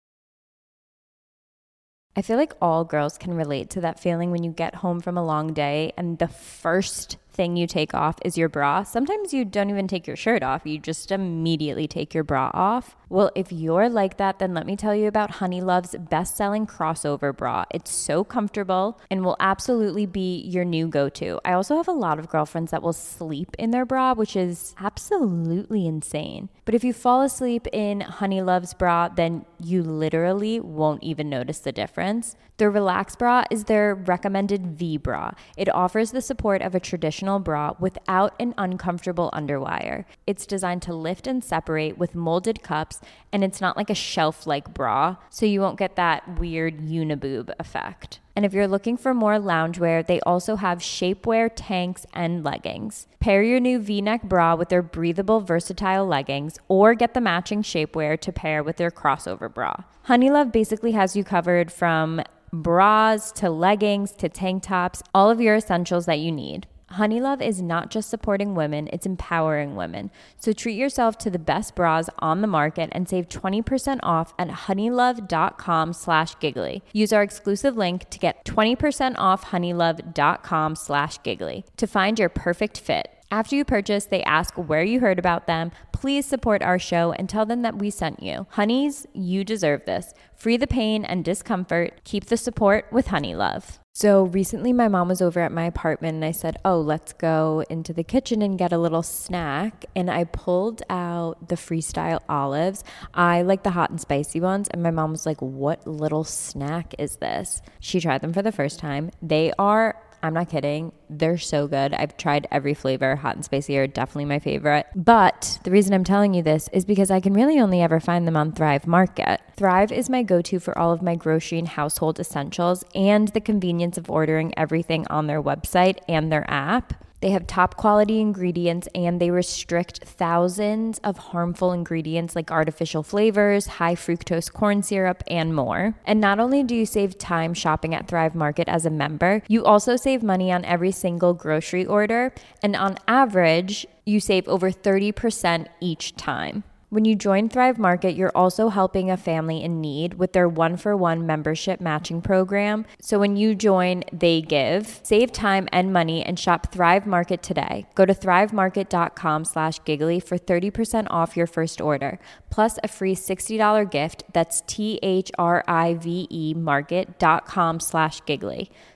I 2.15 2.21
feel 2.21 2.37
like 2.37 2.53
all 2.61 2.83
girls 2.83 3.17
can 3.17 3.33
relate 3.33 3.69
to 3.71 3.81
that 3.81 3.99
feeling 3.99 4.31
when 4.31 4.43
you 4.43 4.51
get 4.51 4.75
home 4.75 4.99
from 4.99 5.17
a 5.17 5.23
long 5.23 5.53
day 5.53 5.93
and 5.97 6.17
the 6.19 6.27
first 6.27 7.17
thing 7.31 7.55
you 7.55 7.67
take 7.67 7.93
off 7.93 8.17
is 8.25 8.37
your 8.37 8.49
bra. 8.49 8.83
Sometimes 8.83 9.33
you 9.33 9.45
don't 9.45 9.69
even 9.69 9.87
take 9.87 10.07
your 10.07 10.15
shirt 10.15 10.43
off, 10.43 10.65
you 10.65 10.77
just 10.77 11.11
immediately 11.11 11.87
take 11.87 12.13
your 12.13 12.23
bra 12.23 12.51
off. 12.53 12.95
Well, 13.09 13.31
if 13.35 13.51
you're 13.51 13.89
like 13.89 14.17
that, 14.17 14.39
then 14.39 14.53
let 14.53 14.65
me 14.67 14.75
tell 14.75 14.93
you 14.93 15.07
about 15.07 15.31
Honeylove's 15.31 15.95
best 15.95 16.37
selling 16.37 16.67
crossover 16.67 17.35
bra. 17.35 17.65
It's 17.71 17.91
so 17.91 18.23
comfortable 18.23 18.99
and 19.09 19.23
will 19.23 19.37
absolutely 19.39 20.05
be 20.05 20.41
your 20.41 20.63
new 20.63 20.87
go 20.87 21.09
to. 21.09 21.39
I 21.43 21.53
also 21.53 21.77
have 21.77 21.87
a 21.87 21.91
lot 21.91 22.19
of 22.19 22.29
girlfriends 22.29 22.71
that 22.71 22.83
will 22.83 22.93
sleep 22.93 23.55
in 23.57 23.71
their 23.71 23.85
bra, 23.85 24.13
which 24.13 24.35
is 24.35 24.75
absolutely 24.79 25.87
insane. 25.87 26.49
But 26.65 26.75
if 26.75 26.83
you 26.83 26.93
fall 26.93 27.21
asleep 27.21 27.67
in 27.73 28.01
Honeylove's 28.01 28.73
bra, 28.73 29.09
then 29.09 29.45
you 29.59 29.81
literally 29.81 30.59
won't 30.59 31.03
even 31.03 31.29
notice 31.29 31.59
the 31.59 31.71
difference. 31.71 32.35
The 32.59 32.69
Relax 32.69 33.15
bra 33.15 33.45
is 33.49 33.63
their 33.63 33.95
recommended 33.95 34.67
V 34.67 34.97
bra. 34.97 35.31
It 35.55 35.73
offers 35.73 36.11
the 36.11 36.21
support 36.21 36.61
of 36.61 36.75
a 36.75 36.79
traditional 36.81 37.39
bra 37.39 37.73
without 37.79 38.33
an 38.37 38.53
uncomfortable 38.57 39.29
underwire. 39.33 40.03
It's 40.27 40.45
designed 40.45 40.81
to 40.81 40.93
lift 40.93 41.25
and 41.25 41.41
separate 41.41 41.97
with 41.97 42.15
molded 42.15 42.61
cups, 42.61 42.99
and 43.31 43.45
it's 43.45 43.61
not 43.61 43.77
like 43.77 43.89
a 43.89 43.95
shelf 43.95 44.45
like 44.45 44.73
bra, 44.73 45.15
so 45.29 45.45
you 45.45 45.61
won't 45.61 45.79
get 45.79 45.95
that 45.95 46.37
weird 46.37 46.79
uniboob 46.79 47.49
effect. 47.59 48.19
And 48.35 48.45
if 48.45 48.53
you're 48.53 48.67
looking 48.67 48.97
for 48.97 49.13
more 49.13 49.35
loungewear, 49.35 50.05
they 50.05 50.19
also 50.21 50.57
have 50.57 50.79
shapewear 50.79 51.49
tanks 51.55 52.05
and 52.13 52.43
leggings. 52.43 53.07
Pair 53.21 53.41
your 53.41 53.61
new 53.61 53.79
v 53.79 54.01
neck 54.01 54.23
bra 54.23 54.55
with 54.55 54.67
their 54.67 54.81
breathable, 54.81 55.39
versatile 55.39 56.05
leggings, 56.05 56.57
or 56.67 56.93
get 56.93 57.13
the 57.13 57.21
matching 57.21 57.63
shapewear 57.63 58.19
to 58.19 58.33
pair 58.33 58.61
with 58.61 58.75
their 58.75 58.91
crossover 58.91 59.53
bra. 59.53 59.83
Honeylove 60.09 60.51
basically 60.51 60.91
has 60.91 61.15
you 61.15 61.23
covered 61.23 61.71
from 61.71 62.21
bras 62.51 63.31
to 63.33 63.49
leggings 63.49 64.11
to 64.13 64.29
tank 64.29 64.63
tops, 64.63 65.03
all 65.13 65.29
of 65.29 65.41
your 65.41 65.55
essentials 65.55 66.05
that 66.05 66.19
you 66.19 66.31
need. 66.31 66.67
Honeylove 66.93 67.41
is 67.41 67.61
not 67.61 67.91
just 67.91 68.09
supporting 68.09 68.55
women, 68.55 68.89
it's 68.91 69.05
empowering 69.05 69.75
women. 69.75 70.09
So 70.39 70.53
treat 70.53 70.75
yourself 70.75 71.17
to 71.19 71.29
the 71.29 71.37
best 71.37 71.75
bras 71.75 72.09
on 72.19 72.41
the 72.41 72.47
market 72.47 72.89
and 72.93 73.07
save 73.07 73.29
20% 73.29 73.99
off 74.01 74.33
at 74.39 74.47
honeylove.com 74.47 75.93
slash 75.93 76.39
giggly. 76.39 76.83
Use 76.91 77.13
our 77.13 77.21
exclusive 77.21 77.77
link 77.77 78.09
to 78.09 78.19
get 78.19 78.43
20% 78.45 79.15
off 79.17 79.45
honeylove.com 79.45 80.75
slash 80.75 81.21
giggly 81.21 81.63
to 81.77 81.85
find 81.85 82.17
your 82.17 82.29
perfect 82.29 82.79
fit. 82.79 83.09
After 83.31 83.55
you 83.55 83.63
purchase, 83.63 84.05
they 84.05 84.23
ask 84.23 84.55
where 84.55 84.83
you 84.83 85.01
heard 85.01 85.19
about 85.19 85.45
them. 85.45 85.71
Please 85.91 86.25
support 86.25 86.63
our 86.63 86.79
show 86.79 87.11
and 87.11 87.29
tell 87.29 87.45
them 87.45 87.61
that 87.61 87.77
we 87.77 87.91
sent 87.91 88.23
you. 88.23 88.47
Honeys, 88.51 89.05
you 89.13 89.43
deserve 89.43 89.85
this. 89.85 90.15
Free 90.39 90.55
the 90.55 90.67
pain 90.67 91.03
and 91.03 91.25
discomfort. 91.25 91.99
Keep 92.05 92.27
the 92.27 92.37
support 92.37 92.85
with 92.93 93.07
Honeylove. 93.07 93.79
So 93.91 94.23
recently, 94.23 94.71
my 94.71 94.87
mom 94.87 95.09
was 95.09 95.21
over 95.21 95.41
at 95.41 95.51
my 95.51 95.65
apartment 95.65 96.15
and 96.15 96.23
I 96.23 96.31
said, 96.31 96.55
Oh, 96.63 96.79
let's 96.79 97.11
go 97.11 97.65
into 97.69 97.91
the 97.91 98.05
kitchen 98.05 98.41
and 98.41 98.57
get 98.57 98.71
a 98.71 98.77
little 98.77 99.03
snack. 99.03 99.83
And 99.97 100.09
I 100.09 100.23
pulled 100.23 100.81
out 100.89 101.49
the 101.49 101.55
freestyle 101.55 102.21
olives. 102.29 102.85
I 103.13 103.41
like 103.41 103.63
the 103.63 103.71
hot 103.71 103.89
and 103.89 103.99
spicy 103.99 104.39
ones. 104.39 104.69
And 104.69 104.81
my 104.81 104.91
mom 104.91 105.11
was 105.11 105.25
like, 105.25 105.41
What 105.41 105.85
little 105.85 106.23
snack 106.23 106.95
is 106.97 107.17
this? 107.17 107.61
She 107.81 107.99
tried 107.99 108.21
them 108.21 108.31
for 108.31 108.41
the 108.41 108.53
first 108.53 108.79
time. 108.79 109.11
They 109.21 109.51
are 109.59 110.01
I'm 110.21 110.33
not 110.33 110.49
kidding. 110.49 110.91
They're 111.09 111.37
so 111.37 111.67
good. 111.67 111.93
I've 111.93 112.17
tried 112.17 112.47
every 112.51 112.73
flavor. 112.73 113.15
Hot 113.15 113.35
and 113.35 113.43
spicy 113.43 113.77
are 113.77 113.87
definitely 113.87 114.25
my 114.25 114.39
favorite. 114.39 114.85
But 114.95 115.59
the 115.63 115.71
reason 115.71 115.93
I'm 115.93 116.03
telling 116.03 116.33
you 116.33 116.43
this 116.43 116.69
is 116.71 116.85
because 116.85 117.09
I 117.09 117.19
can 117.19 117.33
really 117.33 117.59
only 117.59 117.81
ever 117.81 117.99
find 117.99 118.27
them 118.27 118.37
on 118.37 118.51
Thrive 118.51 118.85
Market. 118.85 119.41
Thrive 119.55 119.91
is 119.91 120.09
my 120.09 120.23
go 120.23 120.41
to 120.41 120.59
for 120.59 120.77
all 120.77 120.91
of 120.91 121.01
my 121.01 121.15
grocery 121.15 121.59
and 121.59 121.67
household 121.67 122.19
essentials 122.19 122.83
and 122.93 123.29
the 123.29 123.41
convenience 123.41 123.97
of 123.97 124.09
ordering 124.09 124.53
everything 124.57 125.07
on 125.07 125.27
their 125.27 125.41
website 125.41 125.97
and 126.07 126.31
their 126.31 126.49
app. 126.49 126.93
They 127.21 127.31
have 127.31 127.47
top 127.47 127.75
quality 127.75 128.21
ingredients 128.21 128.87
and 128.95 129.19
they 129.19 129.29
restrict 129.29 130.05
thousands 130.05 130.99
of 130.99 131.17
harmful 131.17 131.73
ingredients 131.73 132.35
like 132.35 132.49
artificial 132.49 133.03
flavors, 133.03 133.67
high 133.67 133.95
fructose 133.95 134.51
corn 134.51 134.83
syrup, 134.83 135.23
and 135.27 135.53
more. 135.53 135.95
And 136.05 136.21
not 136.21 136.39
only 136.39 136.63
do 136.63 136.75
you 136.75 136.85
save 136.85 137.17
time 137.17 137.53
shopping 137.53 137.93
at 137.93 138.07
Thrive 138.07 138.35
Market 138.35 138.69
as 138.69 138.85
a 138.85 138.89
member, 138.89 139.41
you 139.49 139.65
also 139.65 139.97
save 139.97 140.23
money 140.23 140.49
on 140.51 140.63
every 140.63 140.91
single 140.99 141.33
grocery 141.33 141.85
order. 141.85 142.33
And 142.61 142.75
on 142.75 142.97
average, 143.07 143.85
you 144.05 144.19
save 144.19 144.47
over 144.47 144.71
30% 144.71 145.67
each 145.79 146.15
time. 146.15 146.63
When 146.91 147.05
you 147.05 147.15
join 147.15 147.49
Thrive 147.49 147.77
Market, 147.77 148.15
you're 148.15 148.31
also 148.33 148.69
helping 148.69 149.11
a 149.11 149.17
family 149.17 149.63
in 149.63 149.79
need 149.79 150.15
with 150.15 150.33
their 150.33 150.49
one 150.49 150.75
for 150.75 150.97
one 150.97 151.23
membership 151.23 151.79
matching 151.79 152.19
program. 152.19 152.87
So 152.99 153.19
when 153.19 153.35
you 153.35 153.53
join, 153.53 154.03
they 154.11 154.41
give. 154.41 154.99
Save 155.03 155.31
time 155.31 155.69
and 155.71 155.93
money 155.93 156.25
and 156.25 156.39
shop 156.39 156.71
Thrive 156.71 157.05
Market 157.05 157.43
today. 157.43 157.85
Go 157.93 158.07
to 158.07 158.15
thrivemarket.com 158.15 159.45
slash 159.45 159.79
giggly 159.85 160.19
for 160.19 160.39
30% 160.39 161.05
off 161.11 161.37
your 161.37 161.45
first 161.45 161.79
order, 161.79 162.17
plus 162.49 162.79
a 162.83 162.87
free 162.87 163.13
$60 163.15 163.91
gift. 163.91 164.23
That's 164.33 164.61
T-H-R-I-V-E 164.65 166.53
market.com 166.55 167.79
slash 167.81 168.25
giggly. 168.25 168.71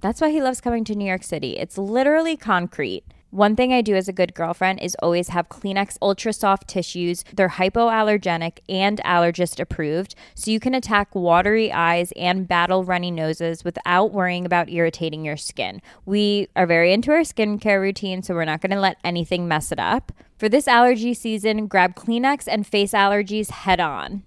that's 0.00 0.20
why 0.20 0.30
he 0.30 0.42
loves 0.42 0.60
coming 0.60 0.84
to 0.84 0.94
New 0.94 1.06
York 1.06 1.22
City. 1.22 1.56
It's 1.56 1.78
literally 1.78 2.36
concrete. 2.36 3.04
One 3.30 3.56
thing 3.56 3.74
I 3.74 3.82
do 3.82 3.94
as 3.94 4.08
a 4.08 4.12
good 4.12 4.32
girlfriend 4.32 4.80
is 4.80 4.96
always 5.02 5.28
have 5.28 5.50
Kleenex 5.50 5.98
Ultra 6.00 6.32
Soft 6.32 6.66
tissues. 6.66 7.26
They're 7.34 7.50
hypoallergenic 7.50 8.60
and 8.70 9.02
allergist 9.04 9.60
approved, 9.60 10.14
so 10.34 10.50
you 10.50 10.58
can 10.58 10.74
attack 10.74 11.14
watery 11.14 11.70
eyes 11.70 12.10
and 12.16 12.48
battle 12.48 12.84
runny 12.84 13.10
noses 13.10 13.64
without 13.64 14.12
worrying 14.12 14.46
about 14.46 14.70
irritating 14.70 15.26
your 15.26 15.36
skin. 15.36 15.82
We 16.06 16.48
are 16.56 16.66
very 16.66 16.90
into 16.90 17.10
our 17.10 17.20
skincare 17.20 17.82
routine, 17.82 18.22
so 18.22 18.32
we're 18.32 18.46
not 18.46 18.62
going 18.62 18.70
to 18.70 18.80
let 18.80 18.96
anything 19.04 19.46
mess 19.46 19.72
it 19.72 19.78
up. 19.78 20.10
For 20.38 20.48
this 20.48 20.66
allergy 20.66 21.12
season, 21.12 21.66
grab 21.66 21.96
Kleenex 21.96 22.48
and 22.48 22.66
face 22.66 22.92
allergies 22.92 23.50
head 23.50 23.78
on. 23.78 24.22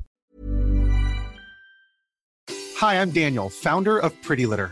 Hi, 2.75 3.01
I'm 3.01 3.09
Daniel, 3.09 3.49
founder 3.49 3.97
of 3.97 4.13
Pretty 4.21 4.45
Litter. 4.45 4.71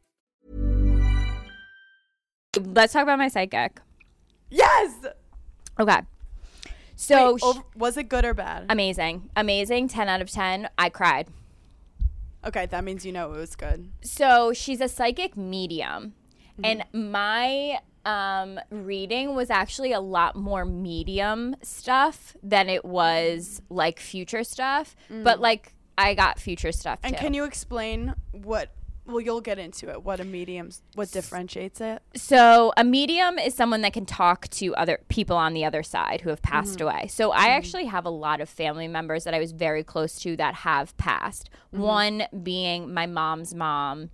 Let's 2.59 2.91
talk 2.93 3.03
about 3.03 3.17
my 3.17 3.29
psychic. 3.29 3.79
Yes. 4.49 4.93
Okay. 5.79 5.99
So, 6.97 7.33
Wait, 7.33 7.43
over- 7.43 7.61
was 7.75 7.95
it 7.97 8.09
good 8.09 8.25
or 8.25 8.33
bad? 8.33 8.65
amazing. 8.69 9.29
Amazing. 9.37 9.87
10 9.87 10.09
out 10.09 10.21
of 10.21 10.29
10. 10.29 10.67
I 10.77 10.89
cried. 10.89 11.27
okay, 12.45 12.65
that 12.65 12.83
means 12.83 13.05
you 13.05 13.11
know 13.13 13.31
it 13.33 13.37
was 13.37 13.55
good. 13.55 13.89
So 14.01 14.51
she's 14.51 14.81
a 14.81 14.89
psychic 14.89 15.37
medium, 15.37 16.13
and 16.63 16.83
my 16.91 17.79
um, 18.03 18.59
reading 18.69 19.33
was 19.35 19.49
actually 19.49 19.93
a 19.93 19.99
lot 20.01 20.35
more 20.35 20.65
medium 20.65 21.55
stuff 21.61 22.35
than 22.43 22.67
it 22.67 22.83
was 22.83 23.61
like 23.69 23.99
future 23.99 24.43
stuff. 24.43 24.95
But 25.09 25.39
like 25.39 25.73
I 25.97 26.13
got 26.15 26.39
future 26.39 26.71
stuff 26.71 26.99
And 27.03 27.15
too. 27.15 27.21
can 27.23 27.33
you 27.33 27.45
explain 27.45 28.15
what? 28.31 28.71
Well, 29.11 29.21
you'll 29.21 29.41
get 29.41 29.59
into 29.59 29.89
it. 29.89 30.03
What 30.03 30.19
a 30.19 30.23
medium's 30.23 30.81
what 30.95 31.11
differentiates 31.11 31.81
it? 31.81 32.01
So, 32.15 32.71
a 32.77 32.83
medium 32.83 33.37
is 33.37 33.53
someone 33.53 33.81
that 33.81 33.93
can 33.93 34.05
talk 34.05 34.47
to 34.49 34.73
other 34.75 34.99
people 35.09 35.35
on 35.35 35.53
the 35.53 35.65
other 35.65 35.83
side 35.83 36.21
who 36.21 36.29
have 36.29 36.41
passed 36.41 36.79
mm-hmm. 36.79 36.87
away. 36.87 37.07
So, 37.07 37.31
I 37.31 37.35
mm-hmm. 37.35 37.49
actually 37.49 37.85
have 37.85 38.05
a 38.05 38.09
lot 38.09 38.41
of 38.41 38.49
family 38.49 38.87
members 38.87 39.25
that 39.25 39.33
I 39.33 39.39
was 39.39 39.51
very 39.51 39.83
close 39.83 40.17
to 40.19 40.35
that 40.37 40.55
have 40.55 40.95
passed. 40.97 41.49
Mm-hmm. 41.73 41.83
One 41.83 42.23
being 42.41 42.93
my 42.93 43.05
mom's 43.05 43.53
mom, 43.53 44.09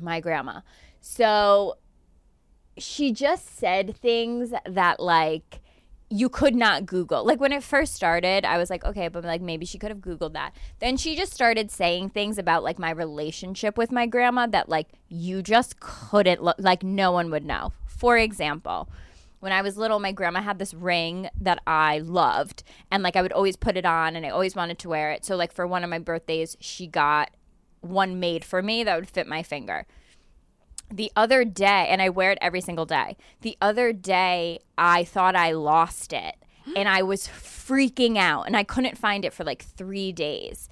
my 0.00 0.20
grandma. 0.20 0.60
So, 1.00 1.78
she 2.78 3.12
just 3.12 3.58
said 3.58 3.96
things 3.96 4.52
that, 4.66 5.00
like, 5.00 5.60
you 6.08 6.28
could 6.28 6.54
not 6.54 6.86
Google. 6.86 7.24
Like 7.24 7.40
when 7.40 7.52
it 7.52 7.62
first 7.62 7.94
started, 7.94 8.44
I 8.44 8.58
was 8.58 8.70
like, 8.70 8.84
okay, 8.84 9.08
but 9.08 9.24
like 9.24 9.40
maybe 9.40 9.66
she 9.66 9.78
could 9.78 9.90
have 9.90 9.98
Googled 9.98 10.34
that. 10.34 10.54
Then 10.78 10.96
she 10.96 11.16
just 11.16 11.32
started 11.32 11.70
saying 11.70 12.10
things 12.10 12.38
about 12.38 12.62
like 12.62 12.78
my 12.78 12.90
relationship 12.90 13.76
with 13.76 13.90
my 13.90 14.06
grandma 14.06 14.46
that 14.46 14.68
like 14.68 14.88
you 15.08 15.42
just 15.42 15.80
couldn't 15.80 16.42
like 16.58 16.82
no 16.82 17.10
one 17.10 17.30
would 17.30 17.44
know. 17.44 17.72
For 17.86 18.16
example, 18.16 18.88
when 19.40 19.52
I 19.52 19.62
was 19.62 19.76
little, 19.76 19.98
my 19.98 20.12
grandma 20.12 20.42
had 20.42 20.58
this 20.58 20.74
ring 20.74 21.28
that 21.40 21.60
I 21.66 21.98
loved, 21.98 22.62
and 22.90 23.02
like 23.02 23.16
I 23.16 23.22
would 23.22 23.32
always 23.32 23.56
put 23.56 23.76
it 23.76 23.84
on, 23.84 24.16
and 24.16 24.24
I 24.24 24.30
always 24.30 24.56
wanted 24.56 24.78
to 24.80 24.88
wear 24.88 25.10
it. 25.10 25.24
So 25.24 25.36
like 25.36 25.52
for 25.52 25.66
one 25.66 25.84
of 25.84 25.90
my 25.90 25.98
birthdays, 25.98 26.56
she 26.60 26.86
got 26.86 27.30
one 27.80 28.18
made 28.20 28.44
for 28.44 28.62
me 28.62 28.84
that 28.84 28.96
would 28.96 29.10
fit 29.10 29.26
my 29.26 29.42
finger 29.42 29.86
the 30.90 31.10
other 31.16 31.44
day, 31.44 31.86
and 31.88 32.00
I 32.00 32.08
wear 32.08 32.30
it 32.30 32.38
every 32.40 32.60
single 32.60 32.86
day. 32.86 33.16
The 33.40 33.56
other 33.60 33.92
day, 33.92 34.60
I 34.78 35.04
thought 35.04 35.36
I 35.36 35.52
lost 35.52 36.12
it 36.12 36.36
and 36.76 36.88
I 36.88 37.02
was 37.02 37.26
freaking 37.28 38.16
out 38.16 38.42
and 38.42 38.56
I 38.56 38.64
couldn't 38.64 38.98
find 38.98 39.24
it 39.24 39.32
for 39.32 39.44
like 39.44 39.62
three 39.62 40.12
days. 40.12 40.68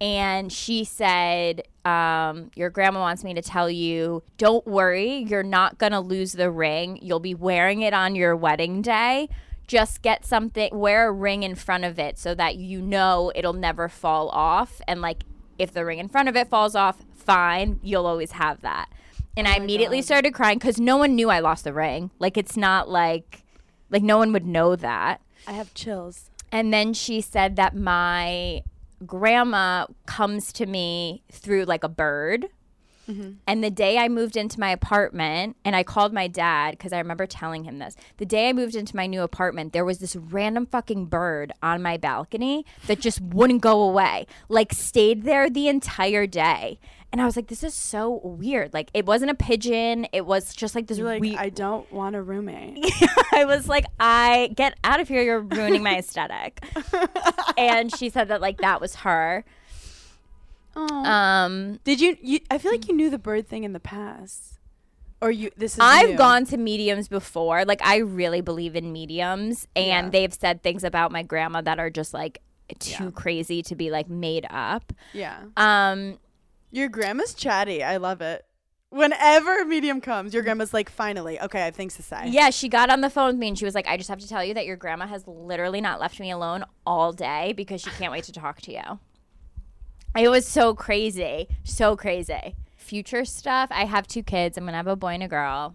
And 0.00 0.52
she 0.52 0.84
said, 0.84 1.62
um, 1.84 2.50
Your 2.54 2.70
grandma 2.70 3.00
wants 3.00 3.24
me 3.24 3.34
to 3.34 3.42
tell 3.42 3.68
you, 3.68 4.22
don't 4.36 4.64
worry, 4.66 5.24
you're 5.28 5.42
not 5.42 5.78
going 5.78 5.92
to 5.92 6.00
lose 6.00 6.32
the 6.32 6.50
ring. 6.50 6.98
You'll 7.02 7.18
be 7.18 7.34
wearing 7.34 7.82
it 7.82 7.92
on 7.92 8.14
your 8.14 8.36
wedding 8.36 8.80
day. 8.80 9.28
Just 9.66 10.00
get 10.00 10.24
something, 10.24 10.70
wear 10.72 11.08
a 11.08 11.12
ring 11.12 11.42
in 11.42 11.54
front 11.54 11.84
of 11.84 11.98
it 11.98 12.16
so 12.18 12.34
that 12.34 12.56
you 12.56 12.80
know 12.80 13.32
it'll 13.34 13.52
never 13.52 13.88
fall 13.88 14.28
off. 14.30 14.80
And 14.86 15.02
like, 15.02 15.24
if 15.58 15.72
the 15.72 15.84
ring 15.84 15.98
in 15.98 16.08
front 16.08 16.28
of 16.28 16.36
it 16.36 16.48
falls 16.48 16.76
off, 16.76 17.04
fine, 17.14 17.80
you'll 17.82 18.06
always 18.06 18.32
have 18.32 18.62
that. 18.62 18.88
And 19.38 19.46
oh 19.46 19.50
I 19.50 19.54
immediately 19.54 20.02
started 20.02 20.34
crying 20.34 20.58
because 20.58 20.80
no 20.80 20.96
one 20.96 21.14
knew 21.14 21.30
I 21.30 21.38
lost 21.38 21.62
the 21.62 21.72
ring. 21.72 22.10
Like, 22.18 22.36
it's 22.36 22.56
not 22.56 22.88
like, 22.88 23.44
like, 23.88 24.02
no 24.02 24.18
one 24.18 24.32
would 24.32 24.44
know 24.44 24.74
that. 24.74 25.20
I 25.46 25.52
have 25.52 25.72
chills. 25.74 26.30
And 26.50 26.72
then 26.74 26.92
she 26.92 27.20
said 27.20 27.54
that 27.56 27.76
my 27.76 28.62
grandma 29.06 29.86
comes 30.06 30.52
to 30.54 30.66
me 30.66 31.22
through 31.30 31.64
like 31.64 31.84
a 31.84 31.88
bird. 31.88 32.46
Mm-hmm. 33.08 33.30
And 33.46 33.64
the 33.64 33.70
day 33.70 33.98
I 33.98 34.08
moved 34.08 34.36
into 34.36 34.60
my 34.60 34.70
apartment, 34.70 35.56
and 35.64 35.74
I 35.74 35.82
called 35.82 36.12
my 36.12 36.28
dad 36.28 36.72
because 36.72 36.92
I 36.92 36.98
remember 36.98 37.26
telling 37.26 37.64
him 37.64 37.78
this. 37.78 37.96
The 38.18 38.26
day 38.26 38.48
I 38.48 38.52
moved 38.52 38.74
into 38.74 38.94
my 38.94 39.06
new 39.06 39.22
apartment, 39.22 39.72
there 39.72 39.84
was 39.84 39.98
this 39.98 40.14
random 40.14 40.66
fucking 40.66 41.06
bird 41.06 41.52
on 41.62 41.82
my 41.82 41.96
balcony 41.96 42.66
that 42.86 43.00
just 43.00 43.20
wouldn't 43.22 43.62
go 43.62 43.82
away, 43.82 44.26
like, 44.48 44.72
stayed 44.72 45.24
there 45.24 45.48
the 45.48 45.68
entire 45.68 46.26
day. 46.26 46.78
And 47.10 47.22
I 47.22 47.24
was 47.24 47.36
like, 47.36 47.46
this 47.46 47.64
is 47.64 47.72
so 47.72 48.20
weird. 48.22 48.74
Like, 48.74 48.90
it 48.92 49.06
wasn't 49.06 49.30
a 49.30 49.34
pigeon, 49.34 50.06
it 50.12 50.26
was 50.26 50.54
just 50.54 50.74
like 50.74 50.88
this 50.88 50.98
You're 50.98 51.06
like, 51.06 51.22
weird. 51.22 51.36
I 51.36 51.48
don't 51.48 51.90
want 51.90 52.14
a 52.16 52.22
roommate. 52.22 52.84
I 53.32 53.46
was 53.46 53.66
like, 53.66 53.86
I 53.98 54.52
get 54.54 54.76
out 54.84 55.00
of 55.00 55.08
here. 55.08 55.22
You're 55.22 55.40
ruining 55.40 55.82
my 55.82 55.98
aesthetic. 55.98 56.62
and 57.56 57.94
she 57.96 58.10
said 58.10 58.28
that 58.28 58.42
like 58.42 58.58
that 58.58 58.80
was 58.80 58.96
her. 58.96 59.44
Oh. 60.80 61.04
Um, 61.04 61.80
Did 61.84 62.00
you, 62.00 62.16
you? 62.22 62.40
I 62.50 62.58
feel 62.58 62.70
like 62.70 62.86
you 62.88 62.94
knew 62.94 63.10
the 63.10 63.18
bird 63.18 63.48
thing 63.48 63.64
in 63.64 63.72
the 63.72 63.80
past. 63.80 64.58
Or 65.20 65.30
you? 65.32 65.50
This 65.56 65.74
is. 65.74 65.80
I've 65.82 66.10
new? 66.10 66.16
gone 66.16 66.44
to 66.46 66.56
mediums 66.56 67.08
before. 67.08 67.64
Like 67.64 67.80
I 67.84 67.96
really 67.96 68.40
believe 68.40 68.76
in 68.76 68.92
mediums 68.92 69.66
and 69.74 69.86
Yeah. 69.86 70.08
they've 70.10 70.32
said 70.32 70.62
things 70.62 70.84
about 70.84 71.10
my 71.10 71.22
grandma 71.24 71.60
that 71.62 71.80
are 71.80 71.90
just 71.90 72.14
like 72.14 72.40
too 72.78 73.10
crazy 73.10 73.62
to 73.62 73.74
be 73.74 73.90
like 73.90 74.08
made 74.08 74.46
up. 74.48 74.92
Yeah. 75.12 75.40
Um 75.56 76.18
Your 76.70 76.88
grandma's 76.88 77.34
chatty. 77.34 77.82
I 77.82 77.96
love 77.96 78.20
it. 78.20 78.44
Whenever 78.90 79.60
a 79.60 79.64
medium 79.66 80.00
comes, 80.00 80.32
your 80.32 80.42
grandma's 80.42 80.72
like, 80.72 80.88
finally, 80.88 81.38
okay, 81.40 81.60
I 81.62 81.64
have 81.66 81.74
things 81.74 81.96
to 81.96 82.02
say. 82.02 82.28
yeah, 82.28 82.48
she 82.50 82.68
got 82.70 82.88
on 82.88 83.02
the 83.02 83.10
phone 83.10 83.26
with 83.32 83.36
me 83.36 83.48
and 83.48 83.58
she 83.58 83.66
was 83.66 83.74
like, 83.74 83.86
I 83.86 83.96
just 83.98 84.08
have 84.08 84.18
to 84.20 84.28
tell 84.28 84.42
you 84.42 84.54
that 84.54 84.64
your 84.64 84.76
grandma 84.76 85.06
has 85.06 85.26
literally 85.26 85.80
not 85.82 86.00
left 86.00 86.18
me 86.20 86.30
alone 86.30 86.64
all 86.86 87.12
day 87.12 87.52
because 87.54 87.82
she 87.82 87.90
can't 87.90 88.12
wait 88.12 88.24
to 88.24 88.32
talk 88.32 88.62
to 88.62 88.72
you. 88.72 88.98
It 90.16 90.28
was 90.28 90.46
so 90.46 90.74
crazy. 90.74 91.48
So 91.64 91.96
crazy. 91.96 92.56
Future 92.76 93.24
stuff. 93.24 93.68
I 93.70 93.84
have 93.84 94.06
two 94.06 94.22
kids. 94.22 94.56
I'm 94.56 94.64
gonna 94.64 94.76
have 94.76 94.86
a 94.86 94.96
boy 94.96 95.08
and 95.14 95.22
a 95.22 95.28
girl. 95.28 95.74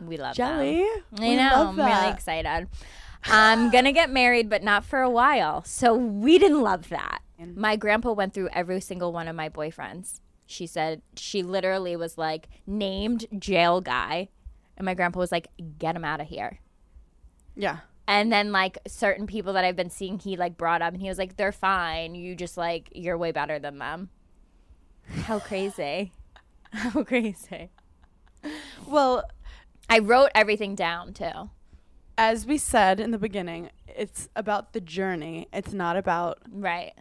We 0.00 0.16
love 0.16 0.36
them. 0.36 0.48
Jelly. 0.58 0.82
I 0.82 1.02
We 1.18 1.36
know. 1.36 1.50
love 1.54 1.78
I'm 1.78 1.86
really 1.86 2.12
excited. 2.12 2.68
I'm 3.24 3.70
gonna 3.70 3.92
get 3.92 4.10
married, 4.10 4.48
but 4.48 4.62
not 4.62 4.84
for 4.84 5.00
a 5.00 5.10
while. 5.10 5.62
So 5.64 5.94
we 5.94 6.38
didn't 6.38 6.62
love 6.62 6.88
that. 6.88 7.20
My 7.38 7.76
grandpa 7.76 8.12
went 8.12 8.34
through 8.34 8.48
every 8.52 8.80
single 8.80 9.12
one 9.12 9.28
of 9.28 9.36
my 9.36 9.48
boyfriends. 9.48 10.20
She 10.46 10.66
said 10.66 11.00
she 11.16 11.42
literally 11.42 11.96
was 11.96 12.18
like 12.18 12.48
named 12.66 13.26
jail 13.38 13.80
guy, 13.80 14.28
and 14.76 14.84
my 14.84 14.94
grandpa 14.94 15.20
was 15.20 15.30
like, 15.32 15.48
"Get 15.78 15.94
him 15.96 16.04
out 16.04 16.20
of 16.20 16.26
here." 16.26 16.58
Yeah. 17.54 17.78
And 18.10 18.32
then 18.32 18.50
like 18.50 18.76
certain 18.88 19.26
people 19.28 19.52
that 19.52 19.64
I've 19.64 19.76
been 19.76 19.88
seeing, 19.88 20.18
he 20.18 20.36
like 20.36 20.58
brought 20.58 20.82
up, 20.82 20.92
and 20.92 21.00
he 21.00 21.08
was 21.08 21.16
like, 21.16 21.36
"They're 21.36 21.52
fine. 21.52 22.14
You 22.16 22.34
just 22.34 22.56
like 22.56 22.88
you're 22.92 23.16
way 23.16 23.30
better 23.30 23.58
than 23.60 23.78
them." 23.78 24.10
How 25.22 25.38
crazy! 25.38 26.12
How 26.72 27.04
crazy! 27.04 27.70
Well, 28.86 29.24
I 29.88 29.98
wrote 30.00 30.30
everything 30.34 30.74
down 30.74 31.12
too. 31.14 31.50
as 32.18 32.44
we 32.46 32.58
said 32.58 33.00
in 33.00 33.12
the 33.12 33.18
beginning, 33.18 33.70
it's 33.86 34.28
about 34.36 34.72
the 34.74 34.80
journey. 34.80 35.48
It's 35.52 35.72
not 35.72 35.96
about 35.96 36.38
Right. 36.50 36.92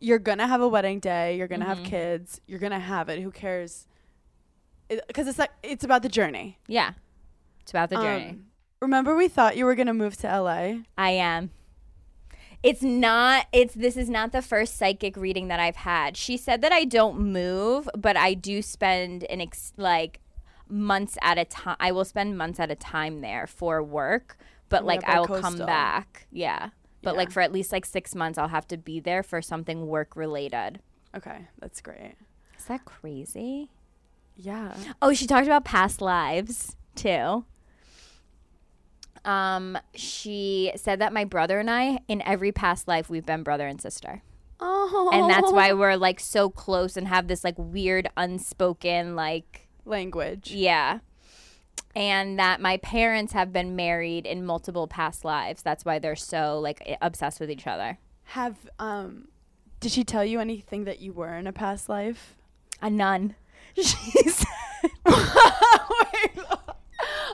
you're 0.00 0.18
gonna 0.20 0.46
have 0.46 0.60
a 0.60 0.68
wedding 0.68 1.00
day. 1.00 1.36
You're 1.36 1.48
gonna 1.48 1.64
Mm-hmm. 1.64 1.82
have 1.82 1.90
kids. 1.90 2.40
You're 2.46 2.60
gonna 2.60 2.78
have 2.78 3.08
it. 3.08 3.20
Who 3.22 3.30
cares? 3.30 3.86
Because 4.88 5.26
it's 5.26 5.38
like 5.38 5.50
it's 5.62 5.82
about 5.84 6.02
the 6.02 6.08
journey. 6.08 6.58
Yeah. 6.68 6.92
It's 7.62 7.72
about 7.72 7.90
the 7.90 7.96
journey. 7.96 8.30
Um, 8.30 8.44
remember, 8.80 9.14
we 9.16 9.28
thought 9.28 9.56
you 9.56 9.64
were 9.64 9.74
gonna 9.74 9.94
move 9.94 10.16
to 10.18 10.26
LA. 10.28 10.80
I 10.96 11.10
am. 11.10 11.50
It's 12.62 12.82
not 12.82 13.46
it's 13.52 13.74
this 13.74 13.96
is 13.96 14.08
not 14.08 14.32
the 14.32 14.42
first 14.42 14.76
psychic 14.76 15.16
reading 15.16 15.48
that 15.48 15.60
I've 15.60 15.76
had. 15.76 16.16
She 16.16 16.36
said 16.36 16.60
that 16.62 16.72
I 16.72 16.84
don't 16.84 17.20
move, 17.20 17.88
but 17.96 18.16
I 18.16 18.34
do 18.34 18.62
spend 18.62 19.24
an 19.24 19.40
ex- 19.40 19.72
like 19.76 20.20
months 20.68 21.16
at 21.22 21.38
a 21.38 21.44
time. 21.44 21.76
I 21.78 21.92
will 21.92 22.04
spend 22.04 22.36
months 22.36 22.58
at 22.58 22.70
a 22.70 22.74
time 22.74 23.20
there 23.20 23.46
for 23.46 23.82
work, 23.82 24.36
but 24.68 24.82
Yeah, 24.82 24.86
like 24.86 25.08
I 25.08 25.20
will 25.20 25.40
come 25.40 25.58
back. 25.58 26.26
Yeah. 26.32 26.70
But 27.02 27.12
Yeah. 27.12 27.18
like 27.18 27.30
for 27.30 27.40
at 27.40 27.52
least 27.52 27.70
like 27.70 27.86
6 27.86 28.14
months 28.16 28.38
I'll 28.38 28.48
have 28.48 28.66
to 28.68 28.76
be 28.76 28.98
there 28.98 29.22
for 29.22 29.40
something 29.40 29.86
work 29.86 30.16
related. 30.16 30.80
Okay, 31.16 31.46
that's 31.60 31.80
great. 31.80 32.16
Is 32.58 32.64
that 32.64 32.84
crazy? 32.84 33.70
Yeah. 34.36 34.74
Oh, 35.00 35.12
she 35.14 35.26
talked 35.28 35.46
about 35.46 35.64
past 35.64 36.00
lives 36.00 36.74
too. 36.96 37.44
Um, 39.28 39.76
she 39.94 40.72
said 40.76 41.00
that 41.00 41.12
my 41.12 41.24
brother 41.24 41.58
and 41.60 41.70
I, 41.70 41.98
in 42.08 42.22
every 42.22 42.50
past 42.52 42.88
life, 42.88 43.10
we've 43.10 43.26
been 43.26 43.42
brother 43.42 43.66
and 43.66 43.80
sister, 43.80 44.22
Oh. 44.60 45.10
and 45.12 45.28
that's 45.30 45.52
why 45.52 45.72
we're 45.74 45.96
like 45.96 46.18
so 46.18 46.48
close 46.50 46.96
and 46.96 47.06
have 47.08 47.28
this 47.28 47.44
like 47.44 47.54
weird 47.58 48.08
unspoken 48.16 49.14
like 49.14 49.68
language. 49.84 50.50
yeah. 50.52 51.00
And 51.94 52.38
that 52.38 52.60
my 52.60 52.76
parents 52.76 53.32
have 53.32 53.52
been 53.52 53.74
married 53.74 54.24
in 54.24 54.46
multiple 54.46 54.86
past 54.86 55.24
lives. 55.24 55.62
That's 55.62 55.84
why 55.84 55.98
they're 55.98 56.14
so 56.16 56.58
like 56.60 56.96
obsessed 57.02 57.40
with 57.40 57.50
each 57.50 57.66
other. 57.66 57.98
Have 58.24 58.56
um, 58.78 59.28
did 59.80 59.90
she 59.92 60.04
tell 60.04 60.24
you 60.24 60.38
anything 60.40 60.84
that 60.84 61.00
you 61.00 61.12
were 61.12 61.34
in 61.34 61.46
a 61.46 61.52
past 61.52 61.88
life? 61.88 62.36
A 62.80 62.88
nun. 62.90 63.34
She's 63.76 64.44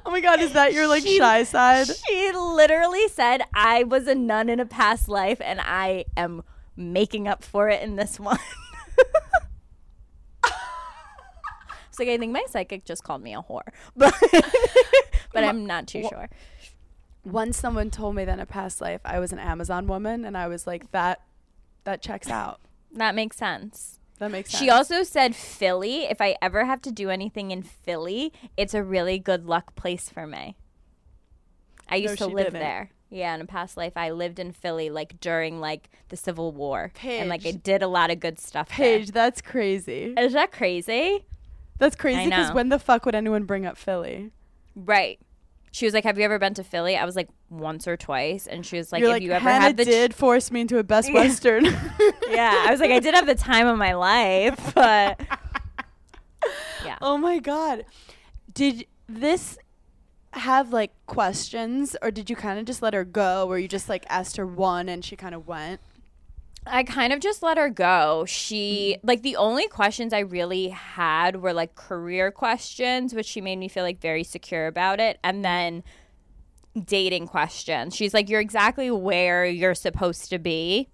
Oh 0.04 0.10
my 0.10 0.20
god, 0.20 0.40
is 0.40 0.52
that 0.52 0.72
your 0.72 0.86
like 0.86 1.06
shy 1.06 1.44
side? 1.44 1.86
She 1.86 2.32
literally 2.32 3.08
said, 3.08 3.42
I 3.52 3.84
was 3.84 4.06
a 4.06 4.14
nun 4.14 4.48
in 4.48 4.60
a 4.60 4.66
past 4.66 5.08
life 5.08 5.40
and 5.40 5.60
I 5.60 6.04
am 6.16 6.42
making 6.76 7.28
up 7.28 7.44
for 7.44 7.68
it 7.68 7.82
in 7.82 7.96
this 7.96 8.18
one. 8.18 8.38
it's 11.88 11.98
like, 11.98 12.08
I 12.08 12.18
think 12.18 12.32
my 12.32 12.44
psychic 12.48 12.84
just 12.84 13.04
called 13.04 13.22
me 13.22 13.34
a 13.34 13.42
whore, 13.42 13.68
but, 13.96 14.14
but 15.32 15.44
I'm 15.44 15.66
not 15.66 15.86
too 15.86 16.02
sure. 16.08 16.28
Once 17.24 17.56
someone 17.56 17.90
told 17.90 18.14
me 18.14 18.24
that 18.24 18.34
in 18.34 18.40
a 18.40 18.46
past 18.46 18.80
life 18.80 19.00
I 19.04 19.18
was 19.18 19.32
an 19.32 19.38
Amazon 19.38 19.86
woman, 19.86 20.24
and 20.24 20.36
I 20.36 20.48
was 20.48 20.66
like, 20.66 20.90
that 20.90 21.22
that 21.84 22.02
checks 22.02 22.28
out. 22.28 22.60
That 22.92 23.14
makes 23.14 23.36
sense. 23.36 24.00
That 24.24 24.30
makes 24.30 24.52
sense. 24.52 24.62
She 24.62 24.70
also 24.70 25.02
said 25.02 25.36
Philly. 25.36 26.04
If 26.04 26.18
I 26.18 26.34
ever 26.40 26.64
have 26.64 26.80
to 26.80 26.90
do 26.90 27.10
anything 27.10 27.50
in 27.50 27.62
Philly, 27.62 28.32
it's 28.56 28.72
a 28.72 28.82
really 28.82 29.18
good 29.18 29.44
luck 29.44 29.74
place 29.74 30.08
for 30.08 30.26
me. 30.26 30.56
I 31.90 31.96
used 31.96 32.16
to 32.16 32.26
live 32.26 32.46
didn't. 32.46 32.60
there. 32.60 32.90
Yeah, 33.10 33.34
in 33.34 33.42
a 33.42 33.44
past 33.44 33.76
life, 33.76 33.92
I 33.96 34.12
lived 34.12 34.38
in 34.38 34.52
Philly 34.52 34.88
like 34.88 35.20
during 35.20 35.60
like 35.60 35.90
the 36.08 36.16
Civil 36.16 36.52
War, 36.52 36.90
and 37.04 37.28
like 37.28 37.44
I 37.44 37.50
did 37.50 37.82
a 37.82 37.86
lot 37.86 38.10
of 38.10 38.18
good 38.18 38.40
stuff. 38.40 38.70
Paige, 38.70 39.10
that's 39.10 39.42
crazy. 39.42 40.14
Is 40.16 40.32
that 40.32 40.52
crazy? 40.52 41.26
That's 41.76 41.94
crazy 41.94 42.30
because 42.30 42.54
when 42.54 42.70
the 42.70 42.78
fuck 42.78 43.04
would 43.04 43.14
anyone 43.14 43.44
bring 43.44 43.66
up 43.66 43.76
Philly? 43.76 44.30
Right. 44.74 45.20
She 45.74 45.86
was 45.86 45.92
like, 45.92 46.04
"Have 46.04 46.18
you 46.18 46.24
ever 46.24 46.38
been 46.38 46.54
to 46.54 46.62
Philly?" 46.62 46.96
I 46.96 47.04
was 47.04 47.16
like, 47.16 47.28
"Once 47.50 47.88
or 47.88 47.96
twice," 47.96 48.46
and 48.46 48.64
she 48.64 48.76
was 48.76 48.92
like, 48.92 49.00
You're 49.00 49.08
"If 49.08 49.14
like, 49.14 49.22
you 49.24 49.32
ever 49.32 49.42
Hannah 49.42 49.64
had 49.64 49.76
the 49.76 49.84
ch- 49.84 49.88
did 49.88 50.14
force 50.14 50.52
me 50.52 50.60
into 50.60 50.78
a 50.78 50.84
Best 50.84 51.12
Western. 51.12 51.64
yeah," 52.30 52.64
I 52.64 52.70
was 52.70 52.78
like, 52.78 52.92
"I 52.92 53.00
did 53.00 53.12
have 53.12 53.26
the 53.26 53.34
time 53.34 53.66
of 53.66 53.76
my 53.76 53.92
life," 53.94 54.72
but 54.76 55.20
yeah. 56.84 56.96
oh 57.02 57.18
my 57.18 57.40
god, 57.40 57.86
did 58.52 58.86
this 59.08 59.58
have 60.34 60.72
like 60.72 60.92
questions, 61.06 61.96
or 62.02 62.12
did 62.12 62.30
you 62.30 62.36
kind 62.36 62.60
of 62.60 62.66
just 62.66 62.80
let 62.80 62.94
her 62.94 63.04
go, 63.04 63.48
or 63.48 63.58
you 63.58 63.66
just 63.66 63.88
like 63.88 64.06
asked 64.08 64.36
her 64.36 64.46
one 64.46 64.88
and 64.88 65.04
she 65.04 65.16
kind 65.16 65.34
of 65.34 65.48
went? 65.48 65.80
I 66.66 66.82
kind 66.82 67.12
of 67.12 67.20
just 67.20 67.42
let 67.42 67.58
her 67.58 67.68
go. 67.68 68.24
She 68.26 68.96
like 69.02 69.22
the 69.22 69.36
only 69.36 69.68
questions 69.68 70.12
I 70.12 70.20
really 70.20 70.68
had 70.70 71.42
were 71.42 71.52
like 71.52 71.74
career 71.74 72.30
questions, 72.30 73.14
which 73.14 73.26
she 73.26 73.40
made 73.40 73.56
me 73.56 73.68
feel 73.68 73.82
like 73.84 74.00
very 74.00 74.24
secure 74.24 74.66
about 74.66 74.98
it, 75.00 75.18
and 75.22 75.44
then 75.44 75.82
dating 76.82 77.26
questions. 77.28 77.94
She's 77.94 78.14
like, 78.14 78.28
"You're 78.30 78.40
exactly 78.40 78.90
where 78.90 79.44
you're 79.44 79.74
supposed 79.74 80.30
to 80.30 80.38
be." 80.38 80.88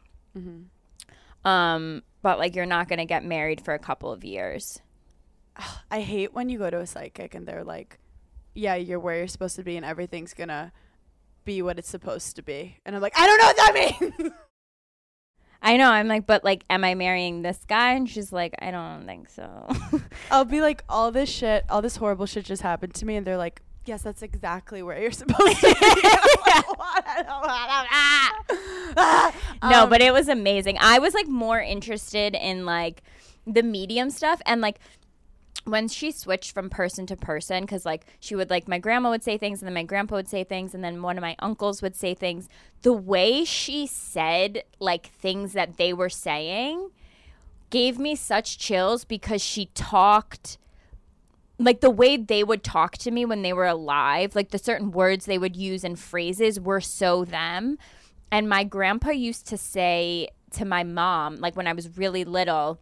Um, 1.45 2.03
but 2.23 2.39
like 2.39 2.55
you're 2.57 2.67
not 2.67 2.89
going 2.89 2.99
to 2.99 3.07
get 3.07 3.25
married 3.25 3.61
for 3.61 3.73
a 3.73 3.79
couple 3.79 4.13
of 4.13 4.25
years. 4.25 4.81
I 5.91 6.01
hate 6.01 6.35
when 6.35 6.49
you 6.49 6.59
go 6.59 6.71
to 6.71 6.79
a 6.81 6.87
psychic 6.87 7.35
and 7.35 7.47
they're 7.47 7.65
like, 7.65 7.99
"Yeah, 8.55 8.75
you're 8.75 9.01
where 9.01 9.17
you're 9.19 9.29
supposed 9.29 9.57
to 9.57 9.63
be, 9.63 9.77
and 9.77 9.87
everything's 9.87 10.35
gonna 10.35 10.73
be 11.45 11.63
what 11.63 11.79
it's 11.79 11.89
supposed 11.89 12.37
to 12.37 12.43
be," 12.43 12.79
and 12.85 12.97
I'm 12.97 13.03
like, 13.03 13.19
"I 13.19 13.27
don't 13.27 13.39
know 13.39 13.47
what 13.47 13.57
that 13.57 14.19
means." 14.19 14.33
I 15.63 15.77
know. 15.77 15.91
I'm 15.91 16.09
like, 16.09 16.27
but 16.27 16.43
like, 16.43 16.65
am 16.71 16.85
I 16.85 16.95
marrying 16.95 17.43
this 17.43 17.65
guy? 17.69 17.93
And 17.93 18.09
she's 18.09 18.33
like, 18.33 18.55
I 18.61 18.71
don't 18.71 19.07
think 19.07 19.29
so. 19.29 19.69
I'll 20.31 20.45
be 20.45 20.61
like, 20.61 20.85
all 20.89 21.13
this 21.13 21.29
shit, 21.29 21.65
all 21.69 21.83
this 21.83 21.97
horrible 21.97 22.27
shit 22.27 22.45
just 22.45 22.63
happened 22.63 22.95
to 22.95 23.05
me, 23.05 23.17
and 23.17 23.27
they're 23.27 23.37
like, 23.37 23.63
yes, 23.85 24.03
that's 24.03 24.23
exactly 24.23 24.83
where 24.83 25.01
you're 25.01 25.11
supposed 25.13 25.61
to 25.61 25.67
be. 25.67 25.75
no, 29.69 29.87
but 29.87 30.01
um, 30.01 30.03
it 30.03 30.13
was 30.13 30.29
amazing. 30.29 30.79
I 30.81 30.99
was 30.99 31.15
like 31.15 31.29
more 31.29 31.61
interested 31.61 32.35
in 32.35 32.65
like 32.65 33.03
the 33.47 33.63
medium 33.63 34.11
stuff 34.11 34.41
and 34.47 34.61
like 34.61 34.79
when 35.65 35.89
she 35.89 36.11
switched 36.11 36.53
from 36.53 36.71
person 36.71 37.07
to 37.07 37.17
person 37.17 37.63
because 37.63 37.85
like 37.85 38.07
she 38.19 38.35
would 38.35 38.51
like 38.51 38.67
my 38.67 38.79
grandma 38.79 39.11
would 39.11 39.23
say 39.23 39.37
things 39.37 39.61
and 39.61 39.67
then 39.67 39.75
my 39.75 39.83
grandpa 39.83 40.17
would 40.17 40.29
say 40.29 40.43
things 40.43 40.75
and 40.75 40.83
then 40.83 41.03
one 41.03 41.19
of 41.19 41.23
my 41.23 41.37
uncles 41.39 41.83
would 41.83 41.95
say 41.95 42.15
things 42.15 42.49
the 42.83 42.93
way 42.93 43.45
she 43.45 43.87
said 43.87 44.63
like 44.79 45.09
things 45.09 45.53
that 45.53 45.77
they 45.77 45.93
were 45.93 46.09
saying 46.09 46.91
gave 47.69 47.99
me 47.99 48.17
such 48.17 48.59
chills 48.59 49.05
because 49.05 49.43
she 49.43 49.67
talked 49.75 50.59
like 51.61 51.81
the 51.81 51.91
way 51.91 52.17
they 52.17 52.43
would 52.43 52.65
talk 52.65 52.97
to 52.97 53.11
me 53.11 53.25
when 53.27 53.43
they 53.43 53.53
were 53.53 53.67
alive, 53.67 54.35
like 54.35 54.51
the 54.51 54.59
certain 54.59 54.91
words 54.91 55.27
they 55.27 55.39
would 55.39 55.55
use 55.55 55.85
and 55.85 55.99
phrases 55.99 56.59
were 56.59 56.81
so 56.81 57.25
them. 57.25 57.77
And 58.33 58.49
my 58.49 58.65
grandpa 58.65 59.11
used 59.11 59.47
to 59.49 59.59
say 59.59 60.29
to 60.53 60.65
my 60.65 60.85
mom, 60.85 61.37
like 61.37 61.57
when 61.57 61.67
I 61.67 61.75
was 61.75 61.99
really 61.99 62.25
little, 62.25 62.81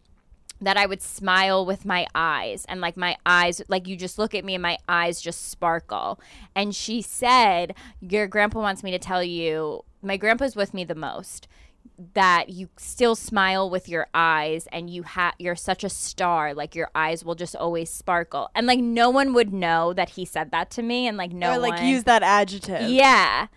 that 0.61 0.77
I 0.77 0.85
would 0.85 1.01
smile 1.01 1.65
with 1.65 1.85
my 1.85 2.05
eyes 2.13 2.65
and 2.67 2.81
like 2.81 2.97
my 2.97 3.15
eyes, 3.25 3.61
like 3.69 3.87
you 3.87 3.95
just 3.95 4.19
look 4.19 4.35
at 4.35 4.43
me 4.45 4.55
and 4.55 4.61
my 4.61 4.77
eyes 4.87 5.21
just 5.21 5.49
sparkle. 5.49 6.19
And 6.55 6.75
she 6.75 7.01
said, 7.01 7.75
Your 8.01 8.27
grandpa 8.27 8.59
wants 8.59 8.83
me 8.83 8.91
to 8.91 8.99
tell 8.99 9.23
you, 9.23 9.83
my 10.01 10.17
grandpa's 10.17 10.55
with 10.55 10.73
me 10.73 10.83
the 10.83 10.95
most. 10.95 11.47
that 12.13 12.49
you 12.49 12.69
still 12.77 13.15
smile 13.15 13.69
with 13.69 13.89
your 13.89 14.07
eyes 14.13 14.67
and 14.71 14.89
you 14.89 15.03
have 15.03 15.33
you're 15.37 15.55
such 15.55 15.83
a 15.83 15.89
star 15.89 16.53
like 16.53 16.73
your 16.75 16.89
eyes 16.95 17.25
will 17.25 17.35
just 17.35 17.55
always 17.55 17.89
sparkle 17.89 18.49
and 18.55 18.65
like 18.67 18.79
no 18.79 19.09
one 19.09 19.33
would 19.33 19.51
know 19.53 19.91
that 19.93 20.09
he 20.11 20.23
said 20.23 20.49
that 20.51 20.69
to 20.69 20.81
me 20.81 21.07
and 21.07 21.17
like 21.17 21.31
no 21.33 21.53
or 21.53 21.57
like 21.57 21.73
one 21.73 21.85
use 21.85 22.03
that 22.05 22.23
adjective. 22.23 22.89
yeah 22.89 23.47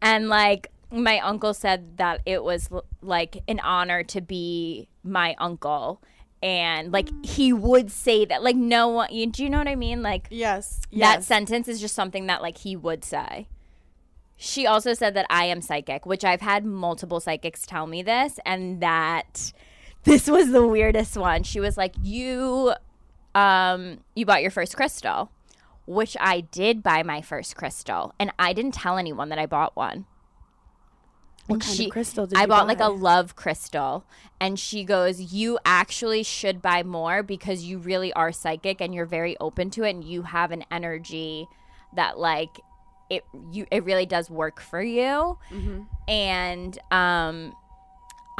and 0.00 0.28
like 0.28 0.68
my 0.90 1.20
uncle 1.20 1.54
said 1.54 1.96
that 1.96 2.20
it 2.26 2.42
was 2.42 2.68
l- 2.72 2.84
like 3.02 3.42
an 3.46 3.60
honor 3.60 4.02
to 4.02 4.20
be 4.20 4.88
my 5.04 5.34
uncle 5.38 6.02
and 6.42 6.92
like 6.92 7.08
he 7.24 7.52
would 7.52 7.90
say 7.90 8.24
that 8.24 8.42
like 8.42 8.56
no 8.56 8.88
one 8.88 9.08
you, 9.12 9.26
do 9.26 9.44
you 9.44 9.50
know 9.50 9.58
what 9.58 9.68
i 9.68 9.76
mean 9.76 10.02
like 10.02 10.26
Yes. 10.30 10.80
that 10.90 11.18
Yes. 11.18 11.26
sentence 11.26 11.68
is 11.68 11.80
just 11.80 11.94
something 11.94 12.26
that 12.26 12.42
like 12.42 12.58
he 12.58 12.74
would 12.76 13.04
say 13.04 13.46
she 14.36 14.66
also 14.66 14.92
said 14.92 15.14
that 15.14 15.26
i 15.30 15.44
am 15.44 15.60
psychic 15.62 16.04
which 16.04 16.24
i've 16.24 16.40
had 16.40 16.64
multiple 16.64 17.20
psychics 17.20 17.64
tell 17.64 17.86
me 17.86 18.02
this 18.02 18.40
and 18.44 18.80
that 18.82 19.52
this 20.04 20.28
was 20.28 20.50
the 20.50 20.66
weirdest 20.66 21.16
one 21.16 21.42
she 21.44 21.60
was 21.60 21.76
like 21.76 21.94
you 22.02 22.72
um 23.34 23.98
you 24.16 24.26
bought 24.26 24.42
your 24.42 24.50
first 24.50 24.76
crystal 24.76 25.30
which 25.86 26.16
i 26.20 26.40
did 26.40 26.82
buy 26.82 27.02
my 27.02 27.20
first 27.22 27.56
crystal 27.56 28.14
and 28.18 28.32
i 28.38 28.52
didn't 28.52 28.74
tell 28.74 28.98
anyone 28.98 29.28
that 29.28 29.38
i 29.38 29.46
bought 29.46 29.76
one 29.76 30.06
What 31.46 31.56
And 31.56 31.62
kind 31.62 31.76
she- 31.76 31.84
of 31.86 31.90
crystal 31.90 32.26
did 32.26 32.38
I 32.38 32.46
bought 32.46 32.66
like 32.68 32.80
a 32.80 32.88
love 32.88 33.34
crystal. 33.36 34.04
And 34.40 34.58
she 34.58 34.84
goes, 34.84 35.20
You 35.20 35.58
actually 35.64 36.22
should 36.22 36.60
buy 36.62 36.82
more 36.82 37.22
because 37.22 37.64
you 37.64 37.78
really 37.78 38.12
are 38.12 38.32
psychic 38.32 38.80
and 38.80 38.94
you're 38.94 39.06
very 39.06 39.36
open 39.38 39.70
to 39.70 39.84
it 39.84 39.90
and 39.90 40.04
you 40.04 40.22
have 40.22 40.50
an 40.52 40.64
energy 40.70 41.48
that 41.94 42.18
like 42.18 42.60
it 43.10 43.24
you 43.50 43.66
it 43.70 43.84
really 43.84 44.06
does 44.06 44.30
work 44.30 44.60
for 44.60 44.80
you. 44.82 45.38
Mm-hmm. 45.50 45.80
And 46.08 46.78
um 46.90 47.54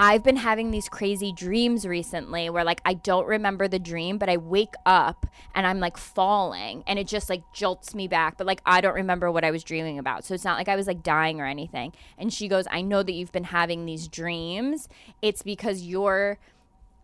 I've 0.04 0.24
been 0.24 0.34
having 0.34 0.72
these 0.72 0.88
crazy 0.88 1.30
dreams 1.30 1.86
recently 1.86 2.50
where 2.50 2.64
like 2.64 2.80
I 2.84 2.94
don't 2.94 3.24
remember 3.24 3.68
the 3.68 3.78
dream, 3.78 4.18
but 4.18 4.28
I 4.28 4.36
wake 4.36 4.74
up 4.84 5.26
and 5.54 5.64
I'm 5.64 5.78
like 5.78 5.96
falling 5.96 6.82
and 6.88 6.98
it 6.98 7.06
just 7.06 7.30
like 7.30 7.44
jolts 7.52 7.94
me 7.94 8.08
back, 8.08 8.36
but 8.36 8.44
like 8.44 8.60
I 8.66 8.80
don't 8.80 8.96
remember 8.96 9.30
what 9.30 9.44
I 9.44 9.52
was 9.52 9.62
dreaming 9.62 10.00
about. 10.00 10.24
So 10.24 10.34
it's 10.34 10.42
not 10.42 10.58
like 10.58 10.66
I 10.66 10.74
was 10.74 10.88
like 10.88 11.04
dying 11.04 11.40
or 11.40 11.46
anything. 11.46 11.92
And 12.18 12.32
she 12.32 12.48
goes, 12.48 12.66
"I 12.68 12.82
know 12.82 13.04
that 13.04 13.12
you've 13.12 13.30
been 13.30 13.44
having 13.44 13.86
these 13.86 14.08
dreams. 14.08 14.88
It's 15.22 15.44
because 15.44 15.82
you're 15.82 16.40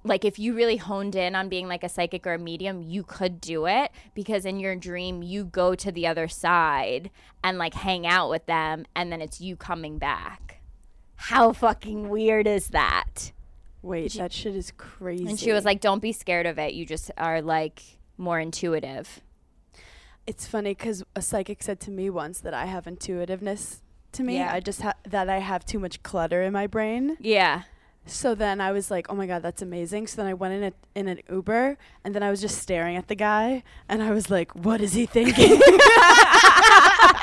like 0.02 0.24
if 0.24 0.40
you 0.40 0.56
really 0.56 0.78
honed 0.78 1.14
in 1.14 1.36
on 1.36 1.48
being 1.48 1.68
like 1.68 1.84
a 1.84 1.88
psychic 1.88 2.26
or 2.26 2.34
a 2.34 2.38
medium, 2.38 2.82
you 2.82 3.04
could 3.04 3.40
do 3.40 3.68
it 3.68 3.92
because 4.12 4.44
in 4.44 4.58
your 4.58 4.74
dream 4.74 5.22
you 5.22 5.44
go 5.44 5.76
to 5.76 5.92
the 5.92 6.08
other 6.08 6.26
side 6.26 7.10
and 7.44 7.58
like 7.58 7.74
hang 7.74 8.08
out 8.08 8.28
with 8.28 8.46
them 8.46 8.86
and 8.96 9.12
then 9.12 9.22
it's 9.22 9.40
you 9.40 9.54
coming 9.54 9.98
back. 9.98 10.47
How 11.18 11.52
fucking 11.52 12.08
weird 12.08 12.46
is 12.46 12.68
that? 12.68 13.32
Wait, 13.82 14.12
that 14.14 14.32
shit 14.32 14.54
is 14.56 14.72
crazy. 14.76 15.26
And 15.26 15.38
she 15.38 15.52
was 15.52 15.64
like, 15.64 15.80
"Don't 15.80 16.00
be 16.00 16.12
scared 16.12 16.46
of 16.46 16.58
it. 16.58 16.74
You 16.74 16.86
just 16.86 17.10
are 17.18 17.42
like 17.42 17.82
more 18.16 18.38
intuitive." 18.40 19.20
It's 20.26 20.46
funny 20.46 20.70
because 20.74 21.02
a 21.16 21.22
psychic 21.22 21.62
said 21.62 21.80
to 21.80 21.90
me 21.90 22.08
once 22.08 22.40
that 22.40 22.54
I 22.54 22.66
have 22.66 22.86
intuitiveness 22.86 23.82
to 24.12 24.22
me. 24.22 24.36
Yeah. 24.36 24.52
I 24.52 24.60
just 24.60 24.82
ha- 24.82 24.94
that 25.08 25.28
I 25.28 25.38
have 25.38 25.64
too 25.64 25.78
much 25.78 26.02
clutter 26.02 26.42
in 26.42 26.52
my 26.52 26.66
brain. 26.66 27.16
Yeah. 27.20 27.62
So 28.06 28.34
then 28.34 28.60
I 28.60 28.72
was 28.72 28.90
like, 28.90 29.06
"Oh 29.10 29.14
my 29.14 29.26
god, 29.26 29.42
that's 29.42 29.60
amazing!" 29.60 30.06
So 30.06 30.16
then 30.22 30.26
I 30.26 30.34
went 30.34 30.54
in 30.54 30.62
a, 30.64 30.72
in 30.94 31.08
an 31.08 31.20
Uber, 31.30 31.76
and 32.04 32.14
then 32.14 32.22
I 32.22 32.30
was 32.30 32.40
just 32.40 32.58
staring 32.58 32.96
at 32.96 33.08
the 33.08 33.14
guy, 33.14 33.62
and 33.88 34.02
I 34.02 34.12
was 34.12 34.30
like, 34.30 34.54
"What 34.54 34.80
is 34.80 34.92
he 34.94 35.04
thinking?" 35.04 35.60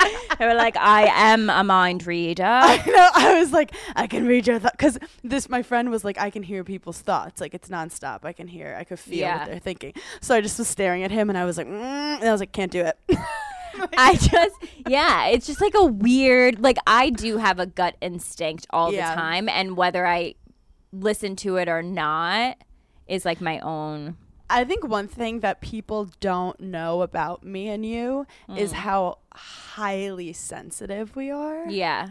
They 0.40 0.46
were 0.46 0.54
like, 0.54 0.76
"I 0.78 1.04
am 1.32 1.50
a 1.50 1.64
mind 1.64 2.06
reader." 2.06 2.44
I 2.46 2.78
know. 2.86 3.10
I 3.16 3.40
was 3.40 3.52
like, 3.54 3.74
"I 3.96 4.06
can 4.08 4.26
read 4.28 4.48
your 4.48 4.60
thoughts," 4.60 4.76
because 4.78 5.00
this 5.24 5.48
my 5.50 5.64
friend 5.64 5.90
was 5.90 6.04
like, 6.04 6.18
"I 6.20 6.30
can 6.30 6.44
hear 6.44 6.64
people's 6.64 7.00
thoughts. 7.00 7.40
Like 7.40 7.54
it's 7.54 7.70
nonstop. 7.70 8.26
I 8.26 8.34
can 8.34 8.48
hear. 8.48 8.76
I 8.78 8.84
could 8.84 9.00
feel 9.00 9.20
Yeah. 9.20 9.38
what 9.40 9.48
they're 9.48 9.60
thinking." 9.60 9.94
So 10.22 10.36
I 10.36 10.42
just 10.42 10.60
was 10.60 10.68
staring 10.68 11.04
at 11.04 11.12
him, 11.12 11.30
and 11.30 11.38
I 11.38 11.46
was 11.46 11.58
like, 11.58 11.68
mm, 11.68 11.74
and 12.20 12.24
I 12.28 12.32
was 12.32 12.42
like, 12.42 12.52
"Can't 12.52 12.72
do 12.72 12.82
it." 12.82 12.98
I 13.98 14.16
just, 14.16 14.56
yeah, 14.88 15.28
it's 15.28 15.46
just 15.46 15.60
like 15.60 15.74
a 15.76 15.84
weird, 15.86 16.60
like, 16.62 16.78
I 16.88 17.10
do 17.10 17.38
have 17.38 17.60
a 17.60 17.66
gut 17.66 17.98
instinct 18.02 18.66
all 18.70 18.94
Yeah. 18.94 19.10
the 19.10 19.16
time. 19.22 19.50
And 19.50 19.76
whether 19.76 20.06
I 20.08 20.36
listen 20.94 21.36
to 21.38 21.58
it 21.58 21.68
or 21.68 21.82
not 21.84 22.58
is 23.08 23.26
like 23.26 23.42
my 23.42 23.60
own. 23.60 24.16
I 24.50 24.64
think 24.64 24.88
one 24.88 25.08
thing 25.08 25.40
that 25.40 25.60
people 25.62 26.10
don't 26.20 26.60
know 26.60 27.02
about 27.02 27.44
me 27.44 27.68
and 27.70 27.86
you 27.86 28.28
is 28.56 28.72
Mm. 28.72 28.76
how 28.76 29.18
highly 29.34 30.34
sensitive 30.34 31.16
we 31.16 31.32
are. 31.32 31.68
Yeah. 31.70 32.10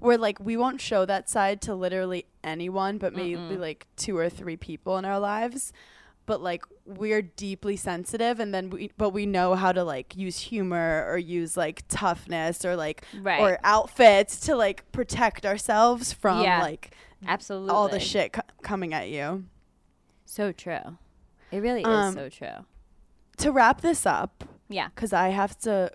We're 0.00 0.18
like 0.18 0.38
we 0.40 0.56
won't 0.56 0.80
show 0.80 1.04
that 1.06 1.28
side 1.30 1.60
to 1.62 1.74
literally 1.74 2.26
anyone, 2.44 2.98
but 2.98 3.14
maybe 3.14 3.56
like 3.56 3.86
two 3.96 4.16
or 4.18 4.28
three 4.28 4.56
people 4.56 4.98
in 4.98 5.04
our 5.04 5.18
lives. 5.20 5.72
But 6.26 6.42
like 6.42 6.64
we're 6.84 7.22
deeply 7.22 7.76
sensitive, 7.76 8.40
and 8.40 8.52
then 8.52 8.68
we 8.68 8.90
but 8.98 9.10
we 9.10 9.24
know 9.26 9.54
how 9.54 9.70
to 9.72 9.84
like 9.84 10.16
use 10.16 10.38
humor 10.38 11.06
or 11.08 11.16
use 11.18 11.56
like 11.56 11.84
toughness 11.88 12.64
or 12.64 12.74
like 12.76 13.04
Right. 13.22 13.40
or 13.40 13.58
outfits 13.62 14.40
to 14.40 14.56
like 14.56 14.90
protect 14.92 15.46
ourselves 15.46 16.12
from 16.12 16.42
Yeah. 16.42 16.60
like 16.62 16.90
Absolutely. 17.26 17.70
all 17.70 17.88
the 17.88 18.00
shit 18.00 18.32
co- 18.32 18.42
coming 18.62 18.92
at 18.92 19.08
you. 19.08 19.44
So 20.24 20.50
true. 20.52 20.98
It 21.50 21.58
really 21.60 21.80
is 21.82 21.86
Um, 21.86 22.14
so 22.14 22.28
true. 22.28 22.64
To 23.38 23.52
wrap 23.52 23.80
this 23.80 24.06
up, 24.06 24.44
Yeah. 24.68 24.88
because 24.94 25.12
I 25.12 25.28
have 25.28 25.56
to 25.60 25.90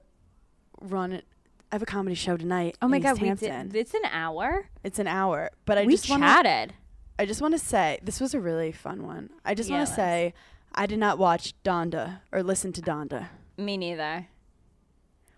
run 0.79 1.11
it. 1.11 1.25
I 1.71 1.75
have 1.75 1.81
a 1.81 1.85
comedy 1.85 2.15
show 2.15 2.35
tonight. 2.37 2.77
Oh 2.81 2.87
my 2.87 2.99
God. 2.99 3.13
East 3.13 3.21
We 3.21 3.27
Hampton. 3.29 3.67
did, 3.69 3.75
it's 3.79 3.93
an 3.93 4.05
hour. 4.11 4.67
It's 4.83 4.99
an 4.99 5.07
hour, 5.07 5.49
but 5.65 5.77
I 5.77 5.85
we 5.85 5.93
just 5.93 6.09
want 6.09 6.21
to. 6.23 6.27
chatted. 6.27 6.73
I 7.17 7.25
just 7.25 7.41
want 7.41 7.53
to 7.53 7.59
say 7.59 7.99
this 8.03 8.19
was 8.19 8.33
a 8.33 8.39
really 8.39 8.71
fun 8.71 9.05
one. 9.05 9.29
I 9.45 9.53
just 9.53 9.69
Yeah, 9.69 9.77
want 9.77 9.89
to 9.89 9.93
say 9.95 10.33
I 10.73 10.85
did 10.85 10.99
not 10.99 11.17
watch 11.17 11.53
Donda 11.63 12.19
or 12.31 12.43
listen 12.43 12.73
to 12.73 12.81
Donda. 12.81 13.27
Me 13.57 13.77
neither. 13.77 14.27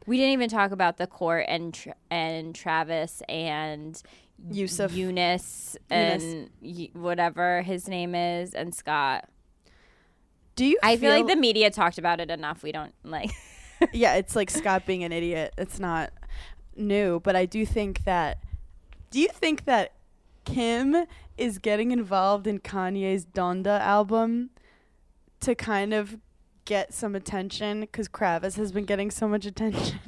We 0.05 0.17
didn't 0.17 0.33
even 0.33 0.49
talk 0.49 0.71
about 0.71 0.97
the 0.97 1.07
court 1.07 1.45
and 1.47 1.73
Tra- 1.73 1.95
and 2.09 2.53
Travis 2.55 3.21
and 3.29 4.01
Yusuf. 4.51 4.93
Eunice 4.93 5.77
Eunice. 5.89 6.23
and 6.23 6.49
y- 6.61 6.89
whatever 6.93 7.61
his 7.61 7.87
name 7.87 8.13
is 8.15 8.53
and 8.53 8.73
Scott. 8.75 9.29
Do 10.55 10.65
you? 10.65 10.77
I 10.83 10.97
feel 10.97 11.09
like 11.09 11.27
the 11.27 11.35
media 11.35 11.71
talked 11.71 11.97
about 11.97 12.19
it 12.19 12.29
enough. 12.29 12.63
We 12.63 12.71
don't 12.71 12.93
like. 13.03 13.31
yeah, 13.93 14.15
it's 14.15 14.35
like 14.35 14.49
Scott 14.49 14.85
being 14.85 15.03
an 15.03 15.11
idiot. 15.11 15.53
It's 15.57 15.79
not 15.79 16.13
new, 16.75 17.19
but 17.19 17.35
I 17.35 17.45
do 17.45 17.65
think 17.65 18.03
that. 18.05 18.37
Do 19.09 19.19
you 19.19 19.27
think 19.27 19.65
that 19.65 19.93
Kim 20.45 21.05
is 21.37 21.57
getting 21.59 21.91
involved 21.91 22.47
in 22.47 22.59
Kanye's 22.59 23.25
Donda 23.25 23.79
album 23.79 24.49
to 25.41 25.53
kind 25.55 25.93
of 25.93 26.17
get 26.65 26.93
some 26.93 27.15
attention? 27.15 27.81
Because 27.81 28.07
Kravis 28.07 28.55
has 28.57 28.71
been 28.71 28.85
getting 28.85 29.11
so 29.11 29.27
much 29.27 29.45
attention. 29.45 29.99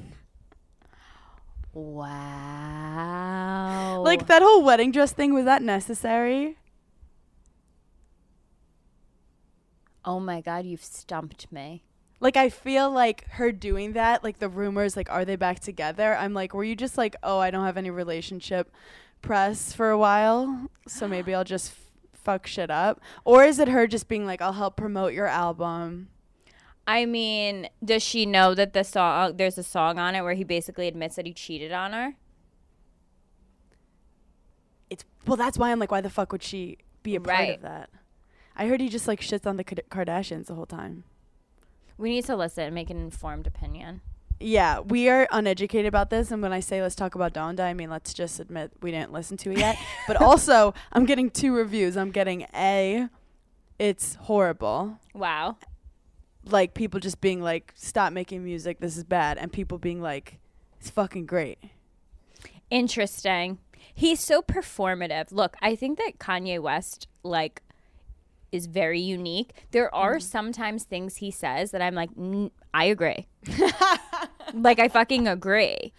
wow. 1.73 3.15
Like 4.03 4.27
that 4.27 4.41
whole 4.41 4.63
wedding 4.63 4.91
dress 4.91 5.11
thing 5.11 5.33
was 5.33 5.45
that 5.45 5.61
necessary? 5.61 6.57
Oh 10.05 10.19
my 10.19 10.39
God, 10.41 10.65
you've 10.65 10.83
stumped 10.83 11.51
me. 11.51 11.83
Like 12.19 12.37
I 12.37 12.49
feel 12.49 12.89
like 12.91 13.27
her 13.31 13.51
doing 13.51 13.93
that, 13.93 14.23
like 14.23 14.39
the 14.39 14.47
rumors, 14.49 14.95
like 14.95 15.09
are 15.11 15.25
they 15.25 15.35
back 15.35 15.59
together? 15.59 16.15
I'm 16.15 16.33
like, 16.33 16.53
were 16.53 16.63
you 16.63 16.75
just 16.75 16.97
like, 16.97 17.15
oh, 17.23 17.39
I 17.39 17.51
don't 17.51 17.65
have 17.65 17.77
any 17.77 17.89
relationship 17.89 18.71
press 19.21 19.73
for 19.73 19.89
a 19.89 19.97
while, 19.97 20.69
so 20.87 21.07
maybe 21.07 21.33
I'll 21.35 21.43
just 21.43 21.71
f- 21.71 21.79
fuck 22.13 22.47
shit 22.47 22.69
up, 22.71 23.01
or 23.25 23.43
is 23.43 23.59
it 23.59 23.67
her 23.67 23.87
just 23.87 24.07
being 24.07 24.25
like, 24.25 24.41
I'll 24.41 24.53
help 24.53 24.75
promote 24.77 25.13
your 25.13 25.27
album? 25.27 26.09
I 26.87 27.05
mean, 27.05 27.67
does 27.83 28.03
she 28.03 28.25
know 28.27 28.53
that 28.53 28.73
the 28.73 28.83
song? 28.83 29.21
Uh, 29.23 29.31
there's 29.35 29.57
a 29.57 29.63
song 29.63 29.97
on 29.97 30.13
it 30.15 30.21
where 30.21 30.35
he 30.35 30.43
basically 30.43 30.87
admits 30.87 31.15
that 31.15 31.25
he 31.25 31.33
cheated 31.33 31.71
on 31.71 31.93
her. 31.93 32.13
It's 34.89 35.03
well, 35.25 35.37
that's 35.37 35.57
why 35.57 35.71
I'm 35.71 35.79
like, 35.79 35.91
why 35.91 36.01
the 36.01 36.09
fuck 36.09 36.31
would 36.31 36.43
she 36.43 36.77
be 37.03 37.15
a 37.15 37.19
part 37.21 37.37
Right. 37.39 37.55
of 37.55 37.61
that? 37.63 37.89
I 38.55 38.67
heard 38.67 38.81
he 38.81 38.89
just 38.89 39.07
like 39.07 39.21
shits 39.21 39.45
on 39.45 39.57
the 39.57 39.63
Kardashians 39.63 40.45
the 40.47 40.55
whole 40.55 40.65
time. 40.65 41.03
We 41.97 42.09
need 42.09 42.25
to 42.25 42.35
listen 42.35 42.65
and 42.65 42.75
make 42.75 42.89
an 42.89 42.97
informed 42.97 43.47
opinion. 43.47 44.01
Yeah, 44.39 44.79
we 44.81 45.07
are 45.07 45.27
uneducated 45.31 45.87
about 45.87 46.09
this, 46.09 46.29
and 46.29 46.41
when 46.41 46.51
I 46.51 46.59
say 46.59 46.81
let's 46.81 46.95
talk 46.95 47.15
about 47.15 47.33
Donda, 47.33 47.61
I 47.61 47.73
mean 47.73 47.89
let's 47.89 48.13
just 48.13 48.39
admit 48.39 48.71
we 48.81 48.91
didn't 48.91 49.13
listen 49.13 49.37
to 49.37 49.51
it 49.51 49.57
yet. 49.59 49.77
but 50.07 50.17
also, 50.21 50.73
I'm 50.91 51.05
getting 51.05 51.29
two 51.29 51.55
reviews. 51.55 51.95
I'm 51.95 52.11
getting 52.11 52.45
a, 52.53 53.07
it's 53.79 54.15
horrible, 54.15 54.99
Wow. 55.13 55.55
like 56.45 56.73
people 56.73 56.99
just 56.99 57.21
being 57.21 57.41
like, 57.41 57.71
stop 57.75 58.11
making 58.11 58.43
music, 58.43 58.79
this 58.81 58.97
is 58.97 59.05
bad, 59.05 59.37
and 59.37 59.53
people 59.53 59.77
being 59.77 60.01
like, 60.01 60.37
it's 60.81 60.89
fucking 60.89 61.25
great. 61.27 61.57
Interesting. 62.69 63.59
He's 63.93 64.19
so 64.19 64.41
performative. 64.41 65.31
Look, 65.31 65.55
I 65.61 65.75
think 65.75 65.97
that 65.99 66.19
Kanye 66.19 66.59
West 66.59 67.07
like 67.23 67.61
is 68.55 68.65
very 68.65 68.99
unique. 68.99 69.51
There 69.71 69.93
are 69.93 70.19
sometimes 70.19 70.83
things 70.83 71.17
he 71.17 71.31
says 71.31 71.71
that 71.71 71.81
I'm 71.81 71.95
like, 71.95 72.09
I 72.73 72.85
agree. 72.85 73.27
like 74.53 74.79
I 74.79 74.87
fucking 74.87 75.27
agree. 75.27 75.93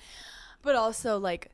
But 0.62 0.74
also 0.74 1.18
like, 1.18 1.50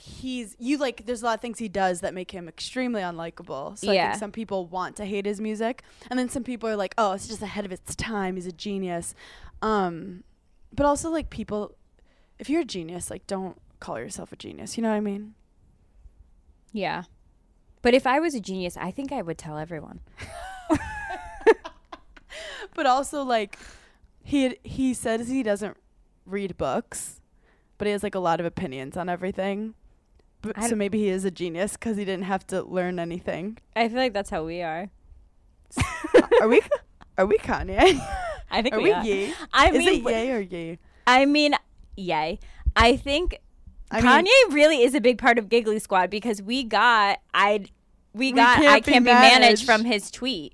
he's 0.00 0.54
you 0.60 0.78
like 0.78 1.06
there's 1.06 1.22
a 1.22 1.24
lot 1.24 1.34
of 1.34 1.40
things 1.40 1.58
he 1.58 1.68
does 1.68 2.02
that 2.02 2.14
make 2.14 2.30
him 2.30 2.48
extremely 2.48 3.02
unlikable. 3.02 3.76
So 3.76 3.90
I 3.90 3.96
think 3.96 4.14
some 4.14 4.32
people 4.32 4.66
want 4.66 4.96
to 4.96 5.04
hate 5.04 5.26
his 5.26 5.40
music 5.40 5.82
and 6.08 6.18
then 6.18 6.28
some 6.28 6.44
people 6.44 6.68
are 6.68 6.76
like, 6.76 6.94
"Oh, 6.96 7.12
it's 7.12 7.26
just 7.26 7.42
ahead 7.42 7.64
of 7.64 7.72
its 7.72 7.94
time. 7.96 8.36
He's 8.36 8.46
a 8.46 8.52
genius." 8.52 9.14
Um 9.60 10.22
but 10.72 10.86
also 10.86 11.10
like 11.10 11.30
people 11.30 11.74
if 12.38 12.48
you're 12.48 12.60
a 12.60 12.64
genius, 12.64 13.10
like 13.10 13.26
don't 13.26 13.60
call 13.80 13.98
yourself 13.98 14.32
a 14.32 14.36
genius. 14.36 14.76
You 14.76 14.82
know 14.84 14.90
what 14.90 14.96
I 14.96 15.00
mean? 15.00 15.34
Yeah. 16.72 17.04
But 17.82 17.94
if 17.94 18.06
I 18.06 18.20
was 18.20 18.34
a 18.34 18.40
genius, 18.40 18.76
I 18.76 18.90
think 18.90 19.12
I 19.12 19.22
would 19.22 19.38
tell 19.38 19.58
everyone. 19.58 20.00
But 22.78 22.86
also 22.86 23.24
like 23.24 23.58
he 24.22 24.56
he 24.62 24.94
says 24.94 25.28
he 25.28 25.42
doesn't 25.42 25.76
read 26.24 26.56
books, 26.56 27.20
but 27.76 27.88
he 27.88 27.92
has 27.92 28.04
like 28.04 28.14
a 28.14 28.20
lot 28.20 28.38
of 28.38 28.46
opinions 28.46 28.96
on 28.96 29.08
everything. 29.08 29.74
But, 30.42 30.62
so 30.62 30.76
maybe 30.76 30.98
he 30.98 31.08
is 31.08 31.24
a 31.24 31.32
genius 31.32 31.72
because 31.72 31.96
he 31.96 32.04
didn't 32.04 32.26
have 32.26 32.46
to 32.46 32.62
learn 32.62 33.00
anything. 33.00 33.58
I 33.74 33.88
feel 33.88 33.98
like 33.98 34.12
that's 34.12 34.30
how 34.30 34.44
we 34.44 34.62
are. 34.62 34.90
are 36.40 36.46
we? 36.46 36.60
Are 37.18 37.26
we 37.26 37.36
Kanye? 37.38 38.00
I 38.52 38.62
think 38.62 38.76
are 38.76 38.78
we 38.78 38.84
we 38.84 38.92
are. 38.92 39.04
Ye? 39.04 39.34
I 39.52 39.70
is 39.70 39.84
mean, 39.84 40.06
it 40.06 40.10
yay 40.12 40.30
or 40.30 40.40
yay? 40.40 40.78
I 41.04 41.26
mean, 41.26 41.56
yay. 41.96 42.38
I 42.76 42.96
think 42.96 43.40
I 43.90 44.00
Kanye 44.02 44.24
mean- 44.24 44.52
really 44.52 44.82
is 44.82 44.94
a 44.94 45.00
big 45.00 45.18
part 45.18 45.38
of 45.38 45.48
Giggly 45.48 45.78
Squad 45.78 46.10
because 46.10 46.42
we 46.42 46.62
got 46.64 47.18
I 47.32 47.64
we 48.12 48.28
We 48.28 48.32
got 48.32 48.56
can't 48.56 48.68
I 48.68 48.80
can't 48.80 49.04
be 49.04 49.10
managed. 49.12 49.40
managed. 49.40 49.64
from 49.66 49.84
his 49.84 50.10
tweet. 50.10 50.52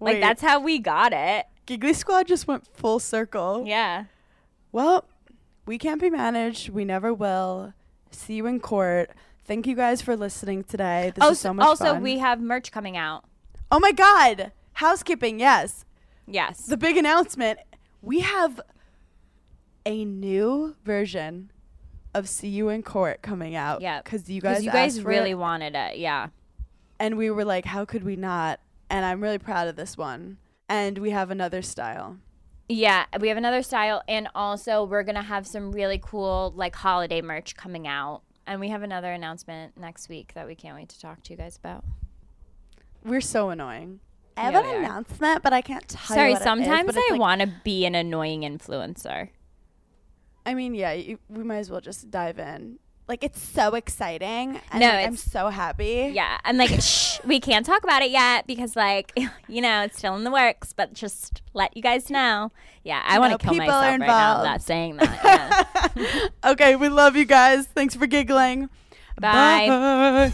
Like 0.00 0.20
that's 0.20 0.42
how 0.42 0.60
we 0.60 0.78
got 0.78 1.12
it. 1.12 1.46
Giggly 1.66 1.92
Squad 1.94 2.26
just 2.26 2.46
went 2.46 2.66
full 2.76 2.98
circle. 2.98 3.64
Yeah. 3.66 4.04
Well, 4.72 5.04
we 5.66 5.78
can't 5.78 6.00
be 6.00 6.10
managed. 6.10 6.68
We 6.70 6.84
never 6.84 7.14
will. 7.14 7.72
See 8.10 8.34
you 8.34 8.46
in 8.46 8.60
court. 8.60 9.10
Thank 9.46 9.66
you 9.66 9.74
guys 9.76 10.02
for 10.02 10.16
listening 10.16 10.64
today. 10.64 11.12
This 11.14 11.22
also, 11.22 11.32
is 11.32 11.38
so 11.38 11.54
much 11.54 11.66
also 11.66 11.84
fun. 11.94 12.02
we 12.02 12.18
have 12.18 12.40
merch 12.40 12.72
coming 12.72 12.96
out. 12.96 13.24
oh 13.70 13.78
my 13.80 13.92
God! 13.92 14.52
Housekeeping. 14.74 15.38
Yes. 15.38 15.84
Yes. 16.26 16.66
the 16.66 16.76
big 16.76 16.96
announcement 16.96 17.58
we 18.02 18.20
have 18.20 18.60
a 19.86 20.04
new 20.04 20.74
version 20.84 21.50
of 22.14 22.28
see 22.28 22.48
you 22.48 22.68
in 22.68 22.82
court 22.82 23.22
coming 23.22 23.54
out 23.54 23.80
yeah. 23.80 24.00
because 24.02 24.28
you 24.30 24.40
guys 24.40 24.64
you 24.64 24.70
guys 24.70 25.02
really 25.02 25.30
it, 25.32 25.34
wanted 25.34 25.74
it. 25.74 25.98
Yeah. 25.98 26.28
and 27.00 27.16
we 27.16 27.30
were 27.30 27.44
like 27.44 27.64
how 27.64 27.84
could 27.84 28.04
we 28.04 28.16
not 28.16 28.60
and 28.88 29.04
i'm 29.04 29.20
really 29.20 29.38
proud 29.38 29.66
of 29.68 29.76
this 29.76 29.96
one 29.96 30.36
and 30.68 30.98
we 30.98 31.10
have 31.10 31.30
another 31.30 31.60
style 31.62 32.16
Yeah, 32.68 33.04
we 33.20 33.28
have 33.28 33.36
another 33.36 33.62
style, 33.62 34.00
and 34.08 34.26
also 34.34 34.84
we're 34.84 35.02
gonna 35.02 35.22
have 35.22 35.46
some 35.46 35.70
really 35.72 36.00
cool 36.02 36.52
like 36.56 36.74
holiday 36.74 37.20
merch 37.20 37.54
coming 37.56 37.86
out, 37.86 38.22
and 38.46 38.58
we 38.58 38.70
have 38.70 38.82
another 38.82 39.12
announcement 39.12 39.76
next 39.76 40.08
week 40.08 40.32
that 40.34 40.46
we 40.46 40.54
can't 40.54 40.74
wait 40.74 40.88
to 40.88 40.98
talk 40.98 41.22
to 41.24 41.32
you 41.32 41.36
guys 41.36 41.56
about. 41.56 41.84
we're 43.04 43.20
so 43.20 43.50
annoying 43.50 44.00
i 44.38 44.42
have 44.50 44.54
Yeah, 44.54 44.70
an 44.70 44.84
announcement 44.84 45.42
but 45.42 45.52
i 45.52 45.60
can't 45.60 45.86
tell 45.88 46.16
Sorry, 46.16 46.28
you 46.30 46.34
what 46.34 46.40
it 46.40 46.40
is, 46.40 46.44
sometimes 46.44 46.96
I 46.96 47.08
like- 47.10 47.20
want 47.20 47.40
to 47.42 47.52
be 47.64 47.84
an 47.84 47.94
annoying 47.94 48.40
influencer. 48.42 49.28
I 50.46 50.54
mean 50.54 50.74
yeah 50.74 50.92
you, 50.92 51.18
we 51.28 51.42
might 51.44 51.58
as 51.58 51.70
well 51.70 51.80
just 51.80 52.10
dive 52.10 52.38
in 52.38 52.78
like 53.06 53.22
it's 53.22 53.40
so 53.40 53.74
exciting 53.74 54.58
and 54.72 54.80
No, 54.80 54.88
like, 54.88 55.06
i'm 55.06 55.16
so 55.16 55.48
happy 55.50 56.10
Yeah, 56.14 56.38
and 56.44 56.56
like, 56.58 56.70
shh, 56.80 57.18
we 57.24 57.38
can't 57.40 57.66
talk 57.66 57.84
about 57.84 58.02
it 58.02 58.10
yet 58.10 58.46
because, 58.46 58.76
like, 58.76 59.12
you 59.48 59.60
know, 59.60 59.82
it's 59.82 59.98
still 59.98 60.14
in 60.16 60.24
the 60.24 60.30
works. 60.30 60.72
But 60.72 60.94
just 60.94 61.42
let 61.52 61.76
you 61.76 61.82
guys 61.82 62.08
know. 62.10 62.50
Yeah, 62.82 63.02
I 63.04 63.18
want 63.18 63.32
No, 63.32 63.36
to 63.36 63.44
kill 63.44 63.52
people 63.52 63.66
myself 63.66 63.84
are 63.84 63.90
right 63.90 64.00
now. 64.00 64.06
involved. 64.06 64.46
That 64.46 64.62
saying 64.62 64.96
that. 64.96 65.66
Yeah. 65.96 66.50
okay 66.52 66.76
we 66.76 66.88
love 66.88 67.14
you 67.14 67.24
guys 67.26 67.66
thanks 67.66 67.94
for 67.94 68.06
giggling 68.06 68.68
Bye. 69.20 69.68
Bye. 69.68 70.32